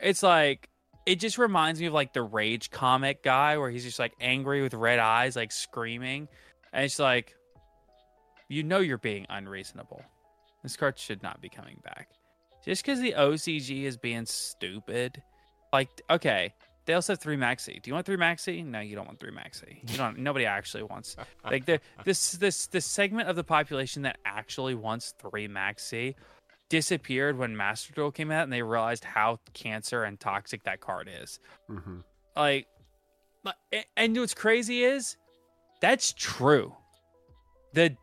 It's 0.00 0.22
like 0.22 0.68
it 1.06 1.16
just 1.16 1.38
reminds 1.38 1.80
me 1.80 1.86
of 1.86 1.92
like 1.92 2.12
the 2.12 2.22
Rage 2.22 2.70
comic 2.70 3.24
guy 3.24 3.58
where 3.58 3.70
he's 3.70 3.82
just 3.82 3.98
like 3.98 4.12
angry 4.20 4.62
with 4.62 4.74
red 4.74 5.00
eyes, 5.00 5.34
like 5.34 5.50
screaming. 5.50 6.28
And 6.72 6.84
it's 6.84 6.98
like 7.00 7.34
you 8.48 8.62
know 8.62 8.78
you're 8.78 8.98
being 8.98 9.26
unreasonable. 9.28 10.02
This 10.62 10.76
card 10.76 10.98
should 10.98 11.22
not 11.22 11.40
be 11.40 11.48
coming 11.48 11.80
back. 11.82 12.08
Just 12.64 12.84
because 12.84 13.00
the 13.00 13.14
OCG 13.16 13.84
is 13.84 13.96
being 13.96 14.26
stupid. 14.26 15.22
Like, 15.72 15.88
okay, 16.10 16.52
they 16.84 16.94
also 16.94 17.12
have 17.12 17.20
three 17.20 17.36
maxi. 17.36 17.80
Do 17.82 17.90
you 17.90 17.94
want 17.94 18.06
three 18.06 18.16
maxi? 18.16 18.64
No, 18.64 18.80
you 18.80 18.96
don't 18.96 19.06
want 19.06 19.20
three 19.20 19.32
maxi. 19.32 19.88
You 19.90 19.96
don't. 19.96 20.18
nobody 20.18 20.46
actually 20.46 20.82
wants. 20.84 21.16
Like 21.44 21.64
this 22.04 22.32
this 22.32 22.66
this 22.66 22.86
segment 22.86 23.28
of 23.28 23.36
the 23.36 23.44
population 23.44 24.02
that 24.02 24.18
actually 24.24 24.74
wants 24.74 25.14
three 25.18 25.48
maxi 25.48 26.14
disappeared 26.68 27.36
when 27.36 27.56
Master 27.56 27.92
Duel 27.92 28.10
came 28.10 28.30
out, 28.30 28.44
and 28.44 28.52
they 28.52 28.62
realized 28.62 29.04
how 29.04 29.38
cancer 29.52 30.04
and 30.04 30.18
toxic 30.18 30.64
that 30.64 30.80
card 30.80 31.08
is. 31.22 31.38
Mm-hmm. 31.70 31.98
Like, 32.34 32.66
like- 33.44 33.86
and 33.96 34.16
what's 34.16 34.34
crazy 34.34 34.82
is 34.82 35.16
that's 35.80 36.12
true. 36.16 36.74
The 37.74 37.96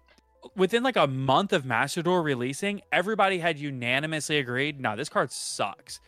within 0.56 0.84
like 0.84 0.96
a 0.96 1.08
month 1.08 1.54
of 1.54 1.66
Master 1.66 2.02
Duel 2.02 2.22
releasing, 2.22 2.82
everybody 2.92 3.40
had 3.40 3.60
unanimously 3.60 4.38
agreed, 4.38 4.80
no, 4.80 4.96
this 4.96 5.10
card 5.10 5.32
sucks. 5.32 6.00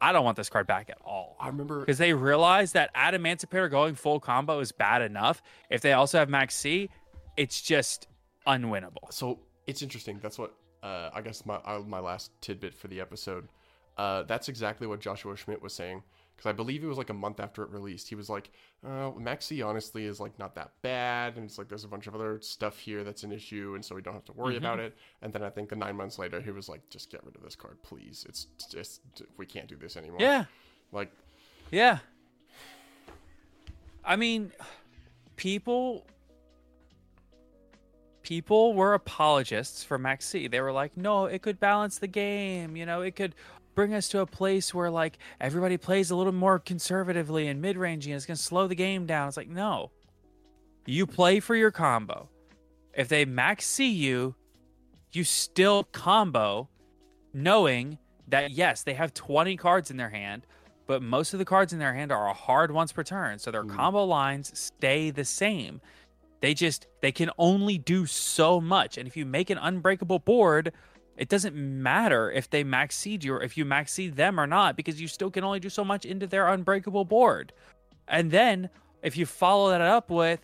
I 0.00 0.12
don't 0.12 0.24
want 0.24 0.36
this 0.36 0.50
card 0.50 0.66
back 0.66 0.90
at 0.90 0.98
all. 1.04 1.36
I 1.40 1.48
remember 1.48 1.80
because 1.80 1.98
they 1.98 2.12
realized 2.12 2.74
that 2.74 2.94
Adamancipator 2.94 3.70
going 3.70 3.94
full 3.94 4.20
combo 4.20 4.60
is 4.60 4.70
bad 4.70 5.00
enough. 5.00 5.42
If 5.70 5.80
they 5.80 5.94
also 5.94 6.18
have 6.18 6.28
Maxx 6.28 6.54
C, 6.54 6.90
it's 7.36 7.62
just 7.62 8.06
unwinnable. 8.46 9.10
So 9.10 9.40
it's 9.66 9.80
interesting. 9.80 10.18
That's 10.22 10.38
what 10.38 10.54
uh, 10.82 11.10
I 11.14 11.22
guess 11.22 11.46
my 11.46 11.56
uh, 11.56 11.82
my 11.86 12.00
last 12.00 12.30
tidbit 12.42 12.74
for 12.74 12.88
the 12.88 13.00
episode. 13.00 13.48
Uh, 13.96 14.22
that's 14.24 14.50
exactly 14.50 14.86
what 14.86 15.00
Joshua 15.00 15.34
Schmidt 15.34 15.62
was 15.62 15.72
saying 15.72 16.02
because 16.36 16.48
I 16.50 16.52
believe 16.52 16.84
it 16.84 16.86
was 16.86 16.98
like 16.98 17.08
a 17.08 17.14
month 17.14 17.40
after 17.40 17.62
it 17.62 17.70
released. 17.70 18.08
He 18.08 18.14
was 18.14 18.28
like, 18.28 18.50
uh, 18.84 19.10
"Maxi 19.12 19.66
honestly 19.66 20.04
is 20.04 20.20
like 20.20 20.38
not 20.38 20.54
that 20.56 20.72
bad, 20.82 21.36
and 21.36 21.46
it's 21.46 21.56
like 21.56 21.68
there's 21.68 21.84
a 21.84 21.88
bunch 21.88 22.06
of 22.06 22.14
other 22.14 22.38
stuff 22.42 22.78
here 22.78 23.04
that's 23.04 23.22
an 23.22 23.32
issue, 23.32 23.72
and 23.74 23.82
so 23.84 23.94
we 23.94 24.02
don't 24.02 24.12
have 24.14 24.24
to 24.26 24.32
worry 24.32 24.54
Mm-hmm. 24.54 24.64
about 24.64 24.78
it." 24.80 24.96
And 25.22 25.32
then 25.32 25.42
I 25.42 25.48
think 25.50 25.70
the 25.70 25.76
nine 25.76 25.96
months 25.96 26.18
later, 26.18 26.40
he 26.40 26.50
was 26.50 26.68
like, 26.68 26.88
"Just 26.90 27.10
get 27.10 27.24
rid 27.24 27.36
of 27.36 27.42
this 27.42 27.56
card, 27.56 27.82
please. 27.82 28.26
It's 28.28 28.46
just 28.70 29.00
we 29.38 29.46
can't 29.46 29.66
do 29.66 29.76
this 29.76 29.96
anymore." 29.96 30.18
Yeah, 30.20 30.44
like 30.92 31.10
yeah. 31.70 31.98
I 34.04 34.16
mean, 34.16 34.52
people 35.36 36.06
people 38.22 38.74
were 38.74 38.94
apologists 38.94 39.84
for 39.84 39.98
Maxx 39.98 40.26
C. 40.26 40.48
They 40.48 40.60
were 40.60 40.72
like, 40.72 40.96
"No, 40.96 41.26
it 41.26 41.42
could 41.42 41.58
balance 41.60 41.98
the 41.98 42.06
game. 42.08 42.76
You 42.76 42.86
know, 42.86 43.00
it 43.02 43.16
could." 43.16 43.34
Bring 43.76 43.92
us 43.92 44.08
to 44.08 44.20
a 44.20 44.26
place 44.26 44.72
where 44.72 44.90
like 44.90 45.18
everybody 45.38 45.76
plays 45.76 46.10
a 46.10 46.16
little 46.16 46.32
more 46.32 46.58
conservatively 46.58 47.46
and 47.46 47.60
mid-rangey, 47.60 48.06
and 48.06 48.14
it's 48.14 48.24
gonna 48.24 48.38
slow 48.38 48.66
the 48.66 48.74
game 48.74 49.04
down. 49.04 49.28
It's 49.28 49.36
like 49.36 49.50
no, 49.50 49.90
you 50.86 51.06
play 51.06 51.40
for 51.40 51.54
your 51.54 51.70
combo. 51.70 52.30
If 52.94 53.08
they 53.08 53.26
Maxx 53.26 53.66
C 53.66 53.86
you, 53.86 54.34
you 55.12 55.24
still 55.24 55.84
combo, 55.84 56.70
knowing 57.34 57.98
that 58.28 58.50
yes, 58.50 58.82
they 58.82 58.94
have 58.94 59.12
20 59.12 59.58
cards 59.58 59.90
in 59.90 59.98
their 59.98 60.08
hand, 60.08 60.46
but 60.86 61.02
most 61.02 61.34
of 61.34 61.38
the 61.38 61.44
cards 61.44 61.74
in 61.74 61.78
their 61.78 61.92
hand 61.92 62.10
are 62.10 62.28
a 62.28 62.32
hard 62.32 62.70
once 62.70 62.92
per 62.92 63.02
turn, 63.02 63.38
so 63.38 63.50
their 63.50 63.62
hmm. 63.62 63.76
combo 63.76 64.04
lines 64.04 64.58
stay 64.58 65.10
the 65.10 65.24
same. 65.26 65.82
They 66.40 66.54
just 66.54 66.86
they 67.02 67.12
can 67.12 67.30
only 67.36 67.76
do 67.76 68.06
so 68.06 68.58
much, 68.58 68.96
and 68.96 69.06
if 69.06 69.18
you 69.18 69.26
make 69.26 69.50
an 69.50 69.58
unbreakable 69.58 70.20
board, 70.20 70.72
it 71.16 71.28
doesn't 71.28 71.54
matter 71.54 72.30
if 72.30 72.50
they 72.50 72.64
max 72.64 72.96
seed 72.96 73.24
you 73.24 73.34
or 73.34 73.42
if 73.42 73.56
you 73.56 73.64
max 73.64 73.92
seed 73.92 74.16
them 74.16 74.38
or 74.38 74.46
not, 74.46 74.76
because 74.76 75.00
you 75.00 75.08
still 75.08 75.30
can 75.30 75.44
only 75.44 75.60
do 75.60 75.70
so 75.70 75.84
much 75.84 76.04
into 76.04 76.26
their 76.26 76.48
unbreakable 76.48 77.04
board. 77.04 77.52
And 78.08 78.30
then 78.30 78.70
if 79.02 79.16
you 79.16 79.26
follow 79.26 79.70
that 79.70 79.80
up 79.80 80.10
with, 80.10 80.40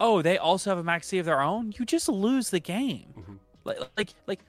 oh, 0.00 0.22
they 0.22 0.38
also 0.38 0.70
have 0.70 0.78
a 0.78 0.84
Maxx 0.84 1.08
C 1.08 1.18
of 1.18 1.26
their 1.26 1.40
own, 1.40 1.72
you 1.78 1.84
just 1.84 2.08
lose 2.08 2.50
the 2.50 2.60
game. 2.60 3.40
Like, 3.64 3.78
like, 3.96 4.14
like, 4.26 4.40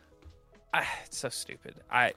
ah, 0.74 0.88
it's 1.06 1.18
so 1.18 1.30
stupid. 1.30 1.76
I 1.90 2.14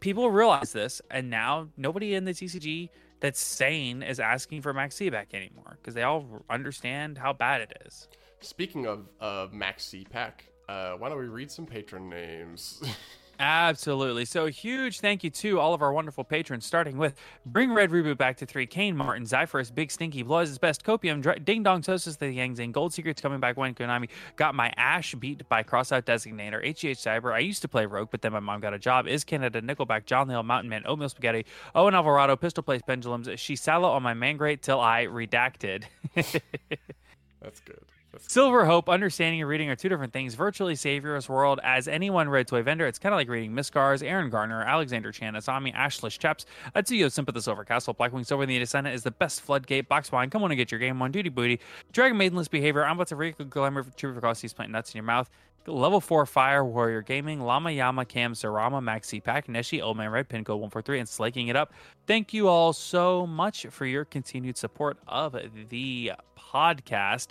people 0.00 0.30
realize 0.30 0.72
this, 0.72 1.00
and 1.10 1.30
now 1.30 1.68
nobody 1.76 2.14
in 2.14 2.24
the 2.24 2.32
TCG 2.32 2.88
that's 3.20 3.40
sane 3.40 4.02
is 4.02 4.18
asking 4.18 4.62
for 4.62 4.72
Maxx 4.72 4.96
C 4.96 5.10
back 5.10 5.34
anymore 5.34 5.76
because 5.80 5.94
they 5.94 6.02
all 6.02 6.44
understand 6.48 7.18
how 7.18 7.32
bad 7.32 7.60
it 7.60 7.82
is. 7.86 8.08
speaking 8.40 8.86
of 8.86 9.08
uh, 9.20 9.46
Maxi 9.48 10.08
Pack, 10.08 10.49
uh, 10.70 10.92
why 10.98 11.08
don't 11.08 11.18
we 11.18 11.26
read 11.26 11.50
some 11.50 11.66
patron 11.66 12.08
names? 12.08 12.82
Absolutely. 13.40 14.26
So 14.26 14.46
huge 14.46 15.00
thank 15.00 15.24
you 15.24 15.30
to 15.30 15.58
all 15.58 15.72
of 15.72 15.80
our 15.80 15.94
wonderful 15.94 16.24
patrons, 16.24 16.66
starting 16.66 16.98
with 16.98 17.16
Bring 17.46 17.72
Red 17.72 17.90
Reboot 17.90 18.18
back 18.18 18.36
to 18.36 18.46
three, 18.46 18.66
Kane 18.66 18.94
Martin, 18.94 19.24
Zyphorus, 19.24 19.74
Big 19.74 19.90
Stinky, 19.90 20.22
Blows 20.22 20.58
Best, 20.58 20.84
Copium, 20.84 21.22
Dr- 21.22 21.42
Ding 21.42 21.62
Dong 21.62 21.80
Sosis, 21.80 22.18
The 22.18 22.30
Yang 22.30 22.56
Zing, 22.56 22.72
Gold 22.72 22.92
Secrets 22.92 23.22
coming 23.22 23.40
back 23.40 23.56
when 23.56 23.74
Konami 23.74 24.10
got 24.36 24.54
my 24.54 24.72
Ash 24.76 25.14
beat 25.14 25.48
by 25.48 25.62
Crossout 25.62 26.02
Designator, 26.02 26.62
HGH 26.62 26.98
Cyber. 26.98 27.32
I 27.32 27.38
used 27.38 27.62
to 27.62 27.68
play 27.68 27.86
Rogue, 27.86 28.08
but 28.10 28.20
then 28.20 28.32
my 28.32 28.40
mom 28.40 28.60
got 28.60 28.74
a 28.74 28.78
job. 28.78 29.08
Is 29.08 29.24
Canada, 29.24 29.62
Nickelback, 29.62 30.04
John 30.04 30.28
Hill, 30.28 30.42
Mountain 30.42 30.68
Man, 30.68 30.82
Oatmeal 30.86 31.08
Spaghetti, 31.08 31.46
Owen 31.74 31.94
Alvarado, 31.94 32.36
Pistol 32.36 32.62
Place 32.62 32.82
Pendulums, 32.86 33.26
Shisala 33.26 33.88
on 33.88 34.02
my 34.02 34.12
man 34.12 34.36
grate 34.36 34.62
till 34.62 34.80
I 34.80 35.06
redacted. 35.06 35.84
That's 36.14 37.60
good. 37.64 37.84
Silver 38.18 38.64
Hope, 38.64 38.88
understanding 38.88 39.40
and 39.40 39.48
reading 39.48 39.68
are 39.70 39.76
two 39.76 39.88
different 39.88 40.12
things. 40.12 40.34
Virtually 40.34 40.74
Savior's 40.74 41.28
World, 41.28 41.60
as 41.62 41.86
any 41.86 42.10
one 42.10 42.28
red 42.28 42.48
toy 42.48 42.62
vendor, 42.62 42.86
it's 42.86 42.98
kind 42.98 43.14
of 43.14 43.18
like 43.18 43.28
reading 43.28 43.52
Miscars, 43.52 44.02
Aaron 44.02 44.30
Garner, 44.30 44.62
Alexander 44.62 45.12
Chan, 45.12 45.34
Asami, 45.34 45.74
Ashlish 45.74 46.18
Chaps, 46.18 46.46
Atsuyo, 46.74 47.06
Simpa 47.06 47.32
the 47.32 47.40
Silver 47.40 47.64
Castle, 47.64 47.94
Blackwing 47.94 48.26
Silver, 48.26 48.46
the 48.46 48.58
Descendant 48.58 48.94
is 48.94 49.02
the 49.02 49.10
best 49.12 49.42
floodgate, 49.42 49.88
Box 49.88 50.10
Wine, 50.10 50.28
come 50.28 50.42
on 50.42 50.50
and 50.50 50.58
get 50.58 50.70
your 50.72 50.80
game 50.80 51.00
on, 51.02 51.12
Duty 51.12 51.28
Booty, 51.28 51.60
Dragon 51.92 52.16
Maidenless 52.16 52.48
Behavior, 52.48 52.84
I'm 52.84 52.96
about 52.96 53.08
to 53.08 53.16
read 53.16 53.36
Glamour, 53.48 53.86
True 53.96 54.12
Vercosties, 54.12 54.54
Plant 54.54 54.72
Nuts 54.72 54.92
in 54.92 54.98
your 54.98 55.04
mouth, 55.04 55.30
Level 55.66 56.00
4 56.00 56.26
Fire 56.26 56.64
Warrior 56.64 57.02
Gaming, 57.02 57.40
Lama 57.40 57.70
Yama 57.70 58.04
Cam, 58.04 58.32
Sarama, 58.32 58.82
Maxi 58.82 59.22
Pack, 59.22 59.46
Neshi, 59.46 59.82
Old 59.82 59.96
Man 59.96 60.10
Red, 60.10 60.28
Pinko 60.28 60.50
143, 60.50 61.00
and 61.00 61.08
Slaking 61.08 61.48
It 61.48 61.56
Up. 61.56 61.72
Thank 62.06 62.32
you 62.32 62.48
all 62.48 62.72
so 62.72 63.26
much 63.26 63.66
for 63.66 63.84
your 63.86 64.04
continued 64.04 64.56
support 64.56 64.98
of 65.06 65.36
the 65.68 66.12
podcast. 66.38 67.28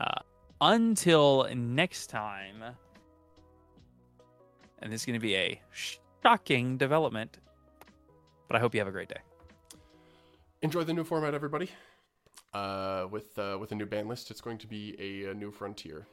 Uh, 0.00 0.20
until 0.62 1.46
next 1.54 2.06
time, 2.06 2.62
and 4.80 4.90
this 4.92 5.02
is 5.02 5.06
going 5.06 5.18
to 5.18 5.20
be 5.20 5.36
a 5.36 5.60
shocking 6.22 6.78
development, 6.78 7.38
but 8.48 8.56
I 8.56 8.60
hope 8.60 8.74
you 8.74 8.80
have 8.80 8.88
a 8.88 8.92
great 8.92 9.08
day. 9.08 9.20
enjoy 10.62 10.84
the 10.84 10.94
new 10.94 11.04
format, 11.04 11.34
everybody. 11.34 11.70
Uh, 12.54 13.06
with 13.10 13.38
uh, 13.38 13.56
with 13.60 13.72
a 13.72 13.74
new 13.74 13.86
band 13.86 14.08
list, 14.08 14.30
it's 14.30 14.40
going 14.40 14.58
to 14.58 14.66
be 14.66 14.96
a, 14.98 15.30
a 15.30 15.34
new 15.34 15.50
frontier. 15.50 16.06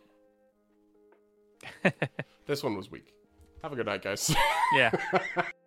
this 2.46 2.64
one 2.64 2.76
was 2.76 2.92
weak. 2.92 3.14
Have 3.64 3.74
a 3.74 3.76
good 3.76 3.86
night, 3.88 4.04
guys. 4.04 4.34
Yeah. 4.74 4.92